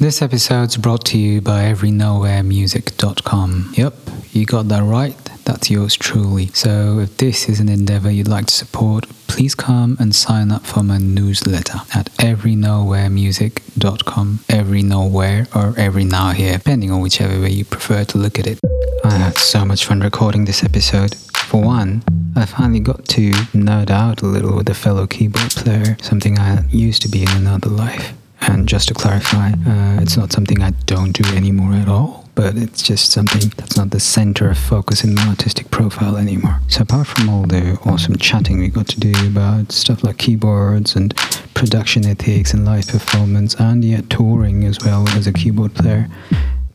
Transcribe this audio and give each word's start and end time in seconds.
This 0.00 0.22
episode's 0.22 0.78
brought 0.78 1.04
to 1.06 1.18
you 1.18 1.42
by 1.42 1.64
everynowheremusic.com. 1.64 3.74
Yep, 3.76 3.94
you 4.32 4.46
got 4.46 4.68
that 4.68 4.82
right. 4.82 5.14
That's 5.44 5.70
yours 5.70 5.94
truly. 5.94 6.46
So 6.54 7.00
if 7.00 7.18
this 7.18 7.50
is 7.50 7.60
an 7.60 7.68
endeavor 7.68 8.10
you'd 8.10 8.26
like 8.26 8.46
to 8.46 8.54
support, 8.54 9.06
please 9.26 9.54
come 9.54 9.98
and 10.00 10.14
sign 10.14 10.50
up 10.50 10.64
for 10.64 10.82
my 10.82 10.96
newsletter 10.96 11.82
at 11.94 12.06
everynowheremusic.com. 12.14 14.38
Every 14.48 14.82
nowhere 14.82 15.46
or 15.54 15.74
every 15.76 16.04
now 16.04 16.30
here, 16.30 16.56
depending 16.56 16.90
on 16.90 17.02
whichever 17.02 17.38
way 17.38 17.50
you 17.50 17.66
prefer 17.66 18.04
to 18.04 18.16
look 18.16 18.38
at 18.38 18.46
it. 18.46 18.58
I 19.04 19.12
had 19.12 19.36
so 19.36 19.66
much 19.66 19.84
fun 19.84 20.00
recording 20.00 20.46
this 20.46 20.64
episode. 20.64 21.14
For 21.14 21.60
one, 21.60 22.02
I 22.36 22.46
finally 22.46 22.80
got 22.80 23.06
to 23.08 23.32
nerd 23.52 23.90
out 23.90 24.22
a 24.22 24.26
little 24.26 24.56
with 24.56 24.70
a 24.70 24.74
fellow 24.74 25.06
keyboard 25.06 25.50
player, 25.50 25.98
something 26.00 26.38
I 26.38 26.64
used 26.70 27.02
to 27.02 27.08
be 27.08 27.22
in 27.22 27.28
another 27.32 27.68
life. 27.68 28.14
And 28.42 28.68
just 28.68 28.88
to 28.88 28.94
clarify, 28.94 29.50
uh, 29.52 30.00
it's 30.00 30.16
not 30.16 30.32
something 30.32 30.62
I 30.62 30.70
don't 30.86 31.12
do 31.12 31.24
anymore 31.36 31.74
at 31.74 31.88
all, 31.88 32.28
but 32.34 32.56
it's 32.56 32.82
just 32.82 33.12
something 33.12 33.52
that's 33.56 33.76
not 33.76 33.90
the 33.90 34.00
center 34.00 34.50
of 34.50 34.58
focus 34.58 35.04
in 35.04 35.14
my 35.14 35.26
artistic 35.28 35.70
profile 35.70 36.16
anymore. 36.16 36.60
So, 36.68 36.82
apart 36.82 37.06
from 37.06 37.28
all 37.28 37.42
the 37.42 37.78
awesome 37.84 38.16
chatting 38.16 38.58
we 38.58 38.68
got 38.68 38.88
to 38.88 39.00
do 39.00 39.12
about 39.26 39.72
stuff 39.72 40.02
like 40.02 40.18
keyboards 40.18 40.96
and 40.96 41.14
production 41.54 42.06
ethics 42.06 42.54
and 42.54 42.64
live 42.64 42.88
performance, 42.88 43.54
and 43.56 43.84
yet 43.84 44.08
touring 44.08 44.64
as 44.64 44.78
well 44.84 45.06
as 45.10 45.26
a 45.26 45.32
keyboard 45.32 45.74
player, 45.74 46.08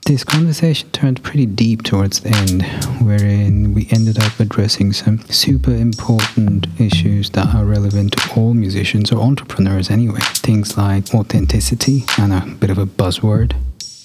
this 0.05 0.23
conversation 0.23 0.87
turned 0.91 1.23
pretty 1.23 1.47
deep 1.47 1.81
towards 1.81 2.19
the 2.19 2.29
end, 2.29 2.61
wherein 3.03 3.73
we 3.73 3.87
ended 3.89 4.21
up 4.21 4.39
addressing 4.39 4.93
some 4.93 5.17
super 5.29 5.73
important 5.73 6.67
issues 6.79 7.31
that 7.31 7.55
are 7.55 7.65
relevant 7.65 8.11
to 8.13 8.33
all 8.35 8.53
musicians 8.53 9.11
or 9.11 9.19
entrepreneurs 9.19 9.89
anyway. 9.89 10.19
Things 10.21 10.77
like 10.77 11.11
authenticity 11.15 12.03
and 12.19 12.31
a 12.31 12.45
bit 12.59 12.69
of 12.69 12.77
a 12.77 12.85
buzzword, 12.85 13.55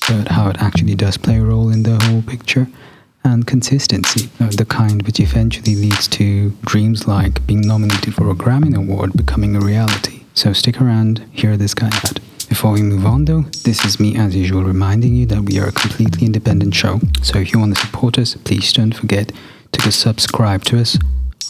but 0.08 0.28
how 0.28 0.48
it 0.48 0.56
actually 0.62 0.94
does 0.94 1.18
play 1.18 1.36
a 1.36 1.44
role 1.44 1.68
in 1.68 1.82
the 1.82 2.02
whole 2.04 2.22
picture. 2.22 2.66
And 3.22 3.46
consistency, 3.46 4.30
uh, 4.40 4.48
the 4.48 4.64
kind 4.64 5.02
which 5.02 5.20
eventually 5.20 5.76
leads 5.76 6.08
to 6.08 6.48
dreams 6.64 7.06
like 7.06 7.46
being 7.46 7.60
nominated 7.60 8.14
for 8.14 8.30
a 8.30 8.34
Grammy 8.34 8.74
Award 8.74 9.12
becoming 9.12 9.54
a 9.54 9.60
reality. 9.60 10.22
So 10.32 10.54
stick 10.54 10.80
around, 10.80 11.26
hear 11.30 11.58
this 11.58 11.74
guy 11.74 11.88
out. 11.88 12.20
Before 12.50 12.72
we 12.72 12.82
move 12.82 13.06
on 13.06 13.24
though, 13.24 13.44
this 13.64 13.84
is 13.84 14.00
me 14.00 14.18
as 14.18 14.34
usual 14.34 14.64
reminding 14.64 15.14
you 15.14 15.24
that 15.26 15.42
we 15.42 15.60
are 15.60 15.68
a 15.68 15.72
completely 15.72 16.26
independent 16.26 16.74
show. 16.74 16.98
So 17.22 17.38
if 17.38 17.52
you 17.52 17.60
want 17.60 17.76
to 17.76 17.80
support 17.80 18.18
us, 18.18 18.34
please 18.34 18.72
don't 18.72 18.92
forget 18.92 19.30
to 19.72 19.92
subscribe 19.92 20.64
to 20.64 20.80
us 20.80 20.98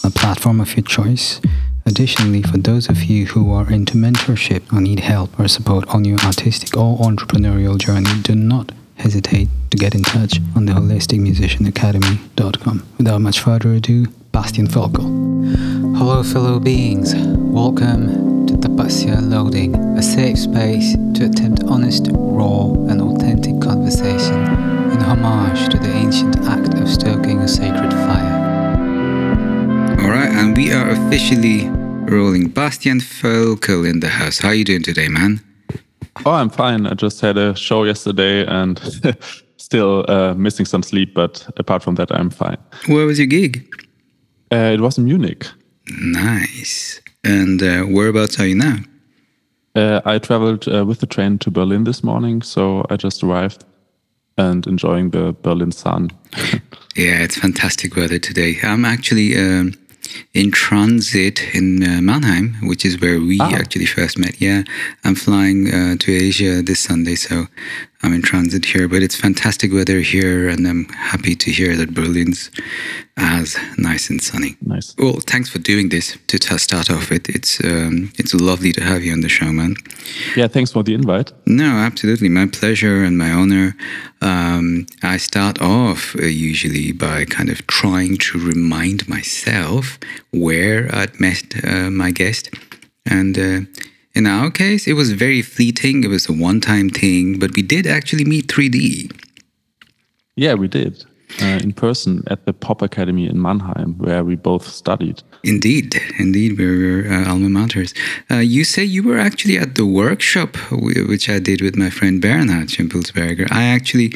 on 0.03 0.11
a 0.11 0.13
platform 0.13 0.61
of 0.61 0.77
your 0.77 0.83
choice. 0.83 1.41
Additionally, 1.87 2.43
for 2.43 2.59
those 2.59 2.87
of 2.87 3.05
you 3.05 3.25
who 3.25 3.51
are 3.51 3.67
into 3.69 3.97
mentorship 3.97 4.71
or 4.71 4.79
need 4.79 4.99
help 4.99 5.39
or 5.39 5.47
support 5.47 5.87
on 5.89 6.05
your 6.05 6.19
artistic 6.19 6.77
or 6.77 6.99
entrepreneurial 6.99 7.79
journey, 7.79 8.21
do 8.21 8.35
not 8.35 8.71
hesitate 8.97 9.49
to 9.71 9.77
get 9.77 9.95
in 9.95 10.03
touch 10.03 10.39
on 10.55 10.67
the 10.67 10.73
holisticmusicianacademy.com. 10.73 12.83
Without 12.99 13.21
much 13.21 13.39
further 13.39 13.73
ado, 13.73 14.05
Bastian 14.31 14.67
Voelkel. 14.67 15.97
Hello, 15.97 16.21
fellow 16.21 16.59
beings. 16.59 17.15
Welcome 17.15 18.40
to 18.77 18.83
Tapasya 18.83 19.29
Loading, 19.29 19.75
a 19.97 20.03
safe 20.03 20.37
space 20.37 20.95
to 21.15 21.25
attempt 21.25 21.63
honest, 21.63 22.07
raw, 22.11 22.65
and 22.89 23.01
authentic 23.01 23.59
conversation 23.61 24.35
in 24.91 24.99
homage 24.99 25.69
to 25.69 25.77
the 25.77 25.89
ancient 25.89 26.37
act 26.45 26.73
of 26.75 26.89
stoking 26.89 27.39
a 27.39 27.47
sacred 27.47 27.91
fire. 27.91 28.37
Alright, 29.99 30.31
and 30.31 30.55
we 30.55 30.71
are 30.71 30.89
officially 30.89 31.69
rolling. 32.11 32.49
Bastian 32.49 32.99
Voelkel 32.99 33.89
in 33.89 33.99
the 33.99 34.09
house. 34.09 34.39
How 34.39 34.49
are 34.49 34.55
you 34.55 34.65
doing 34.65 34.83
today, 34.83 35.07
man? 35.07 35.41
Oh, 36.25 36.31
I'm 36.31 36.49
fine. 36.49 36.85
I 36.87 36.93
just 36.93 37.21
had 37.21 37.37
a 37.37 37.55
show 37.55 37.83
yesterday 37.83 38.45
and 38.45 38.79
still 39.57 40.05
uh, 40.09 40.33
missing 40.33 40.65
some 40.65 40.83
sleep, 40.83 41.13
but 41.13 41.47
apart 41.57 41.83
from 41.83 41.95
that, 41.95 42.11
I'm 42.11 42.29
fine. 42.29 42.57
Where 42.87 43.05
was 43.05 43.17
your 43.17 43.27
gig? 43.27 43.67
Uh, 44.51 44.73
it 44.73 44.81
was 44.81 44.97
in 44.97 45.05
Munich. 45.05 45.47
Nice. 45.87 47.01
And 47.23 47.61
uh, 47.61 47.83
whereabouts 47.83 48.39
are 48.39 48.47
you 48.47 48.55
now? 48.55 48.77
Uh, 49.75 50.01
I 50.03 50.19
traveled 50.19 50.67
uh, 50.67 50.85
with 50.85 50.99
the 50.99 51.05
train 51.05 51.37
to 51.39 51.51
Berlin 51.51 51.85
this 51.85 52.03
morning, 52.03 52.41
so 52.41 52.85
I 52.89 52.97
just 52.97 53.23
arrived 53.23 53.63
and 54.37 54.65
enjoying 54.67 55.11
the 55.11 55.33
Berlin 55.41 55.71
sun. 55.71 56.09
yeah, 56.95 57.23
it's 57.23 57.37
fantastic 57.37 57.95
weather 57.95 58.19
today. 58.19 58.57
I'm 58.63 58.83
actually 58.85 59.37
um, 59.37 59.73
in 60.33 60.51
transit 60.51 61.41
in 61.53 61.83
uh, 61.83 62.01
Mannheim, 62.01 62.55
which 62.63 62.85
is 62.85 62.99
where 62.99 63.19
we 63.19 63.39
ah. 63.39 63.53
actually 63.53 63.85
first 63.85 64.17
met. 64.17 64.41
Yeah, 64.41 64.63
I'm 65.03 65.15
flying 65.15 65.73
uh, 65.73 65.95
to 65.99 66.13
Asia 66.13 66.61
this 66.61 66.79
Sunday, 66.79 67.15
so 67.15 67.45
I'm 68.03 68.13
in 68.13 68.21
transit 68.21 68.65
here, 68.65 68.87
but 68.87 69.03
it's 69.03 69.15
fantastic 69.15 69.71
weather 69.71 69.99
here, 69.99 70.49
and 70.49 70.67
I'm 70.67 70.85
happy 70.89 71.35
to 71.35 71.51
hear 71.51 71.75
that 71.75 71.93
Berlin's 71.93 72.49
as 73.17 73.55
nice 73.77 74.09
and 74.09 74.21
sunny. 74.21 74.55
Nice. 74.61 74.95
Well, 74.97 75.19
thanks 75.27 75.49
for 75.49 75.59
doing 75.59 75.89
this 75.89 76.17
to 76.27 76.37
start 76.57 76.89
off 76.89 77.09
with. 77.11 77.29
It's 77.29 77.63
um, 77.63 78.11
it's 78.17 78.33
lovely 78.33 78.71
to 78.73 78.83
have 78.83 79.03
you 79.03 79.13
on 79.13 79.21
the 79.21 79.29
show, 79.29 79.51
man. 79.51 79.75
Yeah, 80.35 80.47
thanks 80.47 80.71
for 80.71 80.83
the 80.83 80.93
invite. 80.95 81.31
No, 81.45 81.65
absolutely, 81.65 82.29
my 82.29 82.47
pleasure 82.47 83.03
and 83.03 83.17
my 83.17 83.31
honor. 83.31 83.75
Um, 84.21 84.87
I 85.03 85.17
start 85.17 85.61
off 85.61 86.15
uh, 86.15 86.25
usually 86.25 86.91
by 86.91 87.25
kind 87.25 87.49
of 87.49 87.65
trying 87.67 88.17
to 88.17 88.39
remind 88.39 89.07
myself 89.07 89.99
where 90.31 90.93
I'd 90.93 91.19
met 91.19 91.53
uh, 91.63 91.91
my 91.91 92.11
guest, 92.11 92.49
and. 93.05 93.37
Uh, 93.37 93.81
in 94.13 94.27
our 94.27 94.51
case, 94.51 94.87
it 94.87 94.93
was 94.93 95.11
very 95.13 95.41
fleeting. 95.41 96.03
It 96.03 96.09
was 96.09 96.27
a 96.27 96.33
one 96.33 96.61
time 96.61 96.89
thing, 96.89 97.39
but 97.39 97.55
we 97.55 97.61
did 97.61 97.87
actually 97.87 98.25
meet 98.25 98.47
3D. 98.47 99.11
Yeah, 100.35 100.55
we 100.55 100.67
did. 100.67 101.05
Uh, 101.41 101.59
in 101.63 101.71
person 101.71 102.23
at 102.27 102.45
the 102.45 102.51
Pop 102.51 102.81
Academy 102.81 103.25
in 103.25 103.41
Mannheim, 103.41 103.97
where 103.97 104.23
we 104.23 104.35
both 104.35 104.67
studied. 104.67 105.23
Indeed, 105.43 105.99
indeed, 106.19 106.57
we 106.57 106.65
were 106.65 107.07
uh, 107.07 107.29
alma 107.29 107.47
maters. 107.47 107.97
Uh, 108.29 108.39
you 108.39 108.65
say 108.65 108.83
you 108.83 109.01
were 109.01 109.17
actually 109.17 109.57
at 109.57 109.75
the 109.75 109.85
workshop, 109.85 110.57
which 110.71 111.29
I 111.29 111.39
did 111.39 111.61
with 111.61 111.77
my 111.77 111.89
friend 111.89 112.21
Bernhard 112.21 112.67
Schimpelsberger. 112.67 113.49
I 113.49 113.63
actually, 113.63 114.11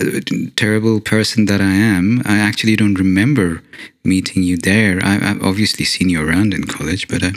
uh, 0.00 0.20
terrible 0.56 1.00
person 1.00 1.46
that 1.46 1.62
I 1.62 1.72
am, 1.72 2.22
I 2.26 2.38
actually 2.38 2.76
don't 2.76 2.98
remember 2.98 3.62
meeting 4.04 4.42
you 4.42 4.58
there. 4.58 5.00
I, 5.02 5.14
have 5.14 5.42
obviously 5.42 5.86
seen 5.86 6.10
you 6.10 6.20
around 6.22 6.52
in 6.52 6.64
college, 6.64 7.08
but 7.08 7.22
uh, 7.22 7.30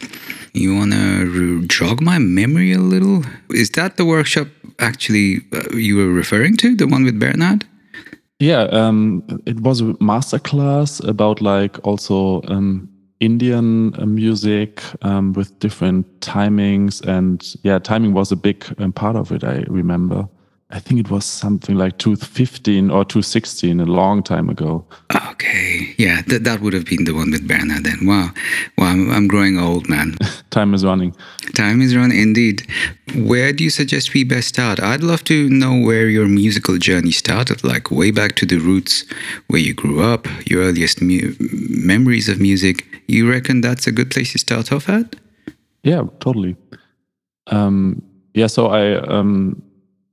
you 0.53 0.75
want 0.75 0.91
to 0.91 1.65
jog 1.67 2.01
my 2.01 2.17
memory 2.17 2.73
a 2.73 2.79
little? 2.79 3.23
Is 3.51 3.69
that 3.71 3.97
the 3.97 4.05
workshop 4.05 4.47
actually 4.79 5.41
uh, 5.53 5.75
you 5.75 5.97
were 5.97 6.09
referring 6.09 6.57
to, 6.57 6.75
the 6.75 6.87
one 6.87 7.03
with 7.03 7.19
Bernhard? 7.19 7.65
Yeah, 8.39 8.63
um, 8.71 9.23
it 9.45 9.59
was 9.59 9.81
a 9.81 9.93
masterclass 10.01 11.07
about 11.07 11.41
like 11.41 11.77
also 11.85 12.41
um, 12.47 12.89
Indian 13.19 13.93
uh, 13.99 14.05
music 14.05 14.81
um, 15.03 15.33
with 15.33 15.57
different 15.59 16.19
timings, 16.21 17.05
and 17.07 17.55
yeah, 17.63 17.77
timing 17.77 18.13
was 18.13 18.31
a 18.31 18.35
big 18.35 18.65
um, 18.79 18.91
part 18.91 19.15
of 19.15 19.31
it. 19.31 19.43
I 19.43 19.63
remember. 19.67 20.27
I 20.73 20.79
think 20.79 21.01
it 21.01 21.11
was 21.11 21.25
something 21.25 21.75
like 21.75 21.97
2015 21.97 22.89
or 22.91 23.03
2016, 23.03 23.79
a 23.81 23.85
long 23.85 24.23
time 24.23 24.49
ago. 24.49 24.85
Okay, 25.31 25.93
yeah, 25.97 26.21
th- 26.21 26.43
that 26.43 26.61
would 26.61 26.73
have 26.73 26.85
been 26.85 27.03
the 27.03 27.13
one 27.13 27.31
with 27.31 27.45
Bernhard 27.45 27.83
then. 27.83 27.99
Wow, 28.05 28.29
wow, 28.77 28.85
I'm, 28.85 29.11
I'm 29.11 29.27
growing 29.27 29.59
old, 29.59 29.89
man. 29.89 30.15
time 30.49 30.73
is 30.73 30.85
running. 30.85 31.13
Time 31.55 31.81
is 31.81 31.95
running, 31.95 32.19
indeed. 32.19 32.65
Where 33.15 33.51
do 33.51 33.65
you 33.65 33.69
suggest 33.69 34.13
we 34.13 34.23
best 34.23 34.47
start? 34.47 34.79
I'd 34.79 35.03
love 35.03 35.25
to 35.25 35.49
know 35.49 35.77
where 35.77 36.07
your 36.07 36.27
musical 36.27 36.77
journey 36.77 37.11
started, 37.11 37.63
like 37.65 37.91
way 37.91 38.11
back 38.11 38.35
to 38.35 38.45
the 38.45 38.57
roots, 38.57 39.03
where 39.47 39.61
you 39.61 39.73
grew 39.73 40.01
up, 40.01 40.25
your 40.49 40.63
earliest 40.63 41.01
mu- 41.01 41.35
memories 41.69 42.29
of 42.29 42.39
music. 42.39 42.85
You 43.07 43.29
reckon 43.29 43.59
that's 43.59 43.87
a 43.87 43.91
good 43.91 44.09
place 44.09 44.31
to 44.31 44.39
start 44.39 44.71
off 44.71 44.87
at? 44.87 45.17
Yeah, 45.83 46.03
totally. 46.21 46.55
Um, 47.47 48.01
yeah, 48.33 48.47
so 48.47 48.67
I. 48.67 48.95
Um, 49.01 49.61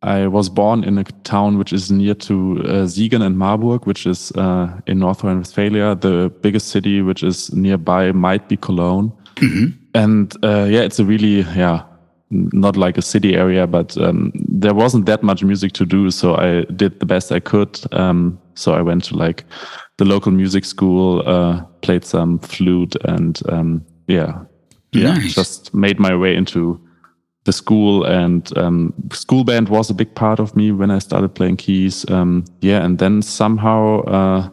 I 0.08 0.26
was 0.26 0.48
born 0.48 0.84
in 0.84 0.97
a 0.97 1.04
town 1.04 1.59
which 1.59 1.72
is 1.72 1.91
near 1.91 2.15
to 2.15 2.62
uh, 2.65 2.86
Siegen 2.86 3.21
and 3.22 3.36
Marburg, 3.36 3.84
which 3.86 4.06
is 4.06 4.33
uh, 4.33 4.72
in 4.86 5.00
North 5.00 5.22
Rhine-Westphalia. 5.22 5.97
The 5.97 6.33
biggest 6.41 6.68
city 6.68 7.03
which 7.03 7.22
is 7.22 7.53
nearby 7.53 8.12
might 8.12 8.48
be 8.48 8.56
Cologne. 8.56 9.12
Mm-hmm. 9.36 9.66
And 9.94 10.34
uh, 10.42 10.65
yeah, 10.65 10.80
it's 10.80 10.98
a 10.98 11.04
really 11.04 11.41
yeah, 11.54 11.83
not 12.30 12.77
like 12.78 12.97
a 12.97 13.03
city 13.03 13.36
area, 13.36 13.66
but 13.66 13.98
um, 13.98 14.33
there 14.34 14.74
wasn't 14.74 15.04
that 15.06 15.22
much 15.22 15.44
music 15.44 15.72
to 15.72 15.84
do, 15.84 16.10
so 16.10 16.36
I 16.36 16.65
did 16.72 17.00
the 17.00 17.06
best 17.06 17.30
I 17.30 17.41
could. 17.41 17.78
Um, 17.92 18.38
so 18.54 18.72
I 18.72 18.80
went 18.80 19.04
to 19.04 19.16
like 19.16 19.44
the 19.98 20.06
local 20.06 20.33
music 20.33 20.65
school, 20.65 21.22
uh, 21.27 21.62
played 21.83 22.04
some 22.04 22.38
flute, 22.38 22.97
and 23.04 23.41
um, 23.50 23.84
yeah, 24.06 24.41
yeah, 24.92 25.15
nice. 25.15 25.34
just 25.34 25.74
made 25.74 25.98
my 25.98 26.16
way 26.16 26.34
into 26.34 26.80
the 27.44 27.52
school 27.52 28.04
and 28.04 28.56
um, 28.58 28.92
school 29.12 29.44
band 29.44 29.68
was 29.68 29.90
a 29.90 29.94
big 29.94 30.14
part 30.14 30.38
of 30.38 30.54
me 30.54 30.72
when 30.72 30.90
I 30.90 30.98
started 30.98 31.34
playing 31.34 31.56
keys. 31.56 32.08
Um, 32.10 32.44
yeah, 32.60 32.84
and 32.84 32.98
then 32.98 33.22
somehow, 33.22 34.02
uh, 34.02 34.50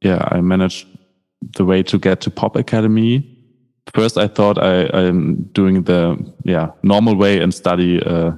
yeah, 0.00 0.28
I 0.30 0.40
managed 0.40 0.86
the 1.56 1.64
way 1.64 1.82
to 1.82 1.98
get 1.98 2.20
to 2.22 2.30
Pop 2.30 2.56
Academy. 2.56 3.28
First, 3.94 4.16
I 4.16 4.28
thought 4.28 4.58
I, 4.58 4.86
I'm 4.92 5.42
doing 5.52 5.82
the 5.82 6.16
yeah 6.44 6.70
normal 6.82 7.16
way 7.16 7.40
and 7.40 7.52
study 7.52 8.02
uh, 8.02 8.32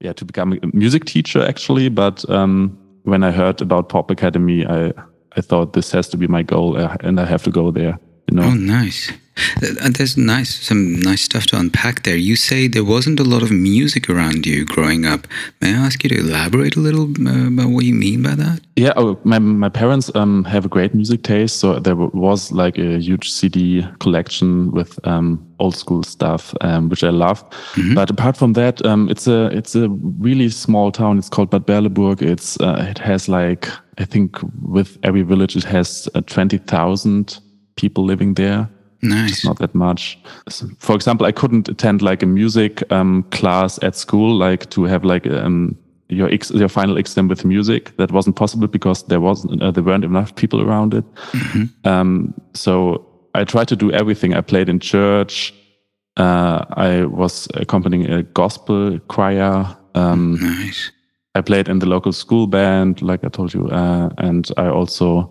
yeah 0.00 0.12
to 0.14 0.24
become 0.24 0.54
a 0.54 0.66
music 0.72 1.04
teacher 1.04 1.42
actually. 1.42 1.90
But 1.90 2.28
um, 2.30 2.78
when 3.04 3.22
I 3.22 3.30
heard 3.30 3.60
about 3.60 3.88
Pop 3.88 4.10
Academy, 4.10 4.66
I 4.66 4.92
I 5.36 5.40
thought 5.40 5.72
this 5.72 5.92
has 5.92 6.08
to 6.08 6.16
be 6.16 6.26
my 6.26 6.42
goal, 6.42 6.76
uh, 6.76 6.96
and 7.00 7.20
I 7.20 7.26
have 7.26 7.42
to 7.44 7.50
go 7.50 7.70
there. 7.70 7.98
You 8.30 8.36
know. 8.36 8.44
Oh, 8.44 8.54
nice. 8.54 9.12
Uh, 9.36 9.88
there's 9.90 10.16
nice, 10.16 10.54
some 10.54 11.00
nice 11.00 11.22
stuff 11.22 11.46
to 11.46 11.58
unpack 11.58 12.02
there. 12.02 12.16
You 12.16 12.36
say 12.36 12.68
there 12.68 12.84
wasn't 12.84 13.18
a 13.18 13.24
lot 13.24 13.42
of 13.42 13.50
music 13.50 14.10
around 14.10 14.46
you 14.46 14.64
growing 14.64 15.06
up. 15.06 15.26
May 15.60 15.70
I 15.70 15.86
ask 15.86 16.02
you 16.04 16.10
to 16.10 16.18
elaborate 16.18 16.76
a 16.76 16.80
little 16.80 17.04
uh, 17.26 17.48
about 17.48 17.70
what 17.70 17.84
you 17.84 17.94
mean 17.94 18.22
by 18.22 18.34
that? 18.34 18.60
Yeah, 18.76 18.92
oh, 18.96 19.18
my 19.24 19.38
my 19.38 19.68
parents 19.68 20.10
um, 20.14 20.44
have 20.44 20.64
a 20.64 20.68
great 20.68 20.94
music 20.94 21.22
taste, 21.22 21.60
so 21.60 21.78
there 21.78 21.96
was 21.96 22.52
like 22.52 22.78
a 22.78 22.98
huge 22.98 23.30
CD 23.30 23.86
collection 24.00 24.70
with 24.70 24.98
um, 25.06 25.46
old 25.58 25.76
school 25.76 26.02
stuff, 26.02 26.54
um, 26.60 26.88
which 26.88 27.04
I 27.04 27.10
love. 27.10 27.42
Mm-hmm. 27.74 27.94
But 27.94 28.10
apart 28.10 28.36
from 28.36 28.52
that, 28.54 28.84
um, 28.84 29.08
it's 29.08 29.26
a 29.26 29.46
it's 29.46 29.74
a 29.74 29.88
really 29.88 30.50
small 30.50 30.92
town. 30.92 31.18
It's 31.18 31.28
called 31.28 31.50
Bad 31.50 31.66
Berleburg. 31.66 32.20
It's 32.22 32.60
uh, 32.60 32.86
it 32.90 32.98
has 32.98 33.28
like 33.28 33.68
I 33.98 34.04
think 34.04 34.36
with 34.62 34.98
every 35.02 35.22
village 35.22 35.56
it 35.56 35.64
has 35.64 36.08
uh, 36.14 36.20
twenty 36.22 36.58
thousand 36.58 37.38
people 37.76 38.04
living 38.04 38.34
there. 38.34 38.68
Nice. 39.02 39.44
not 39.44 39.58
that 39.58 39.74
much. 39.74 40.18
For 40.78 40.94
example, 40.94 41.26
I 41.26 41.32
couldn't 41.32 41.68
attend 41.68 42.02
like 42.02 42.22
a 42.22 42.26
music 42.26 42.82
um, 42.92 43.24
class 43.30 43.82
at 43.82 43.96
school, 43.96 44.36
like 44.36 44.70
to 44.70 44.84
have 44.84 45.04
like 45.04 45.26
um, 45.26 45.76
your 46.08 46.28
ex- 46.28 46.52
your 46.52 46.68
final 46.68 46.96
exam 46.96 47.28
with 47.28 47.44
music. 47.44 47.96
That 47.96 48.12
wasn't 48.12 48.36
possible 48.36 48.68
because 48.68 49.02
there 49.04 49.20
wasn't 49.20 49.60
uh, 49.60 49.72
there 49.72 49.82
weren't 49.82 50.04
enough 50.04 50.34
people 50.36 50.60
around 50.60 50.94
it. 50.94 51.04
Mm-hmm. 51.14 51.88
Um, 51.88 52.34
so 52.54 53.04
I 53.34 53.44
tried 53.44 53.68
to 53.68 53.76
do 53.76 53.90
everything. 53.90 54.34
I 54.34 54.40
played 54.40 54.68
in 54.68 54.78
church. 54.78 55.52
Uh, 56.16 56.64
I 56.76 57.04
was 57.06 57.48
accompanying 57.54 58.08
a 58.08 58.22
gospel 58.22 59.00
choir. 59.08 59.76
Um, 59.94 60.38
nice. 60.40 60.92
I 61.34 61.40
played 61.40 61.68
in 61.68 61.78
the 61.78 61.86
local 61.86 62.12
school 62.12 62.46
band, 62.46 63.00
like 63.00 63.24
I 63.24 63.28
told 63.28 63.54
you, 63.54 63.68
uh, 63.68 64.10
and 64.18 64.48
I 64.58 64.68
also 64.68 65.30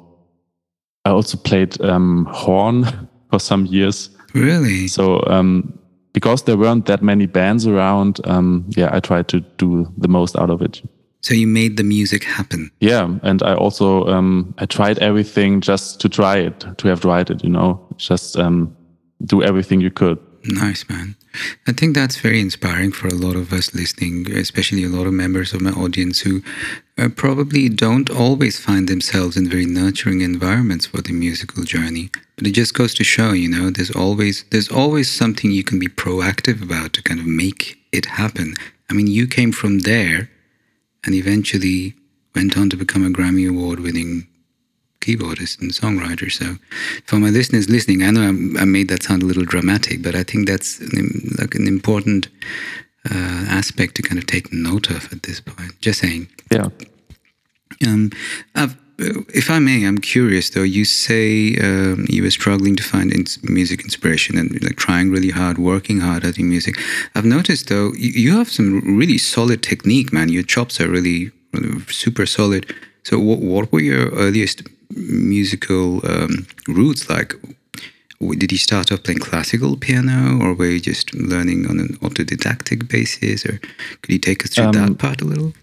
I 1.05 1.11
also 1.11 1.37
played 1.37 1.79
um, 1.81 2.27
horn 2.31 2.85
for 3.31 3.39
some 3.39 3.65
years. 3.65 4.09
Really? 4.33 4.87
So 4.87 5.23
um, 5.27 5.77
because 6.13 6.43
there 6.43 6.57
weren't 6.57 6.85
that 6.85 7.01
many 7.01 7.25
bands 7.25 7.65
around, 7.65 8.19
um, 8.25 8.65
yeah, 8.75 8.89
I 8.91 8.99
tried 8.99 9.27
to 9.29 9.39
do 9.57 9.91
the 9.97 10.07
most 10.07 10.35
out 10.37 10.49
of 10.49 10.61
it. 10.61 10.81
So 11.21 11.33
you 11.33 11.47
made 11.47 11.77
the 11.77 11.83
music 11.83 12.23
happen. 12.23 12.71
Yeah, 12.79 13.17
and 13.21 13.43
I 13.43 13.53
also 13.53 14.05
um, 14.07 14.53
I 14.57 14.65
tried 14.65 14.97
everything 14.99 15.61
just 15.61 15.99
to 16.01 16.09
try 16.09 16.37
it, 16.37 16.65
to 16.77 16.87
have 16.87 17.01
tried 17.01 17.29
it. 17.29 17.43
You 17.43 17.49
know, 17.49 17.79
just 17.97 18.37
um, 18.37 18.75
do 19.25 19.43
everything 19.43 19.81
you 19.81 19.91
could. 19.91 20.17
Nice, 20.45 20.87
man. 20.89 21.15
I 21.67 21.71
think 21.71 21.95
that's 21.95 22.17
very 22.17 22.39
inspiring 22.39 22.91
for 22.91 23.07
a 23.07 23.13
lot 23.13 23.35
of 23.35 23.53
us 23.53 23.73
listening, 23.73 24.31
especially 24.31 24.83
a 24.83 24.89
lot 24.89 25.07
of 25.07 25.13
members 25.13 25.53
of 25.53 25.61
my 25.61 25.71
audience 25.71 26.21
who 26.21 26.41
uh, 26.97 27.09
probably 27.09 27.69
don't 27.69 28.09
always 28.09 28.59
find 28.59 28.87
themselves 28.87 29.37
in 29.37 29.49
very 29.49 29.65
nurturing 29.65 30.21
environments 30.21 30.87
for 30.87 31.01
the 31.01 31.13
musical 31.13 31.63
journey. 31.63 32.09
But 32.35 32.47
it 32.47 32.51
just 32.51 32.73
goes 32.73 32.93
to 32.95 33.03
show, 33.03 33.31
you 33.31 33.49
know, 33.49 33.69
there's 33.69 33.91
always 33.91 34.43
there's 34.51 34.69
always 34.69 35.11
something 35.11 35.51
you 35.51 35.63
can 35.63 35.79
be 35.79 35.87
proactive 35.87 36.61
about 36.61 36.93
to 36.93 37.03
kind 37.03 37.19
of 37.19 37.25
make 37.25 37.77
it 37.91 38.05
happen. 38.05 38.55
I 38.89 38.93
mean, 38.93 39.07
you 39.07 39.27
came 39.27 39.51
from 39.51 39.79
there 39.79 40.29
and 41.05 41.15
eventually 41.15 41.95
went 42.35 42.57
on 42.57 42.69
to 42.69 42.77
become 42.77 43.05
a 43.05 43.09
Grammy 43.09 43.49
Award 43.49 43.79
winning 43.79 44.27
keyboardist 45.01 45.59
and 45.61 45.71
songwriter. 45.71 46.31
So, 46.31 46.55
for 47.05 47.17
my 47.17 47.29
listeners 47.29 47.69
listening, 47.69 48.03
I 48.03 48.11
know 48.11 48.21
I'm, 48.21 48.57
i 48.57 48.65
made 48.65 48.87
that 48.89 49.03
sound 49.03 49.23
a 49.23 49.25
little 49.25 49.45
dramatic, 49.45 50.01
but 50.01 50.15
I 50.15 50.23
think 50.23 50.47
that's 50.47 50.79
an, 50.79 51.35
like 51.37 51.55
an 51.55 51.67
important 51.67 52.29
uh, 53.09 53.45
aspect 53.49 53.95
to 53.95 54.01
kind 54.01 54.19
of 54.19 54.27
take 54.27 54.53
note 54.53 54.89
of 54.89 55.11
at 55.11 55.23
this 55.23 55.41
point. 55.41 55.79
Just 55.81 55.99
saying. 55.99 56.27
Yeah. 56.51 56.69
Um, 57.85 58.11
I've, 58.55 58.77
if 59.33 59.49
I 59.49 59.59
may, 59.59 59.85
I'm 59.85 59.97
curious 59.97 60.51
though. 60.51 60.63
You 60.63 60.85
say 60.85 61.57
um, 61.57 62.05
you 62.09 62.23
were 62.23 62.31
struggling 62.31 62.75
to 62.75 62.83
find 62.83 63.11
music 63.43 63.81
inspiration 63.81 64.37
and 64.37 64.61
like 64.63 64.75
trying 64.75 65.09
really 65.09 65.31
hard, 65.31 65.57
working 65.57 65.99
hard 66.01 66.23
at 66.23 66.37
your 66.37 66.47
music. 66.47 66.75
I've 67.15 67.25
noticed 67.25 67.69
though, 67.69 67.91
you, 67.93 68.11
you 68.11 68.37
have 68.37 68.49
some 68.49 68.97
really 68.97 69.17
solid 69.17 69.63
technique, 69.63 70.13
man. 70.13 70.29
Your 70.29 70.43
chops 70.43 70.79
are 70.79 70.89
really, 70.89 71.31
really 71.53 71.79
super 71.87 72.25
solid. 72.25 72.73
So, 73.03 73.17
what, 73.17 73.39
what 73.39 73.71
were 73.71 73.81
your 73.81 74.09
earliest 74.11 74.61
musical 74.95 76.01
um, 76.09 76.47
roots 76.67 77.09
like? 77.09 77.33
Did 78.19 78.51
you 78.51 78.57
start 78.59 78.91
off 78.91 79.01
playing 79.03 79.19
classical 79.19 79.75
piano, 79.75 80.39
or 80.43 80.53
were 80.53 80.67
you 80.67 80.79
just 80.79 81.13
learning 81.15 81.67
on 81.67 81.79
an 81.79 81.97
autodidactic 82.01 82.87
basis? 82.87 83.45
Or 83.45 83.59
could 84.01 84.11
you 84.13 84.19
take 84.19 84.43
us 84.43 84.51
through 84.51 84.65
um, 84.65 84.73
that 84.73 84.97
part 84.99 85.21
a 85.21 85.25
little? 85.25 85.53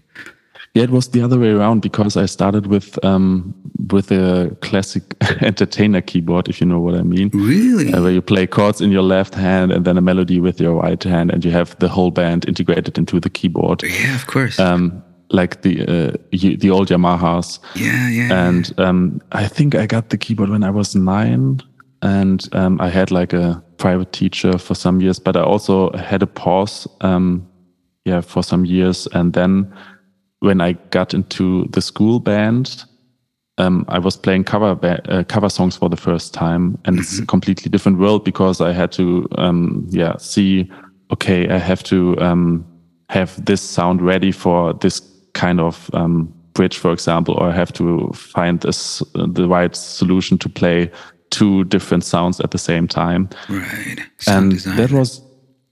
Yeah, 0.73 0.83
it 0.83 0.91
was 0.91 1.09
the 1.09 1.21
other 1.21 1.39
way 1.39 1.49
around 1.49 1.81
because 1.81 2.15
I 2.15 2.25
started 2.25 2.67
with 2.67 3.03
um, 3.03 3.55
with 3.91 4.11
a 4.11 4.55
classic 4.61 5.15
entertainer 5.41 6.01
keyboard, 6.01 6.47
if 6.47 6.61
you 6.61 6.67
know 6.67 6.79
what 6.79 6.95
I 6.95 7.01
mean. 7.01 7.29
Really? 7.33 7.91
Uh, 7.91 8.01
where 8.03 8.11
you 8.11 8.21
play 8.21 8.45
chords 8.45 8.81
in 8.81 8.91
your 8.91 9.01
left 9.01 9.33
hand 9.33 9.71
and 9.71 9.85
then 9.85 9.97
a 9.97 10.01
melody 10.01 10.39
with 10.39 10.59
your 10.59 10.75
right 10.75 11.03
hand, 11.03 11.31
and 11.31 11.43
you 11.43 11.51
have 11.51 11.77
the 11.79 11.89
whole 11.89 12.11
band 12.11 12.45
integrated 12.47 12.97
into 12.97 13.19
the 13.19 13.29
keyboard. 13.29 13.83
Yeah, 13.83 14.15
of 14.15 14.27
course. 14.27 14.59
Um, 14.59 15.03
like 15.31 15.61
the 15.61 15.81
uh, 15.81 16.17
the 16.31 16.69
old 16.69 16.89
Yamahas. 16.89 17.59
Yeah, 17.75 18.09
yeah. 18.09 18.47
And. 18.47 18.73
Um, 18.79 19.21
I 19.31 19.47
think 19.47 19.75
I 19.75 19.85
got 19.85 20.09
the 20.09 20.17
keyboard 20.17 20.49
when 20.49 20.63
I 20.63 20.69
was 20.69 20.95
nine, 20.95 21.61
and 22.01 22.47
um, 22.53 22.79
I 22.81 22.89
had 22.89 23.11
like 23.11 23.33
a 23.33 23.63
private 23.77 24.11
teacher 24.11 24.57
for 24.57 24.75
some 24.75 25.01
years. 25.01 25.19
But 25.19 25.35
I 25.35 25.41
also 25.41 25.91
had 25.93 26.23
a 26.23 26.27
pause, 26.27 26.87
um, 27.01 27.47
yeah, 28.05 28.21
for 28.21 28.43
some 28.43 28.65
years, 28.65 29.07
and 29.13 29.33
then 29.33 29.73
when 30.39 30.61
I 30.61 30.73
got 30.91 31.13
into 31.13 31.65
the 31.71 31.81
school 31.81 32.19
band. 32.19 32.85
Um, 33.57 33.83
I 33.89 33.99
was 33.99 34.15
playing 34.15 34.45
cover 34.45 34.79
uh, 35.09 35.23
cover 35.27 35.49
songs 35.49 35.75
for 35.75 35.89
the 35.89 35.97
first 35.97 36.33
time, 36.33 36.79
and 36.85 36.95
mm-hmm. 36.95 37.01
it's 37.01 37.11
a 37.11 37.15
mm-hmm. 37.17 37.25
completely 37.25 37.69
different 37.69 37.99
world 37.99 38.23
because 38.23 38.61
I 38.61 38.71
had 38.71 38.89
to, 38.93 39.27
um, 39.37 39.85
yeah, 39.89 40.15
see. 40.15 40.71
Okay, 41.11 41.49
I 41.49 41.57
have 41.57 41.83
to 41.83 42.17
um, 42.21 42.65
have 43.09 43.43
this 43.43 43.61
sound 43.61 44.01
ready 44.01 44.31
for 44.31 44.73
this 44.75 45.01
kind 45.33 45.59
of 45.59 45.89
um, 45.93 46.33
bridge, 46.53 46.77
for 46.77 46.91
example, 46.91 47.35
or 47.35 47.51
have 47.51 47.71
to 47.73 48.11
find 48.13 48.61
this, 48.61 49.01
uh, 49.15 49.27
the 49.27 49.47
right 49.47 49.75
solution 49.75 50.37
to 50.39 50.49
play 50.49 50.91
two 51.29 51.63
different 51.65 52.03
sounds 52.03 52.39
at 52.39 52.51
the 52.51 52.57
same 52.57 52.87
time. 52.87 53.29
Right. 53.49 53.99
Sound 54.17 54.43
and 54.43 54.51
design. 54.53 54.77
that 54.77 54.91
was, 54.91 55.21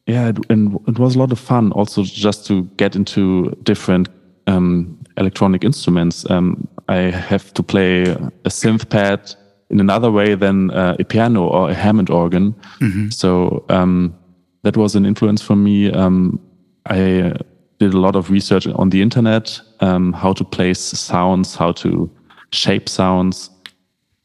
yeah, 0.06 0.30
it, 0.30 0.38
and 0.50 0.80
it 0.88 1.00
was 1.00 1.16
a 1.16 1.20
lot 1.20 1.32
of 1.32 1.40
fun 1.40 1.72
also 1.72 2.04
just 2.04 2.46
to 2.48 2.64
get 2.78 2.96
into 2.96 3.52
different 3.64 4.10
um, 4.48 4.98
electronic 5.18 5.64
instruments. 5.64 6.30
Um, 6.30 6.68
I 6.88 7.12
have 7.12 7.54
to 7.56 7.64
play 7.64 8.04
a 8.04 8.50
synth 8.50 8.90
pad 8.90 9.36
in 9.70 9.80
another 9.80 10.10
way 10.12 10.36
than 10.36 10.72
uh, 10.72 10.96
a 11.00 11.04
piano 11.04 11.48
or 11.48 11.70
a 11.70 11.74
Hammond 11.74 12.10
organ. 12.10 12.54
Mm-hmm. 12.80 13.10
So 13.10 13.66
um, 13.70 14.16
that 14.64 14.78
was 14.78 14.96
an 14.96 15.06
influence 15.06 15.42
for 15.42 15.56
me. 15.56 15.92
Um, 15.92 16.40
I 16.86 17.34
did 17.80 17.94
a 17.94 18.00
lot 18.00 18.16
of 18.16 18.30
research 18.30 18.68
on 18.68 18.90
the 18.90 19.02
internet, 19.02 19.60
um, 19.80 20.14
how 20.14 20.34
to 20.34 20.44
place 20.44 20.80
sounds, 20.80 21.56
how 21.56 21.72
to 21.74 22.10
shape 22.52 22.90
sounds. 22.90 23.50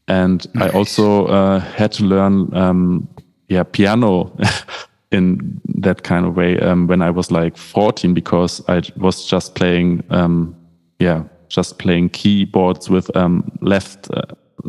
And 0.09 0.47
nice. 0.55 0.71
I 0.71 0.77
also 0.77 1.27
uh, 1.27 1.61
had 1.61 1.93
to 1.93 2.05
learn, 2.05 2.55
um, 2.55 3.09
yeah, 3.49 3.63
piano 3.63 4.37
in 5.11 5.61
that 5.77 6.03
kind 6.03 6.27
of 6.27 6.37
way 6.37 6.59
um, 6.61 6.87
when 6.87 7.03
I 7.03 7.11
was 7.11 7.31
like 7.31 7.57
14 7.57 8.15
because 8.15 8.63
I 8.69 8.83
was 8.97 9.27
just 9.27 9.55
playing, 9.55 10.03
um, 10.11 10.57
yeah, 10.99 11.25
just 11.49 11.79
playing 11.79 12.09
keyboards 12.09 12.89
with 12.89 13.15
um, 13.17 13.51
left 13.61 14.11
uh, 14.11 14.23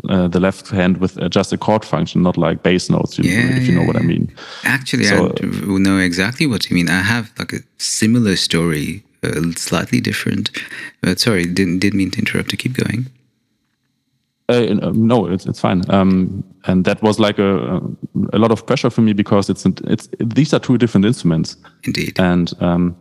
uh, 0.08 0.28
the 0.28 0.40
left 0.40 0.68
hand 0.70 0.98
with 0.98 1.20
uh, 1.20 1.28
just 1.28 1.52
a 1.52 1.58
chord 1.58 1.84
function, 1.84 2.22
not 2.22 2.36
like 2.36 2.62
bass 2.62 2.90
notes, 2.90 3.18
you 3.18 3.30
yeah, 3.30 3.48
know, 3.48 3.56
if 3.56 3.66
you 3.66 3.74
know 3.74 3.84
what 3.84 3.96
I 3.96 4.00
mean. 4.00 4.32
Actually, 4.64 5.04
so, 5.04 5.34
I 5.40 5.78
know 5.78 5.98
exactly 5.98 6.46
what 6.46 6.68
you 6.68 6.74
mean. 6.74 6.88
I 6.88 7.00
have 7.00 7.32
like 7.38 7.52
a 7.52 7.60
similar 7.78 8.36
story, 8.36 9.04
uh, 9.22 9.52
slightly 9.56 10.00
different. 10.00 10.50
But 11.00 11.20
sorry, 11.20 11.44
didn't 11.44 11.80
didn't 11.80 11.98
mean 11.98 12.10
to 12.12 12.18
interrupt. 12.18 12.50
To 12.50 12.56
keep 12.56 12.74
going. 12.74 13.06
Uh, 14.48 14.92
no, 14.92 15.26
it's 15.26 15.46
it's 15.46 15.60
fine. 15.60 15.82
Um, 15.88 16.44
and 16.64 16.84
that 16.84 17.02
was 17.02 17.18
like 17.18 17.38
a 17.38 17.80
a 18.32 18.38
lot 18.38 18.50
of 18.50 18.66
pressure 18.66 18.90
for 18.90 19.00
me 19.00 19.12
because 19.12 19.48
it's 19.48 19.64
it's 19.84 20.08
these 20.18 20.52
are 20.52 20.60
two 20.60 20.78
different 20.78 21.06
instruments. 21.06 21.56
Indeed. 21.84 22.18
And 22.20 22.52
um, 22.60 22.96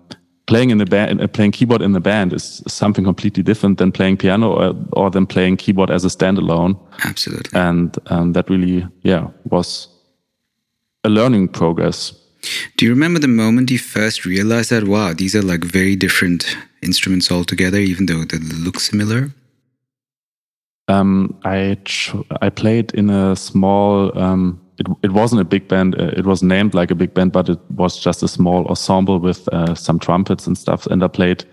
playing 0.45 0.71
in 0.71 0.81
a 0.81 0.85
band, 0.85 1.21
uh, 1.21 1.27
playing 1.27 1.51
keyboard 1.51 1.81
in 1.81 1.93
the 1.93 1.99
band 1.99 2.33
is 2.33 2.61
something 2.67 3.03
completely 3.03 3.43
different 3.43 3.77
than 3.77 3.91
playing 3.91 4.17
piano 4.17 4.51
or, 4.51 4.75
or 4.93 5.09
than 5.09 5.25
playing 5.25 5.57
keyboard 5.57 5.89
as 5.89 6.05
a 6.05 6.09
standalone. 6.09 6.77
Absolutely. 7.05 7.59
And 7.59 7.97
um, 8.07 8.33
that 8.33 8.49
really, 8.49 8.87
yeah, 9.03 9.27
was 9.49 9.87
a 11.03 11.09
learning 11.09 11.49
progress. 11.49 12.13
Do 12.77 12.85
you 12.85 12.91
remember 12.91 13.19
the 13.19 13.27
moment 13.27 13.71
you 13.71 13.79
first 13.79 14.25
realized 14.25 14.69
that, 14.71 14.83
wow, 14.83 15.13
these 15.13 15.35
are 15.35 15.41
like 15.41 15.63
very 15.63 15.95
different 15.95 16.57
instruments 16.81 17.31
altogether, 17.31 17.77
even 17.77 18.05
though 18.05 18.25
they 18.25 18.37
look 18.37 18.79
similar? 18.79 19.31
Um, 20.89 21.39
I 21.45 21.77
I 22.41 22.49
played 22.49 22.93
in 22.93 23.09
a 23.09 23.35
small 23.37 24.17
um, 24.17 24.59
it, 24.85 24.97
it 25.03 25.11
wasn't 25.11 25.41
a 25.41 25.45
big 25.45 25.67
band. 25.67 25.99
Uh, 25.99 26.11
it 26.17 26.25
was 26.25 26.43
named 26.43 26.73
like 26.73 26.91
a 26.91 26.95
big 26.95 27.13
band, 27.13 27.31
but 27.31 27.49
it 27.49 27.59
was 27.71 27.99
just 27.99 28.23
a 28.23 28.27
small 28.27 28.65
ensemble 28.67 29.19
with 29.19 29.47
uh, 29.49 29.75
some 29.75 29.99
trumpets 29.99 30.47
and 30.47 30.57
stuff. 30.57 30.85
And 30.87 31.03
I 31.03 31.07
played 31.07 31.45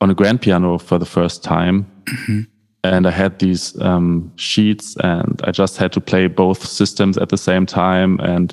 on 0.00 0.10
a 0.10 0.14
grand 0.14 0.40
piano 0.40 0.78
for 0.78 0.98
the 0.98 1.06
first 1.06 1.42
time. 1.42 1.90
Mm-hmm. 2.04 2.40
And 2.84 3.06
I 3.06 3.10
had 3.12 3.38
these 3.38 3.80
um, 3.80 4.32
sheets, 4.36 4.96
and 4.96 5.40
I 5.44 5.52
just 5.52 5.76
had 5.76 5.92
to 5.92 6.00
play 6.00 6.26
both 6.26 6.66
systems 6.66 7.16
at 7.16 7.28
the 7.28 7.36
same 7.36 7.64
time. 7.64 8.18
And 8.18 8.52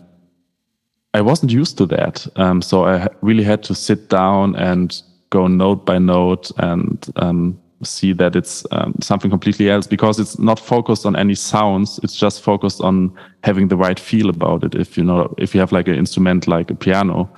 I 1.15 1.21
wasn't 1.21 1.51
used 1.51 1.77
to 1.79 1.87
that. 1.87 2.27
Um, 2.35 2.61
so 2.61 2.85
I 2.85 3.07
really 3.21 3.43
had 3.43 3.63
to 3.63 3.75
sit 3.75 4.09
down 4.09 4.55
and 4.55 5.01
go 5.31 5.47
note 5.47 5.85
by 5.85 5.97
note 5.97 6.51
and 6.57 7.05
um, 7.15 7.59
see 7.83 8.13
that 8.13 8.35
it's 8.35 8.65
um, 8.71 8.93
something 9.01 9.31
completely 9.31 9.69
else 9.69 9.87
because 9.87 10.19
it's 10.19 10.37
not 10.37 10.59
focused 10.59 11.05
on 11.05 11.15
any 11.15 11.35
sounds. 11.35 11.99
It's 12.03 12.15
just 12.15 12.41
focused 12.41 12.81
on 12.81 13.13
having 13.43 13.67
the 13.67 13.77
right 13.77 13.99
feel 13.99 14.29
about 14.29 14.63
it. 14.63 14.75
If 14.75 14.97
you 14.97 15.03
know, 15.03 15.33
if 15.37 15.53
you 15.53 15.59
have 15.59 15.71
like 15.71 15.87
an 15.87 15.95
instrument 15.95 16.47
like 16.47 16.69
a 16.71 16.75
piano, 16.75 17.29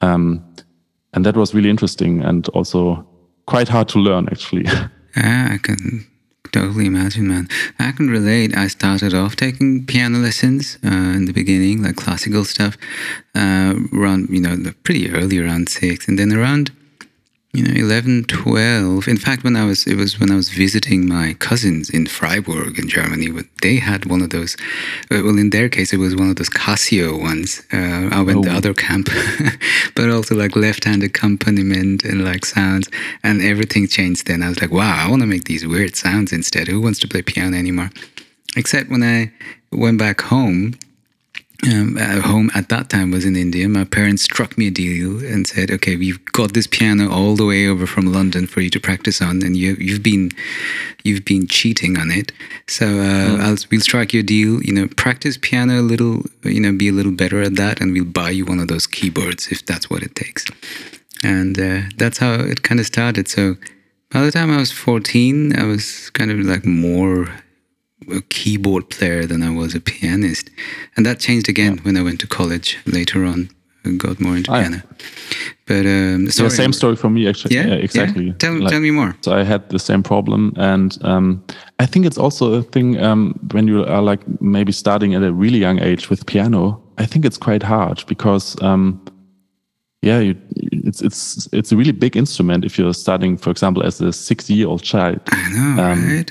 um, 0.00 0.44
and 1.14 1.24
that 1.24 1.36
was 1.36 1.54
really 1.54 1.70
interesting 1.70 2.22
and 2.22 2.48
also 2.50 3.06
quite 3.46 3.68
hard 3.68 3.88
to 3.88 3.98
learn 3.98 4.28
actually. 4.28 4.64
Yeah, 4.64 4.88
I 5.52 5.58
can 5.62 6.06
totally 6.52 6.86
imagine, 6.86 7.28
man. 7.28 7.48
I 7.78 7.92
can 7.92 8.08
relate. 8.08 8.56
I 8.56 8.68
started 8.68 9.14
off 9.14 9.36
taking 9.36 9.86
piano 9.86 10.18
lessons 10.18 10.78
uh, 10.84 10.88
in 10.88 11.24
the 11.24 11.32
beginning, 11.32 11.82
like 11.82 11.96
classical 11.96 12.44
stuff, 12.44 12.76
uh, 13.34 13.74
around, 13.92 14.28
you 14.30 14.40
know, 14.40 14.56
pretty 14.84 15.10
early, 15.10 15.38
around 15.38 15.68
six. 15.68 16.08
And 16.08 16.18
then 16.18 16.32
around 16.32 16.70
you 17.54 17.62
know 17.62 17.72
11 17.72 18.24
12 18.24 19.08
in 19.08 19.16
fact 19.16 19.42
when 19.42 19.56
i 19.56 19.64
was 19.64 19.86
it 19.86 19.96
was 19.96 20.20
when 20.20 20.30
i 20.30 20.36
was 20.36 20.50
visiting 20.50 21.08
my 21.08 21.32
cousins 21.34 21.88
in 21.88 22.06
freiburg 22.06 22.78
in 22.78 22.88
germany 22.88 23.30
they 23.62 23.76
had 23.76 24.04
one 24.04 24.20
of 24.20 24.30
those 24.30 24.54
uh, 25.10 25.22
well 25.24 25.38
in 25.38 25.48
their 25.50 25.68
case 25.68 25.92
it 25.92 25.98
was 25.98 26.14
one 26.14 26.28
of 26.28 26.36
those 26.36 26.50
casio 26.50 27.18
ones 27.18 27.62
uh, 27.72 28.08
i 28.12 28.20
went 28.20 28.38
oh. 28.38 28.42
the 28.42 28.50
other 28.50 28.74
camp 28.74 29.08
but 29.94 30.10
also 30.10 30.34
like 30.34 30.54
left-hand 30.56 31.02
accompaniment 31.02 32.04
and 32.04 32.22
like 32.24 32.44
sounds 32.44 32.88
and 33.22 33.40
everything 33.42 33.86
changed 33.88 34.26
then. 34.26 34.42
I 34.42 34.48
was 34.48 34.60
like 34.60 34.70
wow 34.70 35.04
i 35.04 35.08
want 35.08 35.22
to 35.22 35.26
make 35.26 35.44
these 35.44 35.66
weird 35.66 35.96
sounds 35.96 36.32
instead. 36.32 36.68
Who 36.68 36.80
wants 36.80 37.00
to 37.00 37.08
play 37.08 37.22
piano 37.22 37.56
anymore? 37.56 37.90
Except 38.56 38.90
when 38.90 39.02
i 39.02 39.32
went 39.72 39.98
back 39.98 40.20
home 40.20 40.78
um, 41.66 41.98
at 41.98 42.22
home 42.22 42.50
at 42.54 42.68
that 42.68 42.88
time 42.88 43.10
was 43.10 43.24
in 43.24 43.34
India. 43.34 43.68
My 43.68 43.84
parents 43.84 44.22
struck 44.22 44.56
me 44.56 44.68
a 44.68 44.70
deal 44.70 45.24
and 45.24 45.46
said, 45.46 45.70
"Okay, 45.70 45.96
we've 45.96 46.24
got 46.26 46.52
this 46.52 46.68
piano 46.68 47.10
all 47.10 47.34
the 47.34 47.44
way 47.44 47.66
over 47.66 47.86
from 47.86 48.12
London 48.12 48.46
for 48.46 48.60
you 48.60 48.70
to 48.70 48.80
practice 48.80 49.20
on, 49.20 49.42
and 49.42 49.56
you, 49.56 49.74
have 49.92 50.02
been 50.02 50.30
you've 51.02 51.24
been 51.24 51.48
cheating 51.48 51.98
on 51.98 52.10
it. 52.12 52.30
So 52.68 52.86
uh, 52.86 53.38
mm. 53.38 53.70
we'll 53.70 53.80
strike 53.80 54.12
you 54.12 54.20
a 54.20 54.22
deal. 54.22 54.62
You 54.62 54.72
know, 54.72 54.88
practice 54.96 55.36
piano 55.36 55.80
a 55.80 55.82
little. 55.82 56.22
You 56.44 56.60
know, 56.60 56.72
be 56.72 56.88
a 56.88 56.92
little 56.92 57.12
better 57.12 57.42
at 57.42 57.56
that, 57.56 57.80
and 57.80 57.92
we'll 57.92 58.04
buy 58.04 58.30
you 58.30 58.44
one 58.44 58.60
of 58.60 58.68
those 58.68 58.86
keyboards 58.86 59.48
if 59.48 59.66
that's 59.66 59.90
what 59.90 60.02
it 60.02 60.14
takes." 60.14 60.44
And 61.24 61.58
uh, 61.58 61.80
that's 61.96 62.18
how 62.18 62.34
it 62.34 62.62
kind 62.62 62.78
of 62.78 62.86
started. 62.86 63.26
So 63.26 63.56
by 64.10 64.20
the 64.20 64.30
time 64.30 64.52
I 64.52 64.58
was 64.58 64.70
14, 64.70 65.58
I 65.58 65.64
was 65.64 66.10
kind 66.10 66.30
of 66.30 66.38
like 66.38 66.64
more 66.64 67.28
a 68.10 68.20
keyboard 68.22 68.90
player 68.90 69.26
than 69.26 69.42
I 69.42 69.50
was 69.50 69.74
a 69.74 69.80
pianist, 69.80 70.50
and 70.96 71.04
that 71.04 71.18
changed 71.20 71.48
again 71.48 71.76
yeah. 71.76 71.82
when 71.82 71.96
I 71.96 72.02
went 72.02 72.20
to 72.20 72.26
college 72.26 72.78
later 72.86 73.24
on. 73.24 73.50
and 73.88 73.98
got 73.98 74.20
more 74.20 74.36
into 74.36 74.50
oh, 74.50 74.54
piano. 74.54 74.82
But 75.66 75.86
um, 75.86 76.30
sorry. 76.30 76.48
yeah, 76.48 76.56
same 76.56 76.72
story 76.72 76.96
for 76.96 77.10
me 77.10 77.28
actually. 77.28 77.56
Yeah, 77.56 77.68
yeah 77.68 77.74
exactly. 77.74 78.26
Yeah? 78.28 78.32
Tell, 78.38 78.58
like, 78.58 78.70
tell 78.70 78.80
me 78.80 78.90
more. 78.90 79.16
So 79.22 79.32
I 79.32 79.42
had 79.42 79.68
the 79.70 79.78
same 79.78 80.02
problem, 80.02 80.52
and 80.56 80.96
um, 81.02 81.44
I 81.78 81.86
think 81.86 82.06
it's 82.06 82.18
also 82.18 82.54
a 82.54 82.62
thing 82.62 83.00
um, 83.02 83.38
when 83.52 83.68
you 83.68 83.84
are 83.84 84.02
like 84.02 84.20
maybe 84.40 84.72
starting 84.72 85.14
at 85.14 85.22
a 85.22 85.32
really 85.32 85.58
young 85.58 85.80
age 85.80 86.10
with 86.10 86.26
piano. 86.26 86.82
I 86.98 87.06
think 87.06 87.24
it's 87.24 87.38
quite 87.38 87.62
hard 87.62 88.04
because 88.06 88.60
um, 88.62 89.00
yeah, 90.02 90.20
you, 90.20 90.36
it's 90.56 91.02
it's 91.02 91.48
it's 91.52 91.72
a 91.72 91.76
really 91.76 91.92
big 91.92 92.16
instrument 92.16 92.64
if 92.64 92.78
you're 92.78 92.94
starting, 92.94 93.36
for 93.36 93.50
example, 93.50 93.82
as 93.82 94.00
a 94.00 94.12
six-year-old 94.12 94.82
child. 94.82 95.20
I 95.28 95.50
know, 95.50 95.82
um, 95.82 96.08
right? 96.08 96.30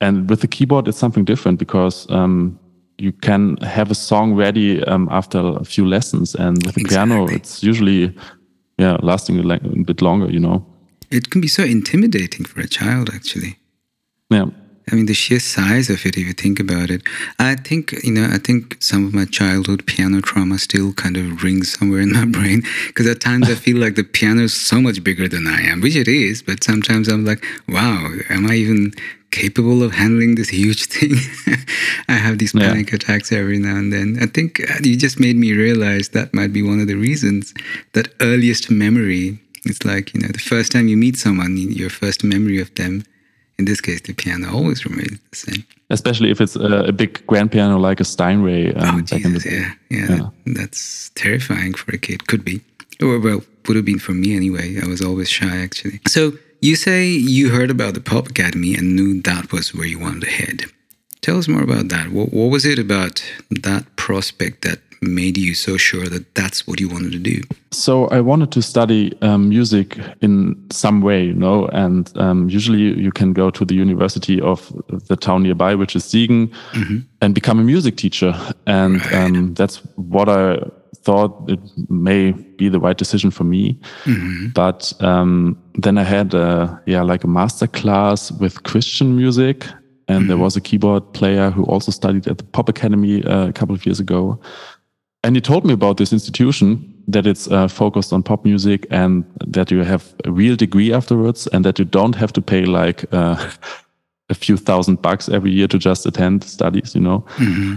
And 0.00 0.28
with 0.28 0.40
the 0.40 0.48
keyboard, 0.48 0.88
it's 0.88 0.98
something 0.98 1.24
different 1.24 1.58
because 1.58 2.10
um, 2.10 2.58
you 2.98 3.12
can 3.12 3.56
have 3.58 3.90
a 3.90 3.94
song 3.94 4.34
ready 4.34 4.82
um, 4.84 5.08
after 5.10 5.38
a 5.38 5.64
few 5.64 5.86
lessons, 5.86 6.34
and 6.34 6.64
with 6.64 6.74
the 6.74 6.80
exactly. 6.80 7.16
piano, 7.16 7.32
it's 7.32 7.62
usually 7.62 8.14
yeah 8.78 8.96
lasting 9.02 9.38
a, 9.38 9.54
a 9.54 9.84
bit 9.84 10.02
longer. 10.02 10.30
You 10.30 10.40
know, 10.40 10.66
it 11.10 11.30
can 11.30 11.40
be 11.40 11.48
so 11.48 11.62
intimidating 11.62 12.44
for 12.44 12.60
a 12.60 12.68
child, 12.68 13.10
actually. 13.14 13.58
Yeah. 14.30 14.46
I 14.90 14.96
mean, 14.96 15.06
the 15.06 15.14
sheer 15.14 15.40
size 15.40 15.88
of 15.88 16.04
it, 16.04 16.16
if 16.16 16.26
you 16.26 16.34
think 16.34 16.60
about 16.60 16.90
it. 16.90 17.02
I 17.38 17.54
think, 17.54 17.92
you 18.04 18.12
know, 18.12 18.28
I 18.30 18.36
think 18.36 18.76
some 18.80 19.06
of 19.06 19.14
my 19.14 19.24
childhood 19.24 19.86
piano 19.86 20.20
trauma 20.20 20.58
still 20.58 20.92
kind 20.92 21.16
of 21.16 21.42
rings 21.42 21.72
somewhere 21.72 22.00
in 22.00 22.12
my 22.12 22.24
brain. 22.36 22.62
Because 22.88 23.06
at 23.06 23.20
times 23.20 23.48
I 23.48 23.54
feel 23.54 23.78
like 23.78 23.94
the 23.94 24.04
piano 24.04 24.42
is 24.42 24.52
so 24.52 24.80
much 24.82 25.02
bigger 25.02 25.26
than 25.26 25.46
I 25.46 25.62
am, 25.62 25.80
which 25.80 25.96
it 25.96 26.08
is. 26.08 26.42
But 26.42 26.62
sometimes 26.62 27.08
I'm 27.08 27.24
like, 27.24 27.42
wow, 27.66 28.10
am 28.28 28.50
I 28.50 28.56
even 28.56 28.92
capable 29.34 29.82
of 29.82 29.92
handling 29.92 30.36
this 30.36 30.48
huge 30.48 30.86
thing. 30.94 31.12
I 32.08 32.12
have 32.12 32.38
these 32.38 32.52
panic 32.52 32.90
yeah. 32.90 32.96
attacks 32.96 33.32
every 33.32 33.58
now 33.58 33.76
and 33.76 33.92
then. 33.92 34.18
I 34.20 34.26
think 34.26 34.60
uh, 34.70 34.78
you 34.82 34.96
just 34.96 35.18
made 35.18 35.36
me 35.36 35.52
realize 35.52 36.10
that 36.10 36.32
might 36.32 36.52
be 36.52 36.62
one 36.62 36.80
of 36.80 36.86
the 36.86 36.94
reasons 36.94 37.52
that 37.92 38.14
earliest 38.20 38.70
memory. 38.70 39.38
It's 39.64 39.84
like, 39.84 40.14
you 40.14 40.20
know, 40.20 40.28
the 40.28 40.38
first 40.38 40.70
time 40.70 40.88
you 40.88 40.96
meet 40.96 41.16
someone, 41.16 41.56
your 41.56 41.90
first 41.90 42.22
memory 42.22 42.60
of 42.60 42.72
them, 42.74 43.04
in 43.58 43.64
this 43.64 43.80
case, 43.80 44.00
the 44.02 44.12
piano 44.12 44.52
always 44.52 44.84
remains 44.84 45.18
the 45.30 45.36
same. 45.36 45.64
Especially 45.90 46.30
if 46.30 46.40
it's 46.40 46.56
a, 46.56 46.84
a 46.88 46.92
big 46.92 47.26
grand 47.26 47.50
piano 47.50 47.78
like 47.78 48.00
a 48.00 48.04
Steinway. 48.04 48.74
Um, 48.74 48.96
oh, 48.96 49.00
Jesus, 49.00 49.44
yeah, 49.46 49.72
yeah, 49.90 50.06
yeah. 50.10 50.28
That's 50.46 51.10
terrifying 51.14 51.74
for 51.74 51.92
a 51.92 51.98
kid. 51.98 52.26
Could 52.26 52.44
be. 52.44 52.60
Or, 53.02 53.18
well, 53.18 53.42
would 53.66 53.76
have 53.76 53.84
been 53.84 53.98
for 53.98 54.12
me 54.12 54.36
anyway. 54.36 54.76
I 54.82 54.86
was 54.86 55.00
always 55.00 55.28
shy, 55.28 55.56
actually. 55.56 56.00
So, 56.06 56.32
you 56.64 56.76
say 56.76 57.04
you 57.04 57.50
heard 57.50 57.70
about 57.70 57.92
the 57.92 58.00
Pop 58.00 58.26
Academy 58.26 58.74
and 58.74 58.96
knew 58.96 59.20
that 59.20 59.52
was 59.52 59.74
where 59.74 59.84
you 59.84 59.98
wanted 59.98 60.22
to 60.22 60.30
head. 60.30 60.62
Tell 61.20 61.36
us 61.36 61.46
more 61.46 61.62
about 61.62 61.88
that. 61.88 62.08
What, 62.08 62.32
what 62.32 62.50
was 62.50 62.64
it 62.64 62.78
about 62.78 63.22
that 63.50 63.84
prospect 63.96 64.62
that 64.62 64.78
made 65.02 65.36
you 65.36 65.54
so 65.54 65.76
sure 65.76 66.06
that 66.06 66.34
that's 66.34 66.66
what 66.66 66.80
you 66.80 66.88
wanted 66.88 67.12
to 67.12 67.18
do? 67.18 67.42
So 67.70 68.06
I 68.06 68.22
wanted 68.22 68.50
to 68.52 68.62
study 68.62 69.12
um, 69.20 69.50
music 69.50 69.98
in 70.22 70.56
some 70.70 71.02
way, 71.02 71.24
you 71.24 71.34
know, 71.34 71.66
and 71.66 72.10
um, 72.16 72.48
usually 72.48 72.78
you 72.78 73.12
can 73.12 73.34
go 73.34 73.50
to 73.50 73.64
the 73.66 73.74
university 73.74 74.40
of 74.40 74.72
the 75.08 75.16
town 75.16 75.42
nearby, 75.42 75.74
which 75.74 75.94
is 75.94 76.02
Siegen, 76.04 76.50
mm-hmm. 76.72 76.98
and 77.20 77.34
become 77.34 77.58
a 77.58 77.64
music 77.64 77.98
teacher. 77.98 78.34
And 78.66 79.04
right. 79.04 79.14
um, 79.14 79.52
that's 79.52 79.76
what 79.96 80.30
I 80.30 80.56
thought 80.94 81.48
it 81.48 81.60
may 81.88 82.32
be 82.32 82.68
the 82.68 82.80
right 82.80 82.96
decision 82.96 83.30
for 83.30 83.44
me. 83.44 83.78
Mm-hmm. 84.04 84.48
But 84.54 84.92
um, 85.00 85.62
then 85.74 85.98
I 85.98 86.04
had 86.04 86.34
a, 86.34 86.80
yeah, 86.86 87.02
like 87.02 87.24
a 87.24 87.28
master 87.28 87.66
class 87.66 88.32
with 88.32 88.62
Christian 88.62 89.16
music. 89.16 89.66
And 90.06 90.20
mm-hmm. 90.20 90.28
there 90.28 90.38
was 90.38 90.56
a 90.56 90.60
keyboard 90.60 91.12
player 91.14 91.50
who 91.50 91.64
also 91.64 91.90
studied 91.90 92.26
at 92.26 92.38
the 92.38 92.44
Pop 92.44 92.68
Academy 92.68 93.24
uh, 93.24 93.48
a 93.48 93.52
couple 93.52 93.74
of 93.74 93.86
years 93.86 94.00
ago. 94.00 94.40
And 95.22 95.34
he 95.34 95.40
told 95.40 95.64
me 95.64 95.72
about 95.72 95.96
this 95.96 96.12
institution 96.12 96.94
that 97.08 97.26
it's 97.26 97.48
uh, 97.48 97.68
focused 97.68 98.12
on 98.12 98.22
pop 98.22 98.44
music 98.44 98.86
and 98.90 99.24
that 99.46 99.70
you 99.70 99.82
have 99.82 100.14
a 100.24 100.30
real 100.30 100.56
degree 100.56 100.92
afterwards 100.92 101.46
and 101.48 101.64
that 101.64 101.78
you 101.78 101.84
don't 101.84 102.14
have 102.14 102.32
to 102.34 102.42
pay 102.42 102.64
like 102.64 103.04
uh, 103.12 103.50
a 104.30 104.34
few 104.34 104.56
thousand 104.56 105.02
bucks 105.02 105.28
every 105.28 105.50
year 105.50 105.68
to 105.68 105.78
just 105.78 106.06
attend 106.06 106.44
studies, 106.44 106.94
you 106.94 107.00
know? 107.00 107.24
Mm-hmm. 107.36 107.76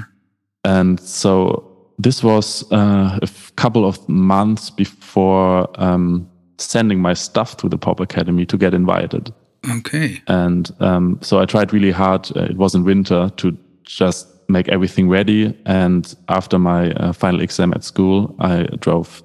And 0.64 1.00
so 1.00 1.67
this 1.98 2.24
was 2.24 2.70
uh, 2.72 3.20
a 3.22 3.30
couple 3.56 3.86
of 3.86 4.08
months 4.08 4.70
before 4.70 5.68
um, 5.82 6.30
sending 6.58 7.00
my 7.00 7.14
stuff 7.14 7.58
to 7.58 7.70
the 7.70 7.78
Pop 7.78 8.00
Academy 8.00 8.46
to 8.46 8.58
get 8.58 8.74
invited. 8.74 9.34
Okay. 9.70 10.22
And 10.28 10.72
um, 10.80 11.20
so 11.22 11.40
I 11.40 11.46
tried 11.46 11.74
really 11.74 11.92
hard. 11.92 12.30
Uh, 12.36 12.44
it 12.44 12.58
was 12.58 12.76
in 12.76 12.84
winter 12.84 13.32
to 13.38 13.58
just 13.84 14.28
make 14.50 14.70
everything 14.70 15.10
ready. 15.10 15.58
And 15.66 16.16
after 16.30 16.60
my 16.60 16.92
uh, 16.92 17.14
final 17.14 17.42
exam 17.42 17.74
at 17.74 17.84
school, 17.84 18.36
I 18.40 18.64
drove 18.80 19.24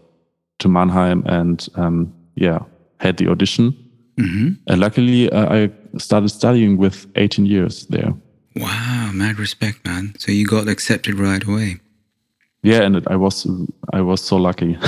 to 0.60 0.68
Mannheim 0.68 1.24
and 1.26 1.66
um, 1.74 2.12
yeah, 2.34 2.60
had 3.00 3.18
the 3.18 3.28
audition. 3.28 3.76
Mm-hmm. 4.18 4.52
And 4.66 4.80
luckily, 4.80 5.30
uh, 5.30 5.54
I 5.54 5.70
started 5.98 6.30
studying 6.30 6.78
with 6.78 7.06
18 7.16 7.46
years 7.46 7.86
there. 7.86 8.14
Wow, 8.56 9.10
mad 9.14 9.38
respect, 9.38 9.84
man. 9.84 10.14
So 10.18 10.32
you 10.32 10.46
got 10.46 10.68
accepted 10.68 11.18
right 11.18 11.42
away 11.42 11.80
yeah, 12.62 12.82
and 12.82 12.96
it, 12.96 13.04
I 13.08 13.16
was 13.16 13.46
I 13.92 14.00
was 14.00 14.20
so 14.20 14.36
lucky. 14.36 14.78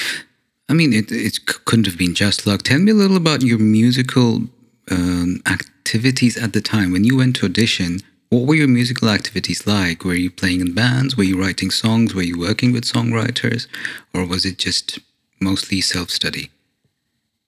I 0.68 0.72
mean, 0.72 0.92
it 0.92 1.10
it 1.10 1.46
couldn't 1.64 1.86
have 1.86 1.98
been 1.98 2.14
just 2.14 2.46
luck. 2.46 2.62
Tell 2.62 2.78
me 2.78 2.92
a 2.92 2.94
little 2.94 3.16
about 3.16 3.42
your 3.42 3.58
musical 3.58 4.42
um, 4.90 5.42
activities 5.46 6.36
at 6.36 6.52
the 6.52 6.60
time 6.60 6.92
when 6.92 7.04
you 7.04 7.16
went 7.16 7.36
to 7.36 7.46
audition. 7.46 8.00
What 8.28 8.46
were 8.46 8.56
your 8.56 8.68
musical 8.68 9.08
activities 9.08 9.66
like? 9.66 10.04
Were 10.04 10.14
you 10.14 10.30
playing 10.30 10.60
in 10.60 10.74
bands? 10.74 11.16
Were 11.16 11.24
you 11.24 11.40
writing 11.40 11.70
songs? 11.70 12.12
Were 12.14 12.22
you 12.22 12.38
working 12.38 12.72
with 12.72 12.84
songwriters, 12.84 13.68
or 14.12 14.26
was 14.26 14.44
it 14.44 14.58
just 14.58 14.98
mostly 15.40 15.80
self 15.80 16.10
study? 16.10 16.50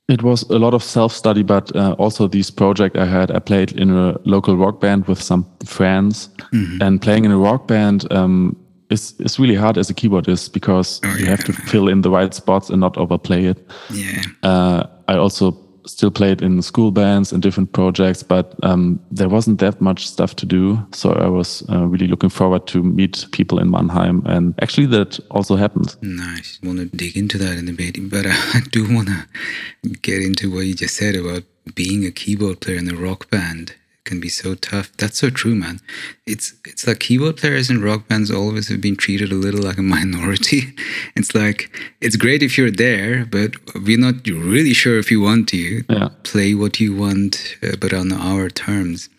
It 0.08 0.23
was 0.23 0.42
a 0.44 0.58
lot 0.58 0.75
of 0.75 0.82
self 0.82 1.12
study, 1.12 1.42
but 1.42 1.75
uh, 1.76 1.94
also 1.99 2.28
this 2.28 2.50
project 2.50 2.97
I 2.97 3.06
had. 3.06 3.30
I 3.30 3.38
played 3.38 3.73
in 3.73 3.90
a 3.90 4.18
local 4.25 4.56
rock 4.56 4.80
band 4.80 5.06
with 5.06 5.23
some 5.23 5.44
friends, 5.64 6.30
mm 6.52 6.64
-hmm. 6.64 6.82
and 6.82 7.00
playing 7.00 7.25
in 7.25 7.30
a 7.30 7.37
rock 7.37 7.66
band. 7.66 8.12
Um, 8.12 8.56
it's 8.90 9.14
it's 9.18 9.38
really 9.38 9.54
hard 9.54 9.78
as 9.78 9.90
a 9.90 9.95
keyboardist 9.95 10.52
because 10.52 11.00
Oh, 11.04 11.14
you 11.16 11.25
yeah, 11.25 11.30
have 11.30 11.45
to 11.45 11.52
fill 11.52 11.88
in 11.88 12.02
the 12.02 12.11
right 12.11 12.35
spots 12.35 12.71
and 12.71 12.80
not 12.80 12.97
overplay 12.97 13.45
it. 13.45 13.59
Yeah. 13.90 14.23
Uh, 14.42 14.85
I 15.09 15.16
also 15.16 15.57
still 15.87 16.11
played 16.11 16.42
in 16.42 16.61
school 16.62 16.90
bands 16.90 17.33
and 17.33 17.42
different 17.42 17.73
projects, 17.73 18.23
but 18.23 18.54
um, 18.62 19.00
there 19.11 19.28
wasn't 19.28 19.59
that 19.59 19.80
much 19.80 20.07
stuff 20.07 20.35
to 20.37 20.45
do. 20.47 20.78
So 20.92 21.12
I 21.12 21.28
was 21.28 21.62
uh, 21.71 21.87
really 21.87 22.07
looking 22.07 22.28
forward 22.30 22.66
to 22.66 22.83
meet 22.83 23.26
people 23.33 23.59
in 23.59 23.71
Mannheim, 23.71 24.23
and 24.26 24.54
actually 24.61 24.87
that 24.88 25.18
also 25.30 25.57
happened. 25.57 25.97
Nice. 26.02 26.59
Want 26.62 26.78
to 26.78 26.85
dig 26.97 27.16
into 27.16 27.38
that 27.38 27.57
in 27.59 27.68
a 27.68 27.73
bit, 27.73 27.97
but 28.11 28.26
I 28.28 28.61
do 28.71 28.95
want 28.95 29.09
to 29.09 29.88
get 30.02 30.23
into 30.23 30.50
what 30.54 30.66
you 30.66 30.75
just 30.75 30.97
said 30.97 31.16
about 31.16 31.42
being 31.75 32.04
a 32.04 32.11
keyboard 32.11 32.61
player 32.61 32.78
in 32.78 32.88
a 32.90 32.95
rock 32.97 33.30
band. 33.30 33.75
Can 34.08 34.20
be 34.20 34.30
so 34.30 34.54
tough. 34.54 34.90
That's 34.96 35.18
so 35.18 35.28
true, 35.28 35.54
man. 35.54 35.80
It's 36.26 36.54
it's 36.64 36.86
like 36.86 37.00
keyboard 37.00 37.36
players 37.36 37.68
in 37.68 37.82
rock 37.82 38.08
bands 38.08 38.30
always 38.30 38.68
have 38.70 38.80
been 38.80 38.96
treated 38.96 39.30
a 39.30 39.34
little 39.46 39.62
like 39.68 39.76
a 39.76 39.82
minority. 39.82 40.60
It's 41.18 41.34
like 41.34 41.58
it's 42.00 42.16
great 42.16 42.42
if 42.42 42.56
you're 42.56 42.76
there, 42.86 43.26
but 43.36 43.50
we're 43.86 43.98
not 44.08 44.16
really 44.26 44.72
sure 44.82 44.98
if 44.98 45.10
you 45.12 45.20
want 45.20 45.48
to 45.48 45.62
Yeah. 45.96 46.08
play 46.32 46.54
what 46.62 46.74
you 46.82 46.90
want, 47.04 47.32
uh, 47.62 47.76
but 47.82 47.92
on 47.92 48.08
our 48.12 48.48
terms. 48.48 49.10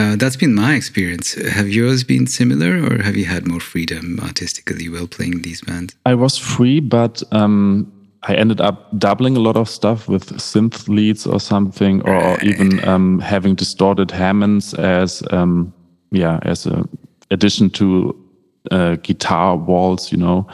Uh, 0.00 0.16
that's 0.20 0.36
been 0.36 0.54
my 0.54 0.72
experience. 0.80 1.34
Have 1.58 1.68
yours 1.68 2.04
been 2.04 2.26
similar, 2.26 2.72
or 2.88 3.02
have 3.06 3.16
you 3.20 3.26
had 3.34 3.42
more 3.52 3.60
freedom 3.72 4.18
artistically 4.28 4.88
while 4.92 5.06
playing 5.16 5.42
these 5.42 5.60
bands? 5.68 5.90
I 6.12 6.14
was 6.14 6.34
free, 6.38 6.80
but 6.80 7.22
um, 7.32 7.86
I 8.24 8.34
ended 8.34 8.60
up 8.60 8.96
doubling 8.98 9.36
a 9.36 9.40
lot 9.40 9.56
of 9.56 9.68
stuff 9.68 10.08
with 10.08 10.30
synth 10.38 10.88
leads 10.88 11.26
or 11.26 11.40
something, 11.40 12.02
or 12.02 12.40
even 12.42 12.86
um, 12.88 13.18
having 13.18 13.54
distorted 13.56 14.10
Hammonds 14.10 14.74
as 14.74 15.22
um, 15.30 15.72
yeah 16.10 16.38
as 16.42 16.66
a 16.66 16.88
addition 17.30 17.70
to 17.70 18.14
uh, 18.70 18.96
guitar 19.02 19.56
walls, 19.56 20.12
you 20.12 20.18
know, 20.18 20.46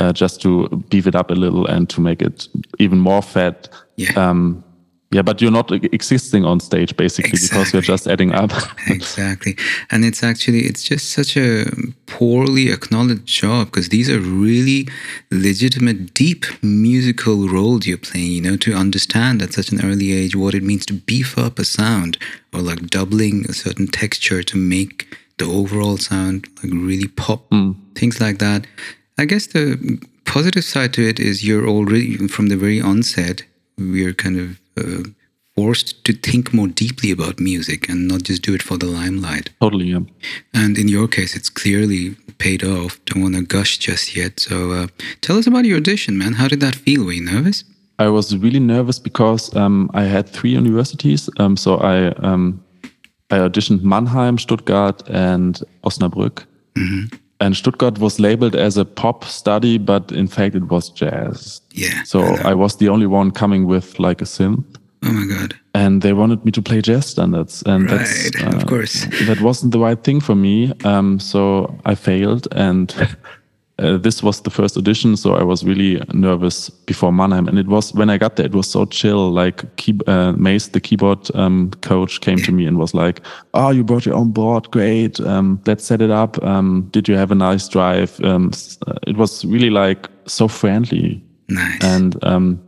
uh, 0.00 0.12
just 0.12 0.40
to 0.42 0.68
beef 0.88 1.06
it 1.06 1.14
up 1.14 1.30
a 1.30 1.34
little 1.34 1.66
and 1.66 1.88
to 1.90 2.00
make 2.00 2.22
it 2.22 2.48
even 2.78 2.98
more 2.98 3.22
fat. 3.22 3.68
Yeah. 3.96 4.12
Um, 4.16 4.64
yeah, 5.12 5.20
but 5.20 5.42
you're 5.42 5.50
not 5.50 5.70
existing 5.70 6.46
on 6.46 6.58
stage 6.58 6.96
basically 6.96 7.38
because 7.40 7.72
you're 7.72 7.82
just 7.82 8.06
adding 8.06 8.32
up. 8.32 8.50
exactly. 8.88 9.56
And 9.90 10.06
it's 10.06 10.22
actually 10.22 10.60
it's 10.60 10.82
just 10.82 11.10
such 11.10 11.36
a 11.36 11.66
poorly 12.06 12.70
acknowledged 12.70 13.26
job 13.26 13.66
because 13.66 13.90
these 13.90 14.08
are 14.08 14.20
really 14.20 14.88
legitimate 15.30 16.14
deep 16.14 16.46
musical 16.62 17.46
roles 17.48 17.86
you're 17.86 17.98
playing 17.98 18.32
you 18.32 18.40
know 18.40 18.56
to 18.56 18.74
understand 18.74 19.42
at 19.42 19.52
such 19.52 19.70
an 19.70 19.84
early 19.84 20.12
age 20.12 20.34
what 20.34 20.54
it 20.54 20.62
means 20.62 20.86
to 20.86 20.94
beef 20.94 21.38
up 21.38 21.58
a 21.58 21.64
sound 21.64 22.16
or 22.52 22.60
like 22.60 22.86
doubling 22.88 23.44
a 23.48 23.52
certain 23.52 23.86
texture 23.86 24.42
to 24.42 24.56
make 24.56 25.18
the 25.38 25.44
overall 25.44 25.98
sound 25.98 26.46
like 26.62 26.72
really 26.72 27.08
pop. 27.08 27.46
Hmm. 27.50 27.72
Things 27.94 28.20
like 28.20 28.38
that. 28.38 28.66
I 29.18 29.26
guess 29.26 29.48
the 29.48 30.00
positive 30.24 30.64
side 30.64 30.94
to 30.94 31.06
it 31.06 31.20
is 31.20 31.44
you're 31.44 31.68
already 31.68 32.16
from 32.28 32.46
the 32.46 32.56
very 32.56 32.80
onset 32.80 33.42
we're 33.78 34.14
kind 34.14 34.38
of 34.38 34.60
uh, 34.78 35.02
forced 35.54 36.04
to 36.04 36.12
think 36.12 36.54
more 36.54 36.68
deeply 36.68 37.10
about 37.10 37.38
music 37.38 37.88
and 37.88 38.08
not 38.08 38.22
just 38.22 38.42
do 38.42 38.54
it 38.54 38.62
for 38.62 38.78
the 38.78 38.86
limelight. 38.86 39.50
totally, 39.60 39.86
yeah. 39.86 40.00
And 40.54 40.78
in 40.78 40.88
your 40.88 41.08
case, 41.08 41.36
it's 41.36 41.50
clearly 41.50 42.16
paid 42.38 42.64
off. 42.64 42.98
Don't 43.04 43.22
want 43.22 43.34
to 43.34 43.42
gush 43.42 43.78
just 43.78 44.16
yet. 44.16 44.40
So 44.40 44.72
uh, 44.72 44.86
tell 45.20 45.36
us 45.38 45.46
about 45.46 45.64
your 45.64 45.76
audition, 45.76 46.16
man. 46.16 46.34
How 46.34 46.48
did 46.48 46.60
that 46.60 46.74
feel? 46.74 47.04
Were 47.04 47.12
you 47.12 47.24
nervous? 47.24 47.64
I 47.98 48.08
was 48.08 48.36
really 48.36 48.60
nervous 48.60 48.98
because 48.98 49.54
um, 49.54 49.90
I 49.94 50.04
had 50.04 50.28
three 50.28 50.50
universities. 50.50 51.28
Um, 51.38 51.56
so 51.56 51.76
I 51.76 52.08
um, 52.28 52.64
I 53.30 53.38
auditioned 53.38 53.82
Mannheim, 53.82 54.38
Stuttgart, 54.38 55.02
and 55.08 55.60
Osnabrück. 55.84 56.44
And 57.42 57.56
Stuttgart 57.56 57.98
was 57.98 58.18
labeled 58.20 58.54
as 58.54 58.76
a 58.76 58.84
pop 58.84 59.24
study, 59.24 59.76
but 59.78 60.12
in 60.12 60.28
fact 60.28 60.54
it 60.54 60.70
was 60.70 60.90
jazz. 60.90 61.60
Yeah. 61.72 62.04
So 62.04 62.20
I 62.44 62.54
was 62.54 62.76
the 62.76 62.88
only 62.88 63.06
one 63.06 63.32
coming 63.32 63.66
with 63.66 63.98
like 63.98 64.22
a 64.22 64.26
synth. 64.26 64.64
Oh 65.02 65.12
my 65.12 65.26
God. 65.26 65.54
And 65.74 66.02
they 66.02 66.12
wanted 66.12 66.44
me 66.44 66.52
to 66.52 66.62
play 66.62 66.80
jazz 66.80 67.06
standards, 67.06 67.62
and 67.66 67.88
that's 67.88 68.30
Right, 68.40 68.54
of 68.54 68.66
course. 68.66 69.06
that 69.26 69.40
wasn't 69.40 69.72
the 69.72 69.80
right 69.80 70.00
thing 70.04 70.20
for 70.20 70.36
me. 70.36 70.72
Um, 70.84 71.18
so 71.18 71.76
I 71.84 71.96
failed, 71.96 72.46
and 72.52 72.94
uh, 73.82 73.98
this 73.98 74.22
was 74.22 74.40
the 74.42 74.50
first 74.50 74.76
audition. 74.76 75.16
So 75.16 75.34
I 75.34 75.42
was 75.42 75.64
really 75.64 76.00
nervous 76.12 76.70
before 76.70 77.12
Mannheim, 77.12 77.48
and 77.48 77.58
it 77.58 77.66
was 77.66 77.92
when 77.94 78.10
I 78.10 78.18
got 78.18 78.36
there, 78.36 78.46
it 78.46 78.54
was 78.54 78.70
so 78.70 78.84
chill. 78.86 79.30
Like 79.32 79.64
key, 79.76 79.98
uh, 80.06 80.32
Mace, 80.32 80.68
the 80.68 80.80
keyboard 80.80 81.28
um, 81.34 81.70
coach, 81.82 82.20
came 82.20 82.38
to 82.38 82.52
me 82.52 82.66
and 82.66 82.78
was 82.78 82.94
like, 82.94 83.20
"Oh, 83.54 83.70
you 83.70 83.84
brought 83.84 84.06
your 84.06 84.14
own 84.14 84.30
board, 84.32 84.70
great. 84.70 85.20
Um, 85.20 85.60
let's 85.66 85.84
set 85.84 86.00
it 86.00 86.10
up. 86.10 86.42
Um, 86.42 86.88
did 86.92 87.08
you 87.08 87.16
have 87.16 87.30
a 87.30 87.34
nice 87.36 87.68
drive?" 87.68 88.20
Um, 88.24 88.50
uh, 88.86 88.94
it 89.06 89.16
was 89.16 89.44
really 89.44 89.70
like 89.70 90.08
so 90.26 90.48
friendly, 90.48 91.22
Nice. 91.48 91.82
and 91.84 92.16
um, 92.24 92.60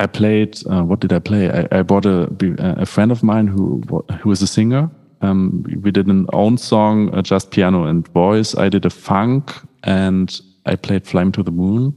I 0.00 0.06
played. 0.06 0.58
Uh, 0.70 0.82
what 0.82 1.00
did 1.00 1.12
I 1.12 1.18
play? 1.20 1.50
I, 1.50 1.78
I 1.78 1.82
bought 1.82 2.06
a 2.06 2.28
a 2.58 2.86
friend 2.86 3.10
of 3.12 3.22
mine 3.22 3.46
who 3.46 3.82
who 4.20 4.30
is 4.30 4.42
a 4.42 4.46
singer. 4.46 4.90
Um, 5.22 5.64
we 5.82 5.90
did 5.90 6.06
an 6.06 6.26
own 6.32 6.58
song, 6.58 7.14
uh, 7.14 7.22
just 7.22 7.50
piano 7.50 7.84
and 7.84 8.06
voice. 8.08 8.54
I 8.54 8.68
did 8.68 8.84
a 8.84 8.90
funk, 8.90 9.52
and 9.84 10.40
I 10.66 10.76
played 10.76 11.06
"Fly 11.06 11.24
Me 11.24 11.32
to 11.32 11.42
the 11.42 11.52
Moon." 11.52 11.94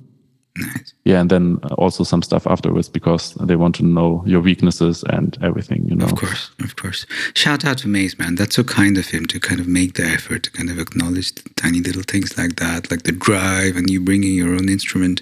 nice. 0.58 0.94
Yeah, 1.06 1.22
and 1.22 1.30
then 1.30 1.60
also 1.78 2.04
some 2.04 2.22
stuff 2.22 2.48
afterwards 2.48 2.90
because 2.90 3.34
they 3.36 3.56
want 3.56 3.76
to 3.76 3.86
know 3.86 4.24
your 4.26 4.42
weaknesses 4.42 5.04
and 5.10 5.38
everything. 5.42 5.88
You 5.88 5.96
know. 5.96 6.06
Of 6.06 6.16
course, 6.16 6.52
of 6.60 6.76
course. 6.76 7.06
Shout 7.34 7.66
out 7.66 7.78
to 7.80 7.88
Maze, 7.88 8.18
man. 8.18 8.36
That's 8.36 8.56
so 8.56 8.64
kind 8.64 8.98
of 8.98 9.08
him 9.08 9.26
to 9.28 9.40
kind 9.40 9.60
of 9.60 9.68
make 9.68 9.94
the 9.94 10.04
effort 10.04 10.44
to 10.44 10.52
kind 10.52 10.70
of 10.70 10.80
acknowledge 10.80 11.34
the 11.36 11.50
tiny 11.56 11.82
little 11.82 12.04
things 12.04 12.38
like 12.38 12.58
that, 12.58 12.92
like 12.92 13.04
the 13.04 13.12
drive 13.12 13.76
and 13.76 13.90
you 13.90 14.02
bringing 14.02 14.34
your 14.34 14.54
own 14.54 14.70
instrument. 14.70 15.22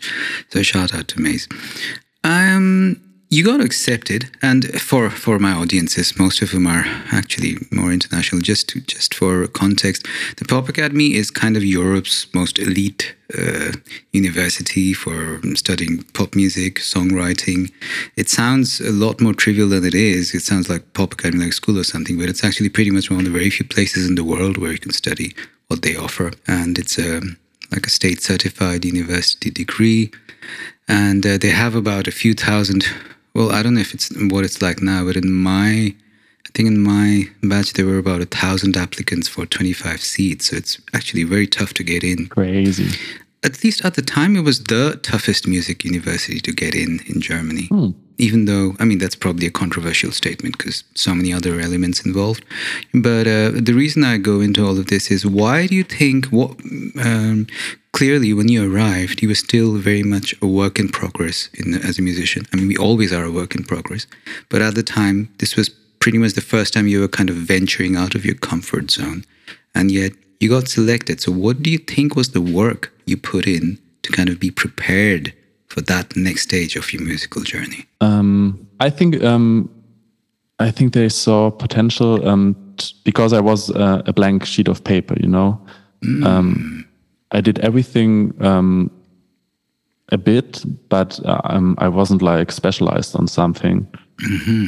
So 0.49 0.63
shout 0.63 0.93
out 0.93 1.07
to 1.09 1.21
Maze. 1.21 1.47
Um, 2.23 3.01
you 3.35 3.43
got 3.43 3.59
accepted, 3.59 4.29
and 4.41 4.63
for 4.81 5.09
for 5.09 5.39
my 5.39 5.51
audiences, 5.51 6.17
most 6.17 6.41
of 6.41 6.51
whom 6.51 6.67
are 6.67 6.85
actually 7.11 7.57
more 7.69 7.91
international. 7.91 8.41
Just 8.41 8.69
to, 8.69 8.79
just 8.79 9.13
for 9.13 9.47
context, 9.47 10.07
the 10.37 10.45
Pop 10.45 10.69
Academy 10.69 11.15
is 11.15 11.31
kind 11.31 11.57
of 11.57 11.63
Europe's 11.63 12.27
most 12.33 12.57
elite 12.59 13.13
uh, 13.37 13.73
university 14.13 14.93
for 14.93 15.41
studying 15.55 16.03
pop 16.13 16.33
music, 16.33 16.75
songwriting. 16.79 17.71
It 18.15 18.29
sounds 18.29 18.79
a 18.79 18.91
lot 18.91 19.19
more 19.19 19.33
trivial 19.33 19.67
than 19.67 19.83
it 19.83 19.95
is. 19.95 20.33
It 20.33 20.43
sounds 20.43 20.69
like 20.69 20.93
Pop 20.93 21.11
Academy, 21.13 21.43
like 21.43 21.53
school 21.53 21.77
or 21.77 21.83
something, 21.83 22.17
but 22.17 22.29
it's 22.29 22.45
actually 22.45 22.69
pretty 22.69 22.91
much 22.91 23.09
one 23.09 23.19
of 23.19 23.25
the 23.25 23.37
very 23.39 23.49
few 23.49 23.67
places 23.67 24.07
in 24.07 24.15
the 24.15 24.23
world 24.23 24.57
where 24.57 24.71
you 24.71 24.79
can 24.79 24.93
study 24.93 25.35
what 25.67 25.81
they 25.81 25.95
offer, 25.97 26.31
and 26.47 26.79
it's 26.79 26.97
a 26.97 27.21
like 27.71 27.85
a 27.87 27.89
state 27.89 28.21
certified 28.21 28.85
university 28.85 29.49
degree 29.49 30.11
and 30.87 31.25
uh, 31.25 31.35
they 31.37 31.49
have 31.49 31.73
about 31.73 32.07
a 32.07 32.11
few 32.11 32.33
thousand 32.33 32.85
well 33.35 33.51
i 33.51 33.61
don't 33.61 33.75
know 33.75 33.81
if 33.81 33.93
it's 33.93 34.09
what 34.31 34.43
it's 34.43 34.61
like 34.61 34.81
now 34.81 35.03
but 35.05 35.15
in 35.15 35.31
my 35.31 35.93
i 36.47 36.49
think 36.53 36.67
in 36.67 36.79
my 36.79 37.25
batch 37.43 37.73
there 37.73 37.85
were 37.85 37.99
about 37.99 38.21
a 38.21 38.25
thousand 38.25 38.75
applicants 38.75 39.27
for 39.27 39.45
25 39.45 40.01
seats 40.01 40.49
so 40.49 40.55
it's 40.55 40.79
actually 40.93 41.23
very 41.23 41.47
tough 41.47 41.73
to 41.73 41.83
get 41.83 42.03
in. 42.03 42.27
Crazy. 42.27 42.89
at 43.43 43.63
least 43.63 43.85
at 43.85 43.93
the 43.93 44.01
time 44.01 44.35
it 44.35 44.41
was 44.41 44.63
the 44.63 44.99
toughest 45.03 45.47
music 45.47 45.83
university 45.85 46.39
to 46.39 46.51
get 46.51 46.73
in 46.73 46.99
in 47.11 47.21
germany. 47.21 47.67
Even 48.17 48.45
though 48.45 48.75
i 48.79 48.85
mean 48.85 48.97
that's 48.97 49.15
probably 49.25 49.45
a 49.47 49.51
controversial 49.51 50.11
statement 50.11 50.57
because 50.57 50.83
so 50.95 51.13
many 51.13 51.31
other 51.33 51.59
elements 51.59 52.05
involved. 52.05 52.43
But 52.93 53.27
uh, 53.27 53.51
the 53.67 53.73
reason 53.81 54.03
i 54.05 54.17
go 54.17 54.39
into 54.39 54.65
all 54.65 54.77
of 54.79 54.87
this 54.87 55.11
is 55.11 55.25
why 55.25 55.67
do 55.67 55.75
you 55.75 55.83
think 55.83 56.27
what 56.27 56.51
um, 57.09 57.45
clearly 57.95 58.33
when 58.33 58.49
you 58.49 58.61
arrived 58.69 59.21
you 59.21 59.29
were 59.29 59.43
still 59.47 59.77
very 59.77 60.03
much 60.03 60.35
a 60.41 60.47
work 60.47 60.77
in 60.79 60.89
progress 60.89 61.49
in, 61.53 61.73
as 61.75 61.97
a 61.97 62.01
musician. 62.01 62.45
I 62.51 62.57
mean 62.57 62.67
we 62.67 62.77
always 62.77 63.11
are 63.13 63.23
a 63.23 63.31
work 63.31 63.55
in 63.55 63.63
progress. 63.63 64.05
But 64.49 64.61
at 64.61 64.75
the 64.75 64.83
time 64.83 65.29
this 65.37 65.55
was 65.55 65.69
pretty 66.03 66.17
much 66.17 66.33
the 66.33 66.49
first 66.53 66.73
time 66.73 66.87
you 66.87 66.99
were 66.99 67.07
kind 67.07 67.29
of 67.29 67.37
venturing 67.37 67.95
out 67.95 68.13
of 68.13 68.25
your 68.25 68.35
comfort 68.35 68.91
zone. 68.91 69.23
And 69.73 69.91
yet 69.91 70.11
you 70.39 70.49
got 70.49 70.67
selected. 70.67 71.21
So 71.21 71.31
what 71.31 71.63
do 71.63 71.69
you 71.69 71.77
think 71.77 72.15
was 72.15 72.29
the 72.31 72.41
work 72.41 72.93
you 73.05 73.17
put 73.17 73.47
in 73.47 73.79
to 74.03 74.11
kind 74.11 74.29
of 74.29 74.39
be 74.39 74.51
prepared 74.51 75.33
for 75.67 75.81
that 75.81 76.15
next 76.15 76.43
stage 76.43 76.75
of 76.75 76.91
your 76.93 77.01
musical 77.01 77.43
journey? 77.43 77.85
Um, 78.01 78.67
I 78.79 78.89
think 78.89 79.23
um, 79.23 79.69
I 80.59 80.69
think 80.69 80.93
they 80.93 81.09
saw 81.09 81.49
potential 81.49 82.27
um, 82.27 82.55
t- 82.77 82.93
because 83.03 83.33
I 83.33 83.39
was 83.39 83.71
uh, 83.71 84.01
a 84.05 84.13
blank 84.13 84.45
sheet 84.45 84.67
of 84.67 84.83
paper. 84.83 85.15
You 85.19 85.29
know, 85.29 85.59
um, 86.23 86.84
I 87.35 87.41
did 87.41 87.59
everything 87.59 88.33
um, 88.41 88.89
a 90.09 90.17
bit, 90.17 90.63
but 90.89 91.19
um, 91.25 91.75
I 91.79 91.89
wasn't 91.89 92.21
like 92.21 92.51
specialized 92.51 93.15
on 93.15 93.27
something, 93.27 93.87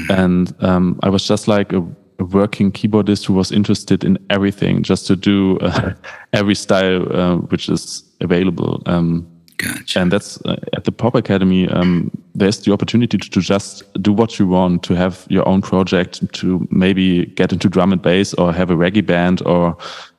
and 0.09 0.53
um, 0.59 0.99
I 1.01 1.09
was 1.09 1.25
just 1.25 1.47
like 1.47 1.71
a, 1.71 1.81
a 2.19 2.25
working 2.25 2.71
keyboardist 2.71 3.25
who 3.25 3.33
was 3.33 3.51
interested 3.51 4.03
in 4.03 4.17
everything, 4.29 4.83
just 4.83 5.07
to 5.07 5.15
do 5.15 5.57
uh, 5.59 5.93
every 6.33 6.55
style 6.55 7.11
uh, 7.15 7.37
which 7.37 7.69
is 7.69 8.03
available. 8.19 8.83
Um, 8.85 9.25
gotcha 9.57 9.99
and 9.99 10.11
that's 10.11 10.39
uh, 10.45 10.57
at 10.73 10.83
the 10.83 10.91
pop 10.91 11.15
academy 11.15 11.67
um, 11.69 12.11
there's 12.35 12.59
the 12.59 12.71
opportunity 12.71 13.17
to, 13.17 13.29
to 13.29 13.41
just 13.41 13.81
do 14.03 14.13
what 14.13 14.37
you 14.37 14.45
want 14.45 14.83
to 14.83 14.93
have 14.93 15.25
your 15.29 15.47
own 15.47 15.63
project 15.63 16.21
to 16.33 16.67
maybe 16.69 17.25
get 17.25 17.51
into 17.51 17.67
drum 17.67 17.91
and 17.91 18.01
bass 18.01 18.35
or 18.35 18.53
have 18.53 18.69
a 18.69 18.75
reggae 18.75 19.03
band 19.03 19.41
or 19.47 19.75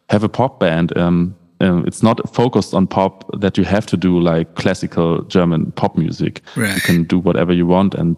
have 0.09 0.25
a 0.25 0.29
pop 0.29 0.59
band 0.59 0.97
um, 0.99 1.37
um, 1.61 1.85
it's 1.87 2.03
not 2.03 2.35
focused 2.35 2.75
on 2.75 2.87
pop 2.87 3.29
that 3.41 3.59
you 3.59 3.65
have 3.65 3.87
to 3.87 3.97
do 3.97 4.21
like 4.21 4.55
classical 4.55 5.23
German 5.23 5.73
pop 5.73 5.97
music. 5.97 6.43
Right. 6.57 6.75
You 6.75 6.81
can 6.81 7.05
do 7.05 7.19
whatever 7.19 7.53
you 7.53 7.67
want, 7.67 7.95
and 7.95 8.17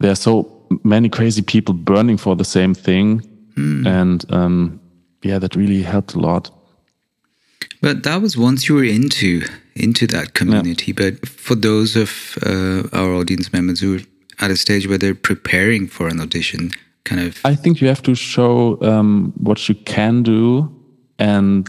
there 0.00 0.10
are 0.10 0.16
so 0.16 0.66
many 0.82 1.08
crazy 1.08 1.42
people 1.42 1.74
burning 1.74 2.16
for 2.16 2.34
the 2.36 2.44
same 2.44 2.74
thing, 2.74 3.22
and 3.56 4.24
um, 4.32 4.80
yeah, 5.22 5.38
that 5.38 5.54
really 5.54 5.82
helped 5.82 6.14
a 6.14 6.18
lot. 6.18 6.50
But 7.82 8.02
that 8.04 8.22
was 8.22 8.36
once 8.36 8.68
you 8.68 8.76
were 8.76 8.84
into 8.84 9.42
into 9.74 10.06
that 10.06 10.32
community. 10.34 10.92
But 10.92 11.28
for 11.28 11.54
those 11.54 11.94
of 11.96 12.38
uh, 12.44 12.88
our 12.92 13.14
audience 13.14 13.52
members 13.52 13.80
who 13.80 13.96
are 13.96 14.00
at 14.40 14.50
a 14.50 14.56
stage 14.56 14.88
where 14.88 14.98
they're 14.98 15.14
preparing 15.14 15.88
for 15.88 16.08
an 16.08 16.20
audition, 16.20 16.70
kind 17.04 17.20
of 17.20 17.38
I 17.44 17.54
think 17.54 17.80
you 17.80 17.88
have 17.88 18.02
to 18.02 18.14
show 18.14 18.78
um, 18.80 19.32
what 19.36 19.68
you 19.68 19.74
can 19.74 20.22
do 20.22 20.72
and 21.18 21.68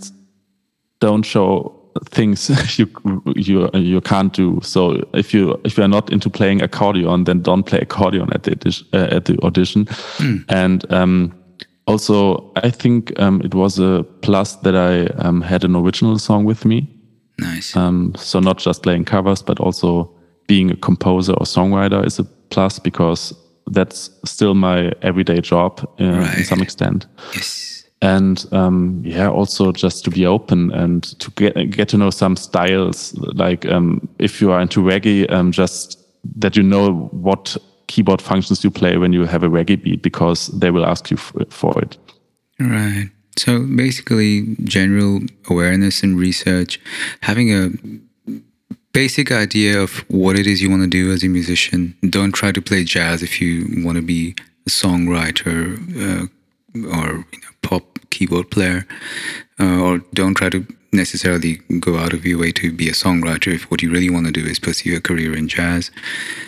don't 0.99 1.23
show 1.23 1.73
things 2.05 2.49
you 2.79 2.87
you 3.35 3.69
you 3.73 4.01
can't 4.01 4.33
do. 4.33 4.59
So 4.63 5.07
if 5.13 5.33
you 5.33 5.59
if 5.63 5.77
you 5.77 5.83
are 5.83 5.87
not 5.89 6.11
into 6.11 6.29
playing 6.29 6.61
accordion, 6.61 7.23
then 7.23 7.41
don't 7.41 7.63
play 7.63 7.79
accordion 7.79 8.29
at 8.33 8.43
the 8.43 8.51
audition, 8.51 8.87
uh, 8.93 9.07
at 9.11 9.25
the 9.25 9.37
audition. 9.43 9.87
And 10.49 10.91
um, 10.91 11.33
also, 11.85 12.51
I 12.55 12.69
think 12.69 13.17
um, 13.19 13.41
it 13.41 13.53
was 13.53 13.79
a 13.79 14.05
plus 14.21 14.55
that 14.57 14.75
I 14.75 15.07
um, 15.21 15.41
had 15.41 15.63
an 15.63 15.75
original 15.75 16.19
song 16.19 16.45
with 16.45 16.65
me. 16.65 16.87
nice. 17.39 17.75
Um, 17.75 18.13
so 18.15 18.39
not 18.39 18.57
just 18.57 18.83
playing 18.83 19.05
covers, 19.05 19.41
but 19.41 19.59
also 19.59 20.11
being 20.47 20.71
a 20.71 20.75
composer 20.75 21.33
or 21.33 21.45
songwriter 21.45 22.05
is 22.05 22.19
a 22.19 22.23
plus 22.49 22.79
because 22.79 23.33
that's 23.67 24.09
still 24.23 24.53
my 24.53 24.91
everyday 25.01 25.41
job 25.41 25.79
uh, 25.99 26.33
in 26.37 26.43
some 26.43 26.61
extent. 26.61 27.05
yes. 27.33 27.76
And 28.01 28.45
um, 28.51 29.01
yeah, 29.03 29.27
also 29.27 29.71
just 29.71 30.03
to 30.05 30.11
be 30.11 30.25
open 30.25 30.71
and 30.71 31.03
to 31.19 31.31
get 31.31 31.71
get 31.71 31.89
to 31.89 31.97
know 31.97 32.11
some 32.11 32.35
styles. 32.35 33.15
Like 33.15 33.65
um, 33.65 34.07
if 34.19 34.39
you 34.39 34.51
are 34.51 34.61
into 34.61 34.81
reggae, 34.81 35.31
um, 35.31 35.51
just 35.51 35.99
that 36.35 36.55
you 36.55 36.63
know 36.63 37.09
what 37.11 37.57
keyboard 37.87 38.21
functions 38.21 38.63
you 38.63 38.69
play 38.69 38.97
when 38.97 39.13
you 39.13 39.25
have 39.25 39.43
a 39.43 39.49
reggae 39.49 39.81
beat 39.81 40.03
because 40.03 40.47
they 40.47 40.69
will 40.69 40.85
ask 40.85 41.09
you 41.09 41.17
for 41.17 41.81
it. 41.81 41.97
Right. 42.59 43.09
So 43.37 43.65
basically, 43.65 44.55
general 44.63 45.21
awareness 45.49 46.03
and 46.03 46.19
research, 46.19 46.79
having 47.21 47.53
a 47.53 47.69
basic 48.93 49.31
idea 49.31 49.79
of 49.79 50.03
what 50.09 50.37
it 50.39 50.47
is 50.47 50.61
you 50.61 50.69
want 50.69 50.81
to 50.81 50.87
do 50.87 51.11
as 51.11 51.23
a 51.23 51.27
musician. 51.27 51.95
Don't 52.09 52.31
try 52.31 52.51
to 52.51 52.61
play 52.61 52.83
jazz 52.83 53.21
if 53.21 53.39
you 53.39 53.83
want 53.85 53.95
to 53.95 54.01
be 54.01 54.35
a 54.65 54.69
songwriter 54.69 55.77
uh, 55.95 56.27
or 56.85 57.25
you 57.31 57.39
know, 57.41 57.53
pop 57.61 57.99
keyboard 58.09 58.49
player, 58.51 58.85
uh, 59.59 59.79
or 59.81 59.99
don't 60.13 60.35
try 60.35 60.49
to 60.49 60.65
necessarily 60.93 61.55
go 61.79 61.97
out 61.97 62.13
of 62.13 62.25
your 62.25 62.39
way 62.39 62.51
to 62.51 62.71
be 62.71 62.87
a 62.89 62.93
songwriter 62.93 63.53
if 63.53 63.69
what 63.69 63.81
you 63.81 63.91
really 63.91 64.09
want 64.09 64.25
to 64.25 64.31
do 64.31 64.45
is 64.45 64.59
pursue 64.59 64.95
a 64.95 65.01
career 65.01 65.35
in 65.35 65.47
jazz. 65.47 65.91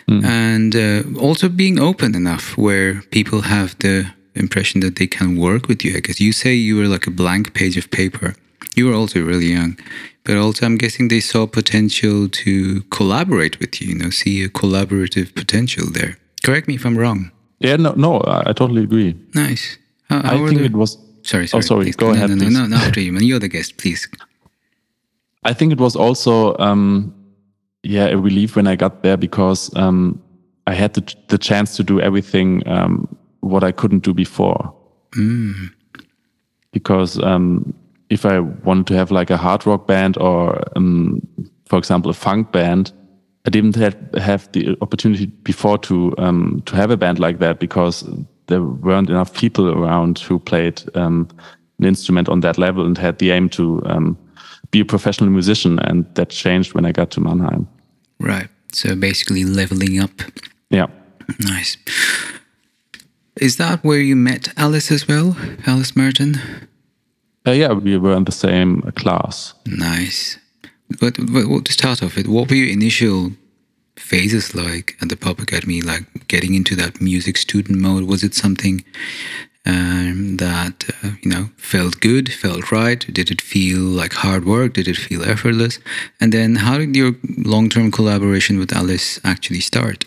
And 0.07 0.75
uh, 0.75 1.03
also 1.19 1.49
being 1.49 1.79
open 1.79 2.15
enough 2.15 2.57
where 2.57 3.01
people 3.11 3.41
have 3.41 3.77
the 3.79 4.11
impression 4.35 4.81
that 4.81 4.95
they 4.95 5.07
can 5.07 5.37
work 5.37 5.67
with 5.67 5.83
you. 5.83 5.95
I 5.97 5.99
guess 5.99 6.19
you 6.19 6.31
say 6.31 6.53
you 6.53 6.77
were 6.77 6.87
like 6.87 7.07
a 7.07 7.11
blank 7.11 7.53
page 7.53 7.77
of 7.77 7.91
paper. 7.91 8.35
You 8.75 8.87
were 8.87 8.93
also 8.93 9.21
really 9.21 9.47
young, 9.47 9.77
but 10.23 10.37
also 10.37 10.65
I'm 10.65 10.77
guessing 10.77 11.07
they 11.07 11.19
saw 11.19 11.47
potential 11.47 12.29
to 12.29 12.81
collaborate 12.83 13.59
with 13.59 13.81
you. 13.81 13.89
You 13.89 13.95
know, 13.95 14.09
see 14.09 14.43
a 14.43 14.49
collaborative 14.49 15.35
potential 15.35 15.87
there. 15.91 16.17
Correct 16.43 16.67
me 16.67 16.75
if 16.75 16.85
I'm 16.85 16.97
wrong. 16.97 17.31
Yeah, 17.59 17.75
no, 17.75 17.93
no, 17.93 18.19
I, 18.21 18.51
I 18.51 18.53
totally 18.53 18.83
agree. 18.83 19.15
Nice. 19.33 19.78
How, 20.10 20.22
how 20.22 20.45
I 20.45 20.48
think 20.48 20.60
the- 20.60 20.65
it 20.65 20.74
was 20.74 20.98
Sorry, 21.22 21.48
sorry. 21.48 21.60
Oh, 21.60 21.62
sorry. 21.62 21.86
please. 21.86 21.95
Go 21.95 22.08
no, 22.08 22.13
ahead, 22.13 22.30
No, 22.30 22.36
no, 22.36 22.50
no, 22.50 22.65
no, 22.65 22.76
after 22.78 23.02
you, 23.02 23.12
man. 23.12 23.24
You're 23.24 23.39
the 23.39 23.50
guest, 23.50 23.78
please. 23.78 24.08
I 25.43 25.54
think 25.54 25.72
it 25.72 25.80
was 25.80 25.95
also 25.95 26.58
um, 26.58 27.13
yeah 27.84 28.06
a 28.06 28.17
relief 28.17 28.56
when 28.56 28.67
I 28.67 28.76
got 28.76 29.04
there 29.04 29.17
because 29.17 29.74
um, 29.76 30.22
I 30.67 30.74
had 30.74 30.93
the, 30.93 31.15
the 31.28 31.38
chance 31.38 31.76
to 31.78 31.84
do 31.84 32.00
everything 32.00 32.67
um, 32.67 33.08
what 33.41 33.63
I 33.63 33.72
couldn't 33.72 34.04
do 34.04 34.13
before. 34.13 34.74
Because 36.72 37.19
um, 37.24 37.74
if 38.10 38.26
I 38.26 38.39
wanted 38.39 38.88
to 38.88 38.93
have 38.95 39.12
like 39.12 39.30
a 39.30 39.38
hard 39.38 39.65
rock 39.65 39.88
band 39.88 40.17
or 40.17 40.62
um, 40.76 41.22
for 41.65 41.78
example 41.78 42.12
a 42.12 42.13
funk 42.13 42.52
band, 42.52 42.91
I 43.45 43.50
didn't 43.50 43.76
have, 43.76 43.98
have 44.17 44.52
the 44.52 44.78
opportunity 44.82 45.26
before 45.26 45.78
to 45.80 46.13
um, 46.17 46.62
to 46.65 46.76
have 46.76 46.91
a 46.91 46.98
band 46.98 47.19
like 47.19 47.39
that 47.39 47.60
because 47.60 48.04
there 48.49 48.62
weren't 48.62 49.09
enough 49.09 49.33
people 49.33 49.69
around 49.69 50.19
who 50.19 50.39
played 50.39 50.83
um, 50.95 51.27
an 51.79 51.85
instrument 51.85 52.27
on 52.29 52.41
that 52.41 52.57
level 52.57 52.85
and 52.85 52.97
had 52.97 53.17
the 53.19 53.31
aim 53.31 53.49
to 53.49 53.81
um, 53.85 54.17
be 54.71 54.81
a 54.81 54.85
professional 54.85 55.29
musician. 55.29 55.79
And 55.79 56.05
that 56.15 56.29
changed 56.29 56.73
when 56.73 56.85
I 56.85 56.91
got 56.91 57.09
to 57.12 57.21
Mannheim. 57.21 57.67
Right. 58.19 58.49
So 58.73 58.95
basically 58.95 59.43
leveling 59.45 59.99
up. 59.99 60.12
Yeah. 60.69 60.88
Nice. 61.39 61.77
Is 63.38 63.55
that 63.57 63.83
where 63.83 63.99
you 64.01 64.15
met 64.15 64.53
Alice 64.57 64.91
as 64.91 65.07
well? 65.07 65.38
Alice 65.65 65.95
Merton? 65.95 66.35
Uh, 67.47 67.51
yeah, 67.51 67.71
we 67.71 67.97
were 67.97 68.13
in 68.17 68.25
the 68.25 68.31
same 68.31 68.81
class. 68.95 69.53
Nice. 69.65 70.38
But, 70.99 71.15
but 71.17 71.47
what- 71.47 71.65
to 71.65 71.71
start 71.73 72.03
off 72.03 72.15
with, 72.15 72.27
what 72.27 72.49
were 72.49 72.55
your 72.55 72.69
initial 72.69 73.31
phases 73.99 74.55
like 74.55 74.95
at 75.01 75.09
the 75.09 75.15
Pop 75.15 75.39
Academy? 75.39 75.81
Like 75.81 76.27
getting 76.27 76.55
into 76.55 76.75
that 76.75 77.01
music 77.01 77.38
student 77.38 77.79
mode? 77.79 78.03
Was 78.03 78.23
it 78.23 78.33
something 78.33 78.83
um, 79.65 80.38
that 80.38 80.89
uh, 81.03 81.12
you 81.21 81.29
know 81.31 81.49
felt 81.57 81.99
good, 81.99 82.31
felt 82.31 82.71
right? 82.71 83.05
Did 83.13 83.29
it 83.31 83.41
feel 83.41 83.79
like 83.79 84.13
hard 84.13 84.45
work? 84.45 84.73
Did 84.73 84.88
it 84.88 84.97
feel 84.97 85.23
effortless? 85.23 85.79
And 86.19 86.31
then, 86.31 86.55
how 86.55 86.77
did 86.77 86.95
your 86.95 87.13
long-term 87.38 87.91
collaboration 87.91 88.57
with 88.59 88.73
Alice 88.73 89.19
actually 89.23 89.59
start? 89.62 90.05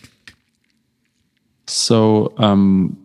So 1.66 2.32
um, 2.38 2.96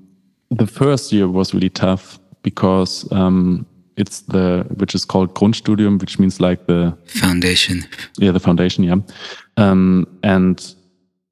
the 0.50 0.67
first 0.67 1.12
year 1.12 1.28
was 1.28 1.54
really 1.54 1.69
tough 1.69 2.19
because 2.41 3.10
um, 3.12 3.65
it's 3.97 4.21
the 4.21 4.65
which 4.78 4.95
is 4.95 5.06
called 5.06 5.34
Grundstudium, 5.34 6.00
which 6.00 6.19
means 6.19 6.39
like 6.39 6.65
the 6.67 6.97
Foundation. 7.06 7.86
yeah 8.17 8.32
the 8.32 8.39
foundation 8.39 8.84
yeah 8.84 8.97
um 9.58 10.08
and 10.23 10.76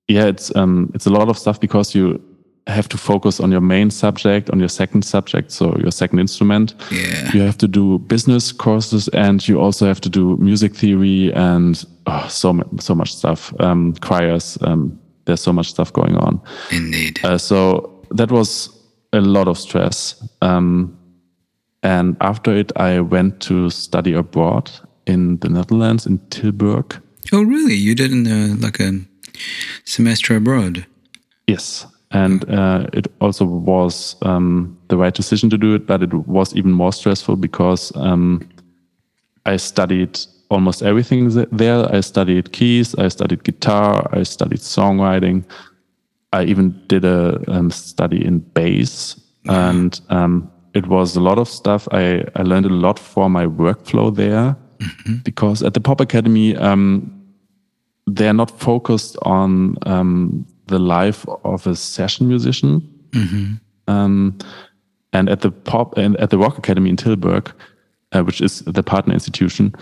yeah 0.08 0.26
it's 0.26 0.56
um 0.56 0.92
it's 0.94 1.06
a 1.08 1.10
lot 1.10 1.30
of 1.30 1.38
stuff 1.38 1.60
because 1.60 1.96
you 1.96 2.20
have 2.68 2.88
to 2.90 2.98
focus 2.98 3.40
on 3.40 3.52
your 3.52 3.62
main 3.62 3.92
subject 3.92 4.50
on 4.50 4.60
your 4.60 4.70
second 4.70 5.04
subject 5.04 5.52
so 5.52 5.76
your 5.80 5.92
second 5.92 6.20
instrument 6.20 6.74
Yeah. 6.92 7.32
you 7.34 7.42
have 7.42 7.58
to 7.60 7.68
do 7.68 8.00
business 8.00 8.52
courses 8.52 9.08
and 9.10 9.48
you 9.48 9.60
also 9.60 9.86
have 9.86 10.02
to 10.02 10.10
do 10.10 10.36
music 10.38 10.76
theory 10.76 11.32
and 11.34 11.86
oh, 12.08 12.26
so 12.30 12.60
so 12.80 12.96
much 12.96 13.14
stuff 13.14 13.54
um 13.60 13.94
choirs 14.02 14.58
um 14.62 15.00
there's 15.26 15.42
so 15.42 15.54
much 15.54 15.68
stuff 15.70 15.92
going 15.94 16.16
on 16.18 16.40
Indeed. 16.72 17.20
uh, 17.24 17.38
so 17.38 18.04
that 18.12 18.32
was 18.32 18.70
a 19.14 19.22
lot 19.22 19.48
of 19.48 19.58
stress. 19.58 20.16
Um, 20.42 20.98
and 21.84 22.18
after 22.20 22.54
it, 22.56 22.72
I 22.76 23.00
went 23.00 23.40
to 23.42 23.70
study 23.70 24.14
abroad 24.14 24.70
in 25.08 25.38
the 25.40 25.50
Netherlands, 25.50 26.06
in 26.06 26.20
Tilburg. 26.30 27.02
oh, 27.32 27.42
really? 27.44 27.76
You 27.76 27.96
did 27.96 28.12
an, 28.12 28.28
uh, 28.28 28.56
like 28.60 28.80
a 28.80 28.92
semester 29.84 30.36
abroad? 30.36 30.86
Yes. 31.48 31.86
And 32.12 32.50
uh, 32.50 32.88
it 32.94 33.08
also 33.20 33.46
was 33.46 34.16
um, 34.22 34.78
the 34.88 34.98
right 34.98 35.14
decision 35.14 35.50
to 35.50 35.58
do 35.58 35.76
it, 35.76 35.86
but 35.86 36.02
it 36.02 36.14
was 36.14 36.56
even 36.56 36.72
more 36.72 36.94
stressful 36.94 37.36
because 37.36 37.92
um, 37.96 38.48
I 39.46 39.58
studied 39.58 40.20
almost 40.50 40.82
everything 40.82 41.30
there. 41.52 41.94
I 41.94 42.00
studied 42.02 42.52
keys, 42.52 42.96
I 42.96 43.10
studied 43.10 43.44
guitar, 43.44 44.10
I 44.14 44.24
studied 44.24 44.60
songwriting. 44.60 45.44
I 46.32 46.44
even 46.44 46.80
did 46.88 47.06
a 47.06 47.42
um, 47.50 47.72
study 47.72 48.26
in 48.26 48.40
bass, 48.40 49.20
and 49.48 50.00
um, 50.10 50.52
it 50.74 50.88
was 50.88 51.16
a 51.16 51.22
lot 51.22 51.38
of 51.38 51.48
stuff. 51.48 51.88
I, 51.92 52.26
I 52.36 52.44
learned 52.44 52.66
a 52.66 52.70
lot 52.70 53.00
for 53.00 53.30
my 53.30 53.46
workflow 53.46 54.14
there 54.14 54.56
because 55.24 55.64
at 55.64 55.74
the 55.74 55.80
Pop 55.80 56.02
Academy, 56.02 56.56
um, 56.58 57.25
they're 58.08 58.34
not 58.34 58.52
focused 58.60 59.18
on 59.24 59.78
um, 59.86 60.46
the 60.68 60.80
life 60.80 61.26
of 61.44 61.68
a 61.68 61.76
session 61.76 62.28
musician. 62.28 62.82
Um, 63.88 64.38
and 65.14 65.30
at 65.30 65.42
the 65.42 65.52
pop 65.52 65.98
and 65.98 66.18
at 66.18 66.30
the 66.30 66.38
Rock 66.38 66.58
Academy 66.58 66.90
in 66.90 66.98
Tilburg, 66.98 67.52
uh, 68.12 68.24
which 68.24 68.42
is 68.42 68.62
the 68.62 68.84
partner 68.84 69.14
institution, 69.14 69.74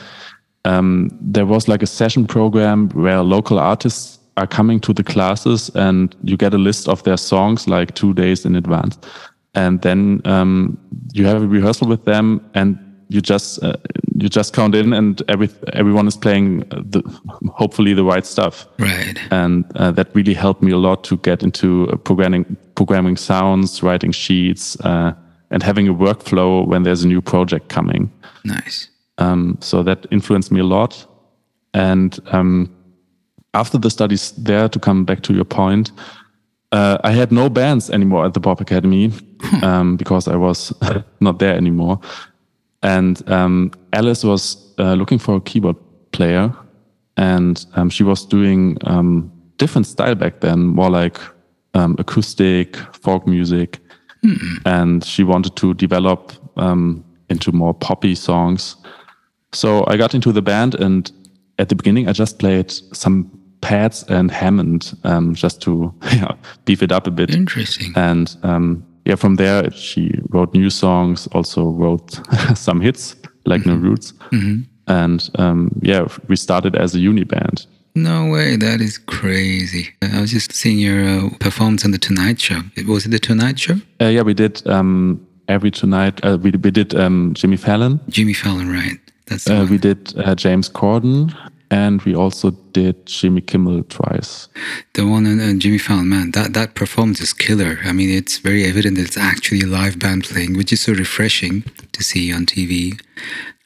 um, 0.66 1.10
there 1.22 1.46
was 1.46 1.68
like 1.68 1.82
a 1.82 1.88
session 1.88 2.28
program 2.28 2.90
where 2.90 3.22
local 3.24 3.60
artists 3.60 4.20
are 4.38 4.48
coming 4.48 4.80
to 4.80 4.94
the 4.94 5.04
classes, 5.04 5.70
and 5.76 6.16
you 6.24 6.38
get 6.38 6.54
a 6.54 6.58
list 6.58 6.88
of 6.88 7.04
their 7.04 7.18
songs 7.18 7.68
like 7.68 7.94
two 7.94 8.14
days 8.14 8.46
in 8.46 8.56
advance, 8.56 8.98
and 9.54 9.82
then 9.82 10.22
um, 10.26 10.78
you 11.14 11.26
have 11.26 11.44
a 11.44 11.48
rehearsal 11.48 11.88
with 11.88 12.06
them, 12.06 12.42
and 12.54 12.78
you 13.14 13.22
just 13.22 13.64
uh, 13.64 13.76
you 14.22 14.30
just 14.30 14.54
count 14.54 14.76
in, 14.76 14.94
and 14.94 15.22
every 15.28 15.50
everyone 15.74 16.08
is 16.08 16.18
playing 16.18 16.60
the 16.92 17.02
hopefully 17.60 17.94
the 17.94 18.04
right 18.04 18.26
stuff 18.26 18.66
Right. 18.80 19.18
and 19.32 19.64
uh, 19.76 19.92
that 19.92 20.08
really 20.16 20.34
helped 20.34 20.62
me 20.64 20.72
a 20.72 20.78
lot 20.78 21.04
to 21.04 21.18
get 21.18 21.44
into 21.44 21.90
uh, 21.90 21.98
programming 21.98 22.46
programming 22.76 23.18
sounds 23.18 23.82
writing 23.84 24.12
sheets 24.14 24.78
uh, 24.86 25.12
and 25.52 25.64
having 25.64 25.88
a 25.90 25.94
workflow 25.94 26.66
when 26.68 26.84
there's 26.84 27.04
a 27.04 27.08
new 27.08 27.22
project 27.22 27.70
coming 27.70 28.10
Nice. 28.46 28.90
Um, 29.20 29.58
so 29.62 29.84
that 29.84 30.06
influenced 30.12 30.52
me 30.52 30.60
a 30.60 30.66
lot. 30.66 31.06
And 31.74 32.20
um, 32.34 32.68
after 33.54 33.78
the 33.80 33.90
studies 33.90 34.32
there, 34.44 34.68
to 34.70 34.80
come 34.80 35.06
back 35.06 35.22
to 35.22 35.34
your 35.34 35.46
point, 35.46 35.92
uh, 36.72 36.98
I 37.04 37.12
had 37.12 37.32
no 37.32 37.50
bands 37.50 37.90
anymore 37.90 38.26
at 38.26 38.34
the 38.34 38.40
Pop 38.42 38.60
Academy 38.62 39.12
um, 39.62 39.96
because 39.98 40.28
I 40.28 40.36
was 40.36 40.74
not 41.20 41.38
there 41.40 41.56
anymore. 41.56 42.00
And 42.84 43.28
um, 43.30 43.72
Alice 43.94 44.24
was 44.24 44.74
uh, 44.78 44.94
looking 44.94 45.18
for 45.18 45.38
a 45.38 45.42
keyboard 45.42 45.78
player, 46.12 46.54
and 47.18 47.66
um, 47.76 47.90
she 47.90 48.04
was 48.04 48.26
doing 48.26 48.78
um, 48.84 49.32
different 49.58 49.88
style 49.88 50.16
back 50.16 50.42
then, 50.42 50.66
more 50.66 50.90
like 50.90 51.18
um, 51.74 51.96
acoustic, 51.98 52.76
folk 52.76 53.26
music, 53.26 53.80
and 54.66 55.04
she 55.04 55.24
wanted 55.24 55.56
to 55.58 55.74
develop 55.74 56.34
um, 56.58 57.04
into 57.30 57.52
more 57.52 57.74
poppy 57.74 58.16
songs. 58.16 58.76
So 59.54 59.86
I 59.88 59.98
got 59.98 60.14
into 60.14 60.32
the 60.32 60.42
band, 60.42 60.76
and 60.76 61.12
at 61.60 61.70
the 61.70 61.76
beginning, 61.76 62.10
I 62.10 62.14
just 62.14 62.40
played 62.40 62.72
some 62.72 63.32
pads 63.62 64.04
and 64.10 64.30
Hammond 64.30 64.94
um, 65.04 65.34
just 65.34 65.62
to 65.62 65.94
yeah, 66.12 66.36
beef 66.66 66.84
it 66.84 66.92
up 66.92 67.08
a 67.08 67.12
bit. 67.12 67.34
Interesting. 67.34 67.94
And 67.96 68.36
um, 68.44 68.86
yeah, 69.06 69.16
from 69.16 69.36
there, 69.36 69.70
she 69.72 70.12
wrote 70.30 70.54
new 70.54 70.70
songs, 70.70 71.28
also 71.34 71.70
wrote 71.70 72.20
some 72.56 72.82
hits 72.82 73.16
like 73.46 73.66
No 73.66 73.76
Roots. 73.76 74.14
And 74.88 75.30
um, 75.36 75.72
yeah, 75.82 76.08
we 76.28 76.36
started 76.36 76.76
as 76.76 76.96
a 76.96 77.00
uni 77.00 77.24
band. 77.24 77.66
No 77.96 78.26
way, 78.26 78.56
that 78.58 78.82
is 78.82 78.98
crazy. 78.98 79.90
I 80.02 80.20
was 80.22 80.32
just 80.32 80.52
seeing 80.52 80.80
your 80.80 81.04
uh, 81.08 81.30
performance 81.40 81.86
on 81.86 81.92
the 81.92 82.00
Tonight 82.00 82.40
Show. 82.42 82.62
Was 82.88 83.06
it 83.06 83.10
the 83.10 83.20
Tonight 83.20 83.60
Show? 83.60 83.76
Uh, 84.02 84.08
yeah, 84.08 84.24
we 84.24 84.34
did 84.34 84.66
um, 84.68 85.26
every 85.48 85.70
tonight. 85.72 86.20
Uh, 86.26 86.38
we 86.42 86.52
we 86.52 86.72
did 86.72 86.96
um, 86.96 87.34
Jimmy 87.36 87.58
Fallon. 87.58 88.00
Jimmy 88.10 88.34
Fallon, 88.34 88.70
right? 88.72 89.00
That's 89.28 89.48
Uh, 89.48 89.68
we 89.70 89.78
did 89.78 90.14
uh, 90.18 90.34
James 90.36 90.70
Corden, 90.70 91.32
and 91.72 92.02
we 92.04 92.16
also 92.16 92.52
did 92.52 93.06
Jimmy 93.06 93.42
Kimmel 93.42 93.84
twice. 93.84 94.48
The 94.94 95.08
one 95.08 95.26
on 95.26 95.60
Jimmy 95.60 95.78
Fallon, 95.78 96.10
man, 96.10 96.32
that, 96.32 96.54
that 96.54 96.76
performance 96.76 97.22
is 97.22 97.34
killer. 97.34 97.80
I 97.84 97.94
mean, 97.94 98.10
it's 98.10 98.38
very 98.38 98.66
evident 98.66 98.98
that 98.98 99.08
it's 99.08 99.18
actually 99.18 99.62
a 99.62 99.68
live 99.68 100.00
band 100.00 100.26
playing, 100.26 100.58
which 100.58 100.72
is 100.72 100.82
so 100.82 100.94
refreshing 100.94 101.64
to 101.92 102.04
see 102.04 102.34
on 102.34 102.46
TV. 102.46 103.00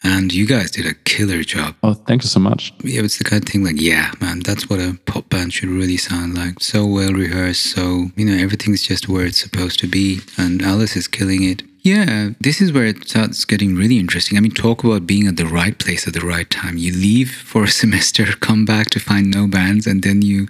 And 0.04 0.34
you 0.34 0.46
guys 0.46 0.72
did 0.72 0.86
a 0.86 0.94
killer 0.94 1.44
job. 1.44 1.76
Oh, 1.84 1.94
thank 1.96 2.24
you 2.24 2.30
so 2.30 2.40
much. 2.40 2.72
Yeah, 2.84 3.02
it's 3.02 3.18
the 3.18 3.24
kind 3.24 3.44
of 3.44 3.50
thing 3.50 3.64
like, 3.64 3.82
yeah, 3.82 4.12
man, 4.22 4.40
that's 4.40 4.70
what 4.70 4.80
a 4.80 4.98
pop 5.06 5.28
band 5.30 5.54
should 5.54 5.70
really 5.70 5.98
sound 5.98 6.36
like. 6.36 6.62
So 6.62 6.86
well 6.86 7.12
rehearsed. 7.12 7.72
So, 7.72 8.12
you 8.16 8.26
know, 8.26 8.42
everything's 8.42 8.84
just 8.84 9.10
where 9.10 9.26
it's 9.26 9.42
supposed 9.42 9.80
to 9.80 9.88
be. 9.88 10.20
And 10.38 10.62
Alice 10.62 10.96
is 10.96 11.08
killing 11.08 11.44
it. 11.44 11.64
Yeah, 11.88 12.32
this 12.42 12.60
is 12.60 12.74
where 12.74 12.86
it 12.86 13.08
starts 13.08 13.46
getting 13.46 13.76
really 13.76 13.98
interesting. 13.98 14.38
I 14.38 14.42
mean, 14.42 14.52
talk 14.52 14.84
about 14.84 15.08
being 15.08 15.26
at 15.26 15.38
the 15.38 15.46
right 15.46 15.78
place 15.80 16.06
at 16.06 16.14
the 16.14 16.26
right 16.34 16.50
time. 16.50 16.76
You 16.78 16.92
leave 16.92 17.32
for 17.32 17.64
a 17.64 17.68
semester, 17.82 18.26
come 18.42 18.66
back 18.66 18.90
to 18.90 19.00
find 19.00 19.32
no 19.32 19.48
bands, 19.48 19.88
and 19.88 20.04
then 20.04 20.22
you 20.22 20.48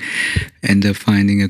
end 0.63 0.83
up 0.85 0.95
finding 0.95 1.43
a 1.43 1.49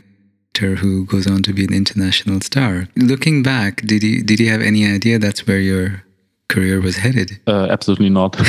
who 0.60 1.06
goes 1.06 1.28
on 1.28 1.43
to 1.43 1.54
be 1.54 1.63
an 1.63 1.71
international 1.71 2.41
star. 2.41 2.88
Looking 2.95 3.43
back, 3.43 3.84
did 3.86 4.02
you 4.02 4.23
did 4.23 4.39
you 4.39 4.50
have 4.50 4.60
any 4.60 4.91
idea 4.91 5.19
that's 5.19 5.45
where 5.45 5.60
your 5.60 6.04
career 6.50 6.82
was 6.82 6.97
headed? 6.97 7.39
Uh, 7.45 7.67
absolutely 7.69 8.10
not. 8.10 8.36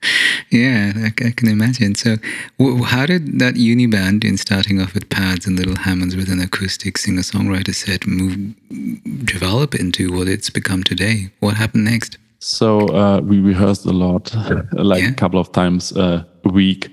Yeah, 0.50 0.92
I, 0.96 1.06
I 1.26 1.30
can 1.32 1.48
imagine. 1.48 1.94
So, 1.96 2.16
w- 2.58 2.84
how 2.84 3.04
did 3.06 3.38
that 3.40 3.56
uni 3.56 3.86
band, 3.86 4.24
in 4.24 4.36
starting 4.36 4.80
off 4.80 4.94
with 4.94 5.08
pads 5.08 5.46
and 5.46 5.58
little 5.58 5.76
Hammonds 5.76 6.14
with 6.16 6.28
an 6.30 6.40
acoustic 6.40 6.98
singer-songwriter 6.98 7.74
set, 7.74 8.06
move 8.06 8.54
develop 9.24 9.74
into 9.74 10.12
what 10.16 10.28
it's 10.28 10.50
become 10.50 10.82
today? 10.84 11.30
What 11.40 11.54
happened 11.56 11.84
next? 11.84 12.18
so 12.38 12.86
uh, 12.90 13.20
we 13.22 13.40
rehearsed 13.40 13.86
a 13.86 13.92
lot, 13.92 14.32
like 14.72 15.02
Yeah. 15.02 15.08
a 15.10 15.14
couple 15.14 15.40
of 15.40 15.50
times 15.52 15.92
a 15.96 16.24
week. 16.44 16.90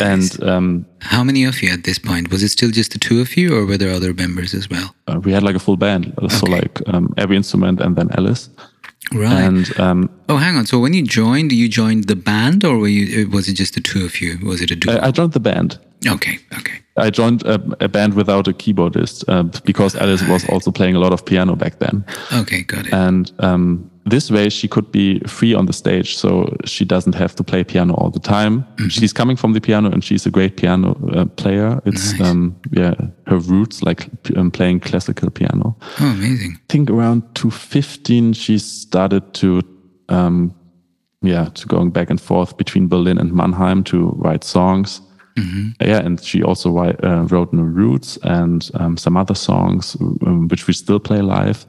And 0.00 0.42
um, 0.44 0.84
How 1.00 1.24
many 1.24 1.44
of 1.44 1.62
you 1.62 1.70
at 1.72 1.84
this 1.84 1.98
point? 1.98 2.30
Was 2.30 2.42
it 2.42 2.50
still 2.50 2.70
just 2.70 2.92
the 2.92 2.98
two 2.98 3.20
of 3.20 3.36
you, 3.36 3.56
or 3.56 3.64
were 3.66 3.78
there 3.78 3.90
other 3.92 4.12
members 4.14 4.54
as 4.54 4.68
well? 4.70 4.94
uh, 5.08 5.18
we 5.24 5.32
had 5.32 5.42
like 5.42 5.56
a 5.56 5.58
full 5.60 5.76
band. 5.76 6.12
So 6.28 6.46
Okay. 6.46 6.52
like 6.58 6.82
um, 6.92 7.12
every 7.16 7.36
instrument 7.36 7.80
and 7.80 7.96
then 7.96 8.08
Alice. 8.18 8.48
Right. 9.12 9.32
And 9.32 9.78
um, 9.78 10.10
oh, 10.28 10.36
hang 10.36 10.56
on. 10.56 10.66
So 10.66 10.78
when 10.78 10.92
you 10.92 11.02
joined, 11.02 11.52
you 11.52 11.68
joined 11.68 12.04
the 12.04 12.16
band, 12.16 12.64
or 12.64 12.78
were 12.78 12.88
you? 12.88 13.28
Was 13.30 13.48
it 13.48 13.54
just 13.54 13.74
the 13.74 13.80
two 13.80 14.04
of 14.04 14.20
you? 14.20 14.38
Was 14.44 14.60
it 14.60 14.70
a 14.70 14.76
duo? 14.76 14.96
I, 14.96 15.08
I 15.08 15.10
joined 15.10 15.32
the 15.32 15.40
band. 15.40 15.78
okay. 16.06 16.38
Okay. 16.58 16.80
I 16.96 17.10
joined 17.10 17.42
a, 17.42 17.60
a 17.80 17.88
band 17.88 18.14
without 18.14 18.48
a 18.48 18.52
keyboardist 18.52 19.24
uh, 19.28 19.42
because 19.64 19.94
Alice 19.94 20.26
was 20.26 20.48
also 20.48 20.70
playing 20.70 20.96
a 20.96 20.98
lot 20.98 21.12
of 21.12 21.24
piano 21.24 21.54
back 21.54 21.78
then. 21.78 22.04
Okay. 22.32 22.62
Got 22.62 22.86
it. 22.86 22.92
And 22.92 23.30
um, 23.38 23.90
this 24.06 24.30
way, 24.30 24.48
she 24.48 24.68
could 24.68 24.90
be 24.92 25.18
free 25.26 25.52
on 25.54 25.66
the 25.66 25.72
stage, 25.72 26.16
so 26.16 26.46
she 26.64 26.84
doesn't 26.84 27.14
have 27.14 27.34
to 27.36 27.44
play 27.44 27.64
piano 27.64 27.94
all 27.94 28.10
the 28.10 28.20
time. 28.20 28.64
She's 28.88 29.12
coming 29.12 29.36
from 29.36 29.52
the 29.52 29.60
piano, 29.60 29.90
and 29.90 30.02
she's 30.04 30.26
a 30.26 30.30
great 30.30 30.56
piano 30.56 30.96
uh, 31.12 31.24
player. 31.24 31.80
It's 31.84 32.12
Nice. 32.12 32.30
um, 32.30 32.54
yeah, 32.70 32.94
her 33.26 33.38
roots 33.38 33.82
like 33.82 34.08
um, 34.36 34.50
playing 34.50 34.80
classical 34.80 35.30
piano. 35.30 35.76
oh, 36.00 36.10
amazing. 36.12 36.52
I 36.56 36.72
think 36.72 36.90
around 36.90 37.22
2015, 37.34 38.32
she 38.34 38.58
started 38.58 39.22
to 39.34 39.60
um, 40.08 40.54
yeah 41.22 41.48
to 41.54 41.66
going 41.66 41.90
back 41.90 42.10
and 42.10 42.20
forth 42.20 42.56
between 42.56 42.88
Berlin 42.88 43.18
and 43.18 43.32
Mannheim 43.32 43.82
to 43.84 44.10
write 44.24 44.44
songs. 44.44 45.00
Yeah, 45.82 45.98
and 46.06 46.18
she 46.18 46.42
also 46.42 46.70
write, 46.70 46.96
uh, 47.04 47.24
wrote 47.28 47.52
No 47.52 47.62
Roots 47.62 48.18
and 48.22 48.70
um, 48.74 48.96
some 48.96 49.18
other 49.18 49.34
songs, 49.34 49.94
um, 50.00 50.48
which 50.48 50.66
we 50.66 50.72
still 50.72 50.98
play 50.98 51.20
live. 51.20 51.66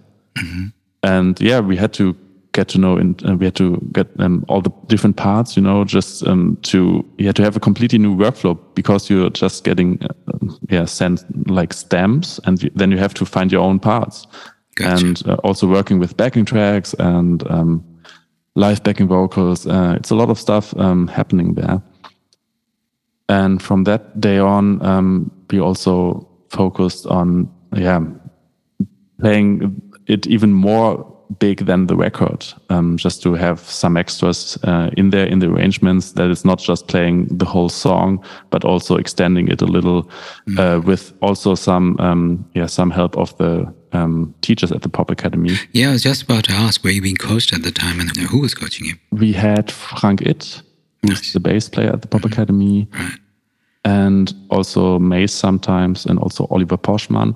And 1.04 1.40
yeah, 1.42 1.60
we 1.60 1.76
had 1.76 1.92
to 1.94 2.16
get 2.58 2.68
to 2.70 2.80
know, 2.80 2.98
and 2.98 3.24
uh, 3.24 3.36
we 3.36 3.46
had 3.46 3.56
to 3.56 3.78
get 3.92 4.08
um, 4.20 4.44
all 4.50 4.62
the 4.62 4.72
different 4.88 5.16
parts, 5.16 5.56
you 5.56 5.64
know, 5.64 5.86
just 5.86 6.26
um, 6.28 6.58
to 6.64 7.06
you 7.18 7.28
had 7.28 7.36
to 7.36 7.44
have 7.44 7.56
a 7.56 7.60
completely 7.60 8.00
new 8.00 8.16
workflow 8.16 8.58
because 8.74 9.10
you're 9.10 9.30
just 9.30 9.64
getting 9.64 10.02
uh, 10.04 10.54
yeah 10.70 10.86
sent 10.86 11.24
like 11.48 11.74
stems, 11.74 12.40
and 12.46 12.70
then 12.76 12.92
you 12.92 12.98
have 12.98 13.14
to 13.14 13.26
find 13.26 13.52
your 13.52 13.62
own 13.62 13.80
parts. 13.80 14.28
Gotcha. 14.76 15.06
And 15.06 15.28
uh, 15.28 15.38
also 15.44 15.68
working 15.68 16.00
with 16.00 16.18
backing 16.18 16.46
tracks 16.46 16.96
and 17.00 17.44
um, 17.50 17.84
live 18.56 18.82
backing 18.84 19.08
vocals. 19.08 19.66
Uh, 19.66 19.96
it's 19.98 20.12
a 20.12 20.16
lot 20.16 20.30
of 20.30 20.40
stuff 20.40 20.74
um, 20.78 21.08
happening 21.08 21.56
there. 21.56 21.82
And 23.30 23.62
from 23.62 23.84
that 23.84 24.20
day 24.20 24.40
on, 24.40 24.82
um, 24.86 25.32
we 25.52 25.60
also 25.60 26.28
focused 26.50 27.08
on, 27.08 27.50
yeah, 27.76 28.02
playing 29.20 29.82
it 30.08 30.28
even 30.28 30.54
more 30.54 31.17
big 31.40 31.66
than 31.66 31.88
the 31.88 31.96
record, 31.96 32.46
um, 32.70 32.98
just 32.98 33.22
to 33.24 33.34
have 33.36 33.60
some 33.60 33.98
extras 33.98 34.58
uh, 34.64 34.90
in 34.98 35.10
there 35.10 35.26
in 35.28 35.40
the 35.40 35.48
arrangements. 35.48 36.14
That 36.14 36.30
it's 36.32 36.46
not 36.46 36.60
just 36.60 36.88
playing 36.88 37.28
the 37.38 37.46
whole 37.46 37.70
song, 37.70 38.24
but 38.50 38.64
also 38.64 38.96
extending 38.98 39.48
it 39.50 39.62
a 39.62 39.66
little, 39.66 40.10
uh, 40.58 40.80
with 40.86 41.14
also 41.22 41.56
some, 41.56 41.96
um, 42.00 42.46
yeah, 42.56 42.68
some 42.68 42.92
help 42.92 43.18
of 43.18 43.36
the 43.38 43.66
um, 43.92 44.34
teachers 44.42 44.72
at 44.72 44.82
the 44.82 44.90
Pop 44.90 45.12
Academy. 45.12 45.56
Yeah, 45.74 45.90
I 45.90 45.94
was 45.94 46.04
just 46.04 46.24
about 46.24 46.44
to 46.46 46.54
ask 46.54 46.84
were 46.84 46.92
you 46.92 47.02
being 47.02 47.18
coached 47.18 47.54
at 47.54 47.64
the 47.64 47.72
time 47.72 48.00
and 48.00 48.16
who 48.18 48.40
was 48.42 48.54
coaching 48.54 48.86
you? 48.88 48.96
We 49.12 49.34
had 49.34 49.72
Frank 49.72 50.22
Itt, 50.22 50.62
who's 51.06 51.34
the 51.34 51.40
bass 51.40 51.70
player 51.70 51.92
at 51.94 52.02
the 52.02 52.08
Pop 52.08 52.26
Academy, 52.26 52.88
Right. 52.94 53.20
and 53.86 54.34
also 54.50 55.00
Mace 55.00 55.34
sometimes, 55.34 56.06
and 56.06 56.20
also 56.20 56.48
Oliver 56.52 56.78
Poschmann. 56.78 57.36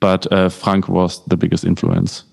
But 0.00 0.26
uh, 0.32 0.48
Frank 0.48 0.88
was 0.88 1.24
the 1.26 1.36
biggest 1.36 1.64
influence. 1.64 2.24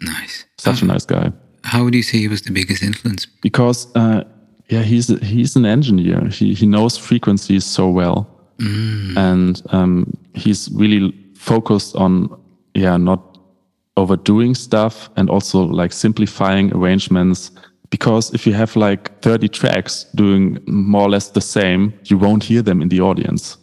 Nice. 0.00 0.44
Such 0.58 0.82
a 0.82 0.86
nice 0.86 1.04
guy. 1.04 1.32
How 1.64 1.84
would 1.84 1.94
you 1.94 2.02
say 2.02 2.18
he 2.18 2.28
was 2.28 2.42
the 2.42 2.52
biggest 2.52 2.82
influence? 2.82 3.26
because 3.42 3.86
uh, 3.94 4.24
yeah, 4.68 4.82
he's 4.82 5.08
he's 5.20 5.56
an 5.56 5.66
engineer. 5.66 6.26
He 6.28 6.54
he 6.54 6.66
knows 6.66 6.96
frequencies 6.96 7.64
so 7.64 7.88
well, 7.90 8.26
and 9.16 9.62
um, 9.72 10.16
he's 10.34 10.68
really 10.72 11.12
focused 11.34 11.96
on 11.96 12.28
yeah 12.74 12.96
not 12.96 13.38
overdoing 13.96 14.54
stuff 14.54 15.10
and 15.16 15.28
also 15.28 15.64
like 15.64 15.92
simplifying 15.92 16.72
arrangements. 16.72 17.50
Because 17.90 18.32
if 18.32 18.46
you 18.46 18.54
have 18.54 18.76
like 18.76 19.20
30 19.20 19.48
tracks 19.48 20.06
doing 20.14 20.58
more 20.66 21.02
or 21.02 21.10
less 21.10 21.30
the 21.30 21.40
same, 21.40 21.92
you 22.04 22.16
won't 22.16 22.44
hear 22.44 22.62
them 22.62 22.80
in 22.80 22.88
the 22.88 23.00
audience. 23.00 23.56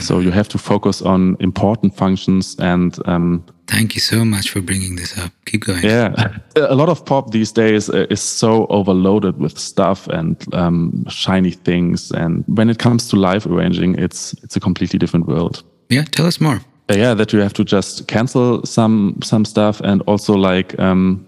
So 0.00 0.20
you 0.20 0.30
have 0.30 0.48
to 0.48 0.58
focus 0.58 1.02
on 1.02 1.36
important 1.40 1.94
functions 1.94 2.56
and 2.58 2.98
um, 3.06 3.44
Thank 3.66 3.94
you 3.94 4.00
so 4.00 4.24
much 4.24 4.50
for 4.50 4.60
bringing 4.60 4.96
this 4.96 5.16
up. 5.18 5.32
Keep 5.46 5.64
going. 5.64 5.82
yeah, 5.82 6.38
a 6.56 6.74
lot 6.74 6.88
of 6.90 7.04
pop 7.04 7.30
these 7.30 7.50
days 7.50 7.88
uh, 7.88 8.06
is 8.10 8.20
so 8.20 8.66
overloaded 8.66 9.38
with 9.38 9.58
stuff 9.58 10.06
and 10.08 10.36
um, 10.54 11.04
shiny 11.08 11.52
things, 11.52 12.10
and 12.10 12.44
when 12.46 12.68
it 12.68 12.78
comes 12.78 13.08
to 13.08 13.16
live 13.16 13.46
arranging, 13.46 13.98
it's 13.98 14.34
it's 14.42 14.56
a 14.56 14.60
completely 14.60 14.98
different 14.98 15.26
world. 15.26 15.62
Yeah, 15.88 16.04
tell 16.04 16.26
us 16.26 16.40
more. 16.40 16.60
Yeah, 16.90 17.14
that 17.14 17.32
you 17.32 17.40
have 17.40 17.54
to 17.54 17.64
just 17.64 18.06
cancel 18.06 18.64
some 18.66 19.18
some 19.22 19.46
stuff 19.46 19.80
and 19.80 20.02
also 20.02 20.34
like 20.34 20.78
um, 20.78 21.24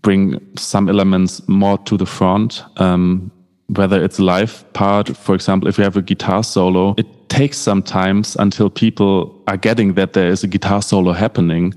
bring 0.00 0.40
some 0.56 0.88
elements 0.88 1.46
more 1.48 1.78
to 1.78 1.96
the 1.96 2.06
front. 2.06 2.64
Um, 2.76 3.30
whether 3.68 4.02
it's 4.02 4.18
a 4.18 4.24
live 4.24 4.70
part, 4.72 5.16
for 5.16 5.34
example, 5.34 5.68
if 5.68 5.78
you 5.78 5.84
have 5.84 5.96
a 5.96 6.02
guitar 6.02 6.42
solo, 6.42 6.94
it 6.98 7.06
takes 7.28 7.56
some 7.56 7.82
times 7.82 8.36
until 8.36 8.68
people 8.68 9.42
are 9.46 9.56
getting 9.56 9.94
that 9.94 10.12
there 10.12 10.28
is 10.28 10.44
a 10.44 10.48
guitar 10.48 10.82
solo 10.82 11.12
happening, 11.12 11.74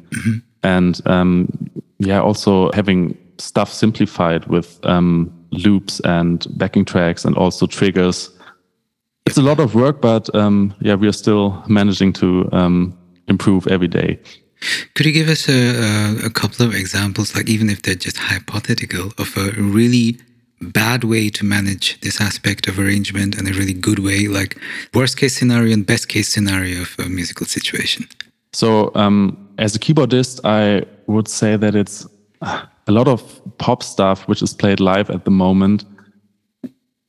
and 0.63 0.99
um, 1.05 1.47
yeah, 1.99 2.19
also 2.21 2.71
having 2.73 3.17
stuff 3.37 3.71
simplified 3.71 4.45
with 4.47 4.79
um, 4.85 5.31
loops 5.51 6.01
and 6.01 6.47
backing 6.57 6.85
tracks 6.85 7.25
and 7.25 7.37
also 7.37 7.67
triggers. 7.67 8.29
It's 9.25 9.37
a 9.37 9.41
lot 9.41 9.59
of 9.59 9.73
work, 9.73 10.01
but 10.01 10.33
um, 10.35 10.73
yeah, 10.81 10.95
we 10.95 11.07
are 11.07 11.13
still 11.13 11.63
managing 11.67 12.13
to 12.13 12.49
um, 12.51 12.97
improve 13.27 13.67
every 13.67 13.87
day. 13.87 14.19
Could 14.93 15.05
you 15.05 15.11
give 15.11 15.29
us 15.29 15.47
a, 15.49 15.53
a, 15.53 16.25
a 16.25 16.29
couple 16.29 16.65
of 16.65 16.73
examples, 16.73 17.35
like 17.35 17.49
even 17.49 17.69
if 17.69 17.81
they're 17.81 17.95
just 17.95 18.17
hypothetical, 18.17 19.11
of 19.17 19.35
a 19.37 19.51
really 19.61 20.17
bad 20.61 21.03
way 21.03 21.29
to 21.29 21.45
manage 21.45 21.99
this 22.01 22.21
aspect 22.21 22.67
of 22.67 22.79
arrangement 22.79 23.37
and 23.37 23.47
a 23.47 23.53
really 23.53 23.73
good 23.73 23.99
way, 23.99 24.27
like 24.27 24.57
worst 24.93 25.17
case 25.17 25.37
scenario 25.37 25.73
and 25.73 25.85
best 25.85 26.07
case 26.07 26.29
scenario 26.29 26.81
of 26.81 26.95
a 26.99 27.09
musical 27.09 27.45
situation? 27.45 28.07
So, 28.53 28.91
um, 28.95 29.49
as 29.57 29.75
a 29.75 29.79
keyboardist, 29.79 30.39
I 30.45 30.85
would 31.07 31.27
say 31.27 31.57
that 31.57 31.75
it's 31.75 32.07
a 32.41 32.91
lot 32.91 33.07
of 33.07 33.41
pop 33.57 33.83
stuff 33.83 34.27
which 34.27 34.41
is 34.41 34.53
played 34.53 34.79
live 34.79 35.09
at 35.09 35.25
the 35.25 35.31
moment. 35.31 35.85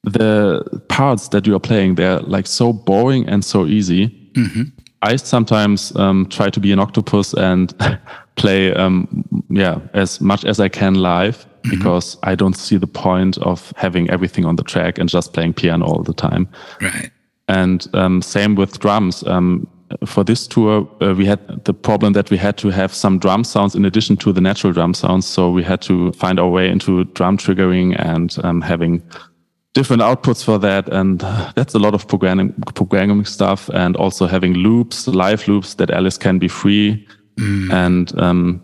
The 0.02 0.82
parts 0.88 1.28
that 1.28 1.46
you 1.46 1.54
are 1.54 1.60
playing, 1.60 1.96
they're 1.96 2.20
like 2.20 2.46
so 2.46 2.72
boring 2.72 3.28
and 3.28 3.44
so 3.44 3.66
easy. 3.66 4.08
Mm-hmm. 4.34 4.62
I 5.06 5.16
sometimes 5.16 5.94
um, 5.96 6.26
try 6.26 6.50
to 6.50 6.60
be 6.60 6.72
an 6.72 6.80
octopus 6.80 7.32
and 7.34 7.72
play, 8.36 8.74
um, 8.74 9.24
yeah, 9.48 9.78
as 9.94 10.20
much 10.20 10.44
as 10.44 10.58
I 10.58 10.68
can 10.68 10.94
live 10.94 11.46
mm-hmm. 11.46 11.70
because 11.70 12.18
I 12.24 12.34
don't 12.34 12.56
see 12.56 12.76
the 12.76 12.88
point 12.88 13.38
of 13.38 13.72
having 13.76 14.10
everything 14.10 14.44
on 14.44 14.56
the 14.56 14.64
track 14.64 14.98
and 14.98 15.08
just 15.08 15.32
playing 15.32 15.54
piano 15.54 15.86
all 15.86 16.02
the 16.02 16.14
time. 16.14 16.48
Right. 16.80 17.10
And 17.48 17.86
um, 17.94 18.22
same 18.22 18.56
with 18.56 18.80
drums. 18.80 19.24
Um, 19.26 19.68
for 20.04 20.24
this 20.24 20.48
tour, 20.48 20.88
uh, 21.00 21.14
we 21.14 21.24
had 21.26 21.64
the 21.64 21.72
problem 21.72 22.12
that 22.14 22.30
we 22.30 22.36
had 22.36 22.56
to 22.58 22.70
have 22.70 22.92
some 22.92 23.20
drum 23.20 23.44
sounds 23.44 23.76
in 23.76 23.84
addition 23.84 24.16
to 24.16 24.32
the 24.32 24.40
natural 24.40 24.72
drum 24.72 24.94
sounds. 24.94 25.26
So 25.26 25.50
we 25.50 25.62
had 25.62 25.80
to 25.82 26.10
find 26.12 26.40
our 26.40 26.48
way 26.48 26.68
into 26.68 27.04
drum 27.04 27.38
triggering 27.38 27.94
and 27.98 28.36
um, 28.42 28.60
having 28.60 29.00
different 29.76 30.02
outputs 30.02 30.42
for 30.42 30.58
that. 30.58 30.88
And 30.88 31.22
uh, 31.22 31.52
that's 31.54 31.74
a 31.74 31.78
lot 31.78 31.94
of 31.94 32.08
programming, 32.08 32.54
programming 32.74 33.26
stuff 33.26 33.68
and 33.74 33.94
also 33.96 34.26
having 34.26 34.54
loops, 34.54 35.06
live 35.06 35.46
loops 35.48 35.74
that 35.74 35.90
Alice 35.90 36.18
can 36.18 36.38
be 36.38 36.48
free. 36.48 37.06
Mm. 37.36 37.72
And 37.72 38.20
um, 38.20 38.62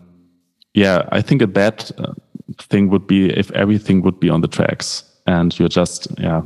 yeah, 0.73 1.07
I 1.11 1.21
think 1.21 1.41
a 1.43 1.47
bad 1.47 1.91
uh, 1.99 2.13
thing 2.57 2.89
would 2.89 3.05
be 3.05 3.29
if 3.29 3.51
everything 3.51 4.01
would 4.01 4.19
be 4.19 4.29
on 4.29 4.41
the 4.41 4.47
tracks 4.47 5.03
and 5.27 5.57
you're 5.59 5.69
just, 5.69 6.07
yeah, 6.17 6.41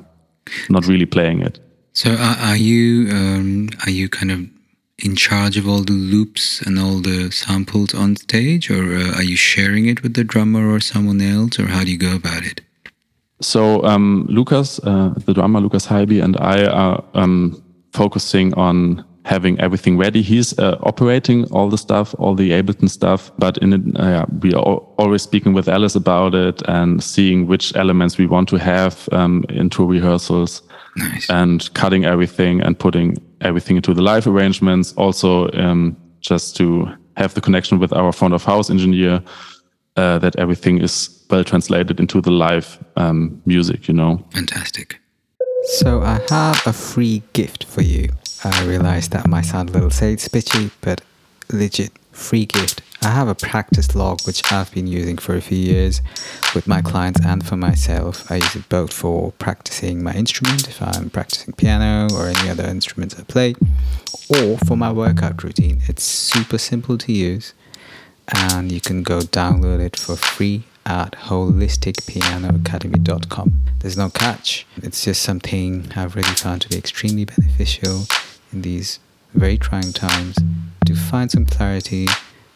not 0.70 0.86
really 0.86 1.06
playing 1.06 1.42
it. 1.42 1.60
So 1.94 2.10
are, 2.12 2.38
are 2.50 2.58
you 2.58 3.10
um, 3.10 3.70
are 3.86 3.90
you 3.90 4.10
kind 4.10 4.32
of 4.32 4.40
in 5.00 5.16
charge 5.16 5.58
of 5.58 5.66
all 5.68 5.84
the 5.84 5.94
loops 5.94 6.62
and 6.66 6.78
all 6.78 7.02
the 7.02 7.32
samples 7.32 7.94
on 7.94 8.16
stage, 8.16 8.70
or 8.70 8.84
uh, 8.98 9.16
are 9.16 9.24
you 9.24 9.36
sharing 9.36 9.88
it 9.88 10.04
with 10.04 10.14
the 10.14 10.24
drummer 10.24 10.70
or 10.70 10.80
someone 10.80 11.22
else, 11.22 11.60
or 11.60 11.68
how 11.68 11.84
do 11.84 11.92
you 11.92 11.98
go 11.98 12.16
about 12.16 12.44
it? 12.44 12.62
So 13.42 13.84
um, 13.84 14.26
Lucas, 14.30 14.80
uh, 14.80 15.14
the 15.26 15.34
drummer 15.34 15.60
Lucas 15.60 15.86
Heiby, 15.86 16.24
and 16.24 16.38
I 16.38 16.66
are 16.66 17.04
um, 17.14 17.64
focusing 17.94 18.54
on 18.56 19.06
having 19.26 19.60
everything 19.60 19.98
ready. 19.98 20.22
He's 20.22 20.58
uh, 20.58 20.78
operating 20.84 21.44
all 21.52 21.70
the 21.70 21.78
stuff, 21.78 22.16
all 22.18 22.34
the 22.34 22.52
Ableton 22.52 22.90
stuff, 22.90 23.32
but 23.38 23.58
in 23.58 23.74
it, 23.74 24.00
uh, 24.00 24.26
we 24.42 24.54
are 24.54 24.62
always 24.62 25.22
speaking 25.22 25.54
with 25.54 25.68
Alice 25.68 25.96
about 25.96 26.34
it 26.34 26.62
and 26.68 27.04
seeing 27.04 27.46
which 27.46 27.76
elements 27.76 28.18
we 28.18 28.26
want 28.26 28.48
to 28.50 28.56
have 28.56 29.10
um, 29.12 29.46
into 29.50 29.86
rehearsals. 29.86 30.62
Nice. 30.96 31.30
And 31.30 31.72
cutting 31.74 32.06
everything 32.06 32.62
and 32.62 32.80
putting 32.80 33.18
everything 33.42 33.76
into 33.76 33.94
the 33.94 34.02
live 34.02 34.26
arrangements. 34.26 34.94
Also, 34.94 35.52
um, 35.52 35.96
just 36.22 36.56
to 36.56 36.88
have 37.18 37.34
the 37.34 37.42
connection 37.42 37.78
with 37.80 37.94
our 37.94 38.12
front 38.12 38.34
of 38.34 38.44
house 38.44 38.70
engineer, 38.72 39.22
uh, 39.98 40.20
that 40.20 40.36
everything 40.38 40.80
is 40.82 41.10
well 41.30 41.44
translated 41.44 42.00
into 42.00 42.22
the 42.22 42.32
live 42.32 42.78
um, 42.96 43.42
music. 43.46 43.88
You 43.88 43.94
know. 43.96 44.24
Fantastic. 44.32 45.00
So 45.80 46.02
I 46.02 46.20
have 46.30 46.66
a 46.66 46.74
free 46.74 47.24
gift 47.34 47.66
for 47.66 47.82
you. 47.82 48.10
I 48.44 48.64
realize 48.66 49.10
that 49.10 49.28
might 49.28 49.46
sound 49.46 49.70
a 49.70 49.74
little 49.74 49.90
sales 49.90 50.28
pitchy, 50.28 50.72
but 50.82 51.02
legit 51.52 51.92
free 52.12 52.46
gift. 52.46 52.82
I 53.02 53.10
have 53.10 53.28
a 53.28 53.36
practice 53.36 53.96
log 53.96 54.22
which 54.26 54.52
I've 54.52 54.74
been 54.74 54.88
using 54.88 55.18
for 55.18 55.36
a 55.36 55.42
few 55.42 55.58
years 55.58 56.02
with 56.56 56.68
my 56.68 56.82
clients 56.82 57.24
and 57.24 57.46
for 57.46 57.56
myself. 57.56 58.30
I 58.32 58.38
use 58.38 58.56
it 58.56 58.68
both 58.70 58.92
for 58.92 59.32
practicing 59.34 60.04
my 60.04 60.14
instrument, 60.14 60.68
if 60.68 60.82
I'm 60.82 61.10
practicing 61.10 61.54
piano 61.54 62.08
or 62.16 62.28
any 62.28 62.50
other 62.50 62.66
instruments 62.66 63.20
I 63.20 63.24
play, 63.24 63.56
or 64.30 64.58
for 64.60 64.76
my 64.76 64.92
workout 64.92 65.44
routine. 65.44 65.82
It's 65.88 66.04
super 66.04 66.58
simple 66.58 66.98
to 66.98 67.14
use, 67.14 67.54
and 68.34 68.72
you 68.72 68.80
can 68.82 69.04
go 69.04 69.20
download 69.20 69.80
it 69.80 69.98
for 69.98 70.16
free 70.16 70.64
at 70.86 71.14
holisticpianoacademy.com. 71.14 73.62
There's 73.80 73.98
no 73.98 74.10
catch. 74.10 74.66
It's 74.78 75.04
just 75.04 75.22
something 75.22 75.92
I've 75.96 76.16
really 76.16 76.30
found 76.30 76.62
to 76.64 76.70
be 76.70 76.78
extremely 76.78 77.26
beneficial 77.26 78.06
in 78.52 78.62
these 78.62 79.00
very 79.34 79.58
trying 79.58 79.92
times 79.94 80.38
to 80.86 80.96
find 80.96 81.30
some 81.30 81.46
clarity 81.46 82.08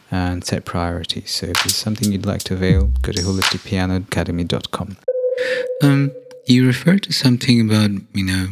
and 0.09 0.43
set 0.43 0.65
priorities. 0.65 1.31
So 1.31 1.47
if 1.47 1.63
there's 1.63 1.75
something 1.75 2.11
you'd 2.11 2.25
like 2.25 2.43
to 2.43 2.53
avail, 2.53 2.91
go 3.01 3.11
to 3.11 3.21
holisticpianoacademy.com. 3.21 4.97
Um, 5.83 6.11
you 6.45 6.67
referred 6.67 7.03
to 7.03 7.13
something 7.13 7.61
about, 7.61 7.91
you 8.13 8.25
know, 8.25 8.47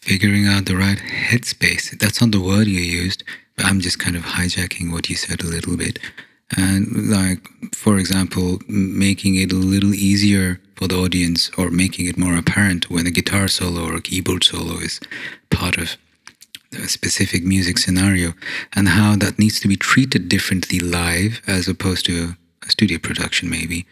figuring 0.00 0.46
out 0.46 0.66
the 0.66 0.76
right 0.76 0.98
headspace. 0.98 1.98
That's 1.98 2.20
not 2.20 2.32
the 2.32 2.40
word 2.40 2.66
you 2.66 2.80
used, 2.80 3.24
but 3.56 3.66
I'm 3.66 3.80
just 3.80 3.98
kind 3.98 4.16
of 4.16 4.22
hijacking 4.22 4.92
what 4.92 5.08
you 5.08 5.16
said 5.16 5.42
a 5.42 5.46
little 5.46 5.76
bit. 5.76 5.98
And 6.56 7.10
like, 7.10 7.46
for 7.74 7.98
example, 7.98 8.58
making 8.68 9.36
it 9.36 9.52
a 9.52 9.56
little 9.56 9.94
easier 9.94 10.60
for 10.76 10.88
the 10.88 10.96
audience 10.96 11.50
or 11.56 11.70
making 11.70 12.06
it 12.06 12.18
more 12.18 12.36
apparent 12.36 12.90
when 12.90 13.06
a 13.06 13.10
guitar 13.10 13.48
solo 13.48 13.84
or 13.84 13.96
a 13.96 14.02
keyboard 14.02 14.42
solo 14.44 14.78
is 14.78 14.98
part 15.50 15.76
of 15.76 15.96
a 16.72 16.88
specific 16.88 17.44
music 17.44 17.78
scenario 17.78 18.32
and 18.74 18.88
how 18.88 19.16
that 19.16 19.38
needs 19.38 19.60
to 19.60 19.68
be 19.68 19.76
treated 19.76 20.28
differently 20.28 20.78
live 20.78 21.42
as 21.46 21.68
opposed 21.68 22.06
to 22.06 22.34
a, 22.62 22.68
studio 22.68 22.98
production 22.98 23.50
maybe. 23.50 23.84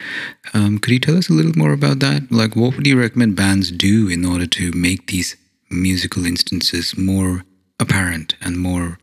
Um, 0.55 0.79
could 0.79 0.93
you 0.93 1.01
tell 1.01 1.17
us 1.17 1.29
a 1.29 1.33
little 1.33 1.57
more 1.57 1.73
about 1.73 1.99
that? 1.99 2.31
Like 2.31 2.55
what 2.55 2.77
would 2.77 2.87
you 2.87 3.01
recommend 3.01 3.35
bands 3.35 3.73
do 3.73 4.09
in 4.09 4.25
order 4.25 4.47
to 4.47 4.71
make 4.71 5.09
these 5.09 5.37
musical 5.69 6.25
instances 6.25 6.97
more 6.97 7.45
apparent 7.81 8.37
and 8.41 8.57
more 8.57 8.99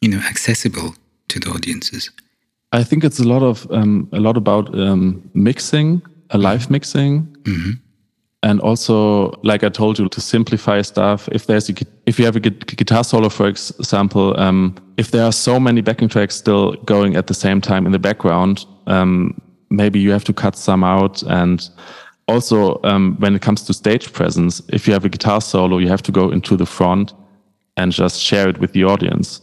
you 0.00 0.08
know 0.08 0.18
accessible 0.18 0.94
to 1.28 1.38
the 1.38 1.50
audiences 1.50 2.10
i 2.72 2.84
think 2.84 3.04
it's 3.04 3.18
a 3.18 3.24
lot 3.24 3.42
of 3.42 3.70
um, 3.70 4.08
a 4.12 4.20
lot 4.20 4.36
about 4.36 4.74
um, 4.78 5.28
mixing 5.34 6.02
a 6.30 6.38
live 6.38 6.70
mixing. 6.70 7.26
Mm-hmm. 7.42 7.70
And 8.42 8.60
also 8.60 9.38
like 9.42 9.64
i 9.64 9.68
told 9.68 9.98
you 9.98 10.08
to 10.08 10.20
simplify 10.20 10.80
stuff. 10.80 11.28
If 11.30 11.46
there's 11.46 11.68
a, 11.68 11.74
if 12.06 12.18
you 12.18 12.24
have 12.24 12.36
a 12.36 12.40
guitar 12.40 13.04
solo 13.04 13.28
for 13.28 13.48
example 13.48 14.38
um, 14.40 14.74
if 14.96 15.10
there 15.10 15.24
are 15.24 15.32
so 15.32 15.60
many 15.60 15.82
backing 15.82 16.08
tracks 16.08 16.36
still 16.36 16.72
going 16.84 17.16
at 17.16 17.26
the 17.26 17.34
same 17.34 17.60
time 17.60 17.84
in 17.84 17.92
the 17.92 17.98
background 17.98 18.64
um, 18.86 19.38
maybe 19.68 20.00
you 20.00 20.10
have 20.10 20.24
to 20.24 20.32
cut 20.32 20.56
some 20.56 20.82
out. 20.82 21.22
And 21.24 21.68
also 22.28 22.80
um, 22.82 23.16
when 23.18 23.34
it 23.34 23.42
comes 23.42 23.62
to 23.64 23.74
stage 23.74 24.12
presence 24.12 24.62
if 24.68 24.86
you 24.86 24.94
have 24.94 25.04
a 25.04 25.10
guitar 25.10 25.40
solo 25.40 25.78
you 25.78 25.88
have 25.88 26.02
to 26.02 26.12
go 26.12 26.30
into 26.30 26.56
the 26.56 26.66
front 26.66 27.12
and 27.76 27.92
just 27.92 28.20
share 28.20 28.48
it 28.48 28.58
with 28.58 28.72
the 28.72 28.84
audience. 28.84 29.42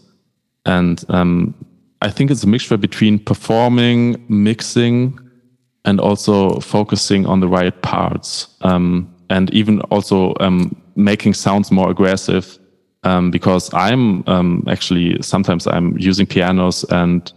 And 0.65 1.03
um, 1.09 1.53
i 2.01 2.09
think 2.09 2.31
it's 2.31 2.43
a 2.43 2.47
mixture 2.47 2.77
between 2.77 3.19
performing 3.19 4.23
mixing 4.29 5.19
and 5.85 5.99
also 5.99 6.59
focusing 6.59 7.25
on 7.25 7.39
the 7.39 7.47
right 7.47 7.81
parts 7.81 8.47
um, 8.61 9.13
and 9.29 9.53
even 9.53 9.79
also 9.83 10.33
um, 10.39 10.75
making 10.95 11.33
sounds 11.33 11.71
more 11.71 11.89
aggressive 11.89 12.57
um, 13.03 13.31
because 13.31 13.73
i'm 13.73 14.23
um, 14.27 14.63
actually 14.67 15.21
sometimes 15.21 15.67
i'm 15.67 15.97
using 15.97 16.25
pianos 16.25 16.83
and 16.89 17.33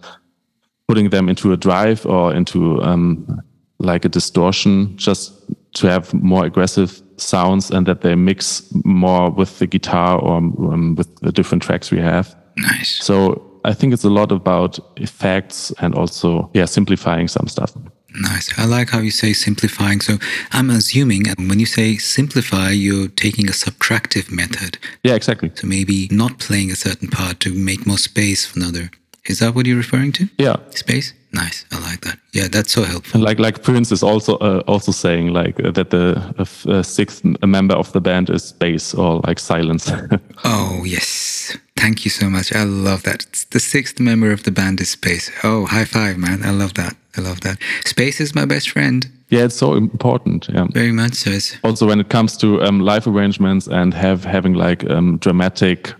putting 0.88 1.10
them 1.10 1.28
into 1.28 1.52
a 1.52 1.56
drive 1.56 2.04
or 2.06 2.34
into 2.34 2.82
um, 2.82 3.40
like 3.78 4.04
a 4.04 4.08
distortion 4.08 4.96
just 4.96 5.32
to 5.72 5.86
have 5.86 6.12
more 6.14 6.44
aggressive 6.44 7.00
sounds 7.16 7.70
and 7.70 7.86
that 7.86 8.00
they 8.00 8.14
mix 8.14 8.62
more 8.84 9.30
with 9.30 9.58
the 9.58 9.66
guitar 9.66 10.18
or 10.18 10.36
um, 10.36 10.94
with 10.96 11.14
the 11.20 11.32
different 11.32 11.62
tracks 11.62 11.90
we 11.90 11.98
have. 11.98 12.36
Nice. 12.56 13.02
So 13.02 13.49
i 13.64 13.72
think 13.72 13.92
it's 13.92 14.04
a 14.04 14.10
lot 14.10 14.32
about 14.32 14.78
effects 14.96 15.72
and 15.80 15.94
also 15.94 16.50
yeah 16.54 16.66
simplifying 16.66 17.28
some 17.28 17.46
stuff 17.48 17.72
Nice. 18.14 18.58
I 18.58 18.64
like 18.64 18.90
how 18.90 18.98
you 18.98 19.10
say 19.10 19.32
simplifying. 19.32 20.00
So 20.00 20.18
I'm 20.52 20.70
assuming 20.70 21.26
when 21.48 21.60
you 21.60 21.66
say 21.66 21.96
simplify, 21.96 22.70
you're 22.70 23.08
taking 23.08 23.48
a 23.48 23.52
subtractive 23.52 24.30
method. 24.32 24.78
Yeah, 25.04 25.14
exactly. 25.14 25.52
So 25.54 25.66
maybe 25.66 26.08
not 26.10 26.38
playing 26.38 26.70
a 26.70 26.76
certain 26.76 27.08
part 27.08 27.40
to 27.40 27.54
make 27.54 27.86
more 27.86 27.98
space 27.98 28.46
for 28.46 28.58
another. 28.58 28.90
Is 29.26 29.38
that 29.38 29.54
what 29.54 29.66
you're 29.66 29.76
referring 29.76 30.12
to? 30.12 30.28
Yeah. 30.38 30.56
Space. 30.70 31.12
Nice. 31.32 31.64
I 31.70 31.78
like 31.78 32.00
that. 32.00 32.18
Yeah, 32.32 32.48
that's 32.48 32.72
so 32.72 32.82
helpful. 32.82 33.20
Like 33.20 33.38
like 33.38 33.62
Prince 33.62 33.92
is 33.92 34.02
also 34.02 34.36
uh, 34.38 34.62
also 34.66 34.92
saying 34.92 35.32
like 35.32 35.60
uh, 35.60 35.70
that 35.72 35.90
the 35.90 36.34
uh, 36.66 36.82
sixth 36.82 37.24
member 37.44 37.74
of 37.76 37.92
the 37.92 38.00
band 38.00 38.30
is 38.30 38.52
bass 38.52 38.94
or 38.94 39.20
like 39.26 39.38
silence. 39.38 39.92
oh 40.44 40.82
yes. 40.84 41.56
Thank 41.80 42.04
you 42.04 42.10
so 42.10 42.28
much. 42.28 42.52
I 42.52 42.64
love 42.64 43.04
that. 43.04 43.24
It's 43.24 43.44
the 43.44 43.58
sixth 43.58 43.98
member 43.98 44.32
of 44.32 44.42
the 44.42 44.50
band 44.50 44.80
is 44.82 44.90
space. 44.90 45.30
Oh, 45.42 45.64
high 45.64 45.86
five, 45.86 46.18
man. 46.18 46.42
I 46.44 46.50
love 46.50 46.74
that. 46.74 46.94
I 47.16 47.22
love 47.22 47.40
that. 47.40 47.56
Space 47.86 48.20
is 48.20 48.34
my 48.34 48.44
best 48.44 48.68
friend. 48.70 49.10
Yeah, 49.30 49.44
it's 49.44 49.56
so 49.56 49.74
important. 49.74 50.48
Yeah, 50.52 50.66
very 50.72 50.92
much 50.92 51.14
so. 51.14 51.38
Also, 51.64 51.86
when 51.86 51.98
it 51.98 52.10
comes 52.10 52.36
to 52.38 52.62
um, 52.62 52.80
live 52.80 53.06
arrangements 53.06 53.66
and 53.66 53.94
have 53.94 54.24
having 54.24 54.52
like 54.54 54.88
um, 54.90 55.16
dramatic 55.18 55.94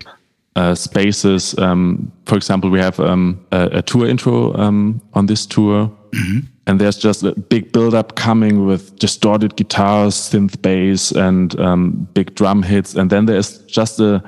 uh, 0.57 0.74
spaces. 0.74 1.57
Um, 1.59 2.12
for 2.26 2.37
example, 2.37 2.70
we 2.70 2.81
have 2.81 3.01
um, 3.01 3.45
a, 3.53 3.78
a, 3.78 3.83
tour 3.83 4.07
intro 4.07 4.53
um, 4.57 5.01
on 5.14 5.26
this 5.26 5.47
tour, 5.47 5.87
mm-hmm. 6.11 6.41
and 6.66 6.81
there's 6.81 6.99
just 6.99 7.22
a 7.22 7.33
big 7.33 7.72
build-up 7.72 8.16
coming 8.16 8.66
with 8.66 8.99
distorted 8.99 9.55
guitars, 9.57 10.14
synth 10.16 10.61
bass, 10.61 11.12
and 11.12 11.59
um, 11.61 12.09
big 12.14 12.35
drum 12.35 12.64
hits, 12.64 12.97
and 12.97 13.11
then 13.11 13.26
there's 13.26 13.59
just 13.66 14.01
a 14.01 14.22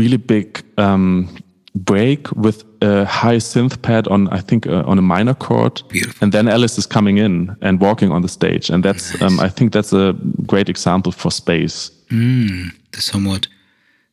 really 0.00 0.16
big 0.16 0.64
um, 0.78 1.28
break 1.74 2.30
with 2.32 2.64
a 2.82 3.04
high 3.04 3.38
synth 3.38 3.80
pad 3.82 4.08
on 4.08 4.28
I 4.28 4.40
think 4.40 4.66
uh, 4.66 4.82
on 4.86 4.98
a 4.98 5.02
minor 5.02 5.34
chord, 5.34 5.82
Beautiful. 5.88 6.24
and 6.24 6.32
then 6.32 6.48
Alice 6.48 6.78
is 6.78 6.86
coming 6.86 7.18
in 7.18 7.56
and 7.60 7.80
walking 7.80 8.10
on 8.12 8.22
the 8.22 8.28
stage, 8.28 8.70
and 8.70 8.84
that's 8.84 9.12
nice. 9.12 9.22
um, 9.22 9.40
I 9.40 9.48
think 9.48 9.72
that's 9.72 9.92
a 9.92 10.14
great 10.46 10.68
example 10.68 11.12
for 11.12 11.30
space. 11.30 11.90
Mm, 12.10 12.70
the 12.92 13.00
somewhat, 13.00 13.46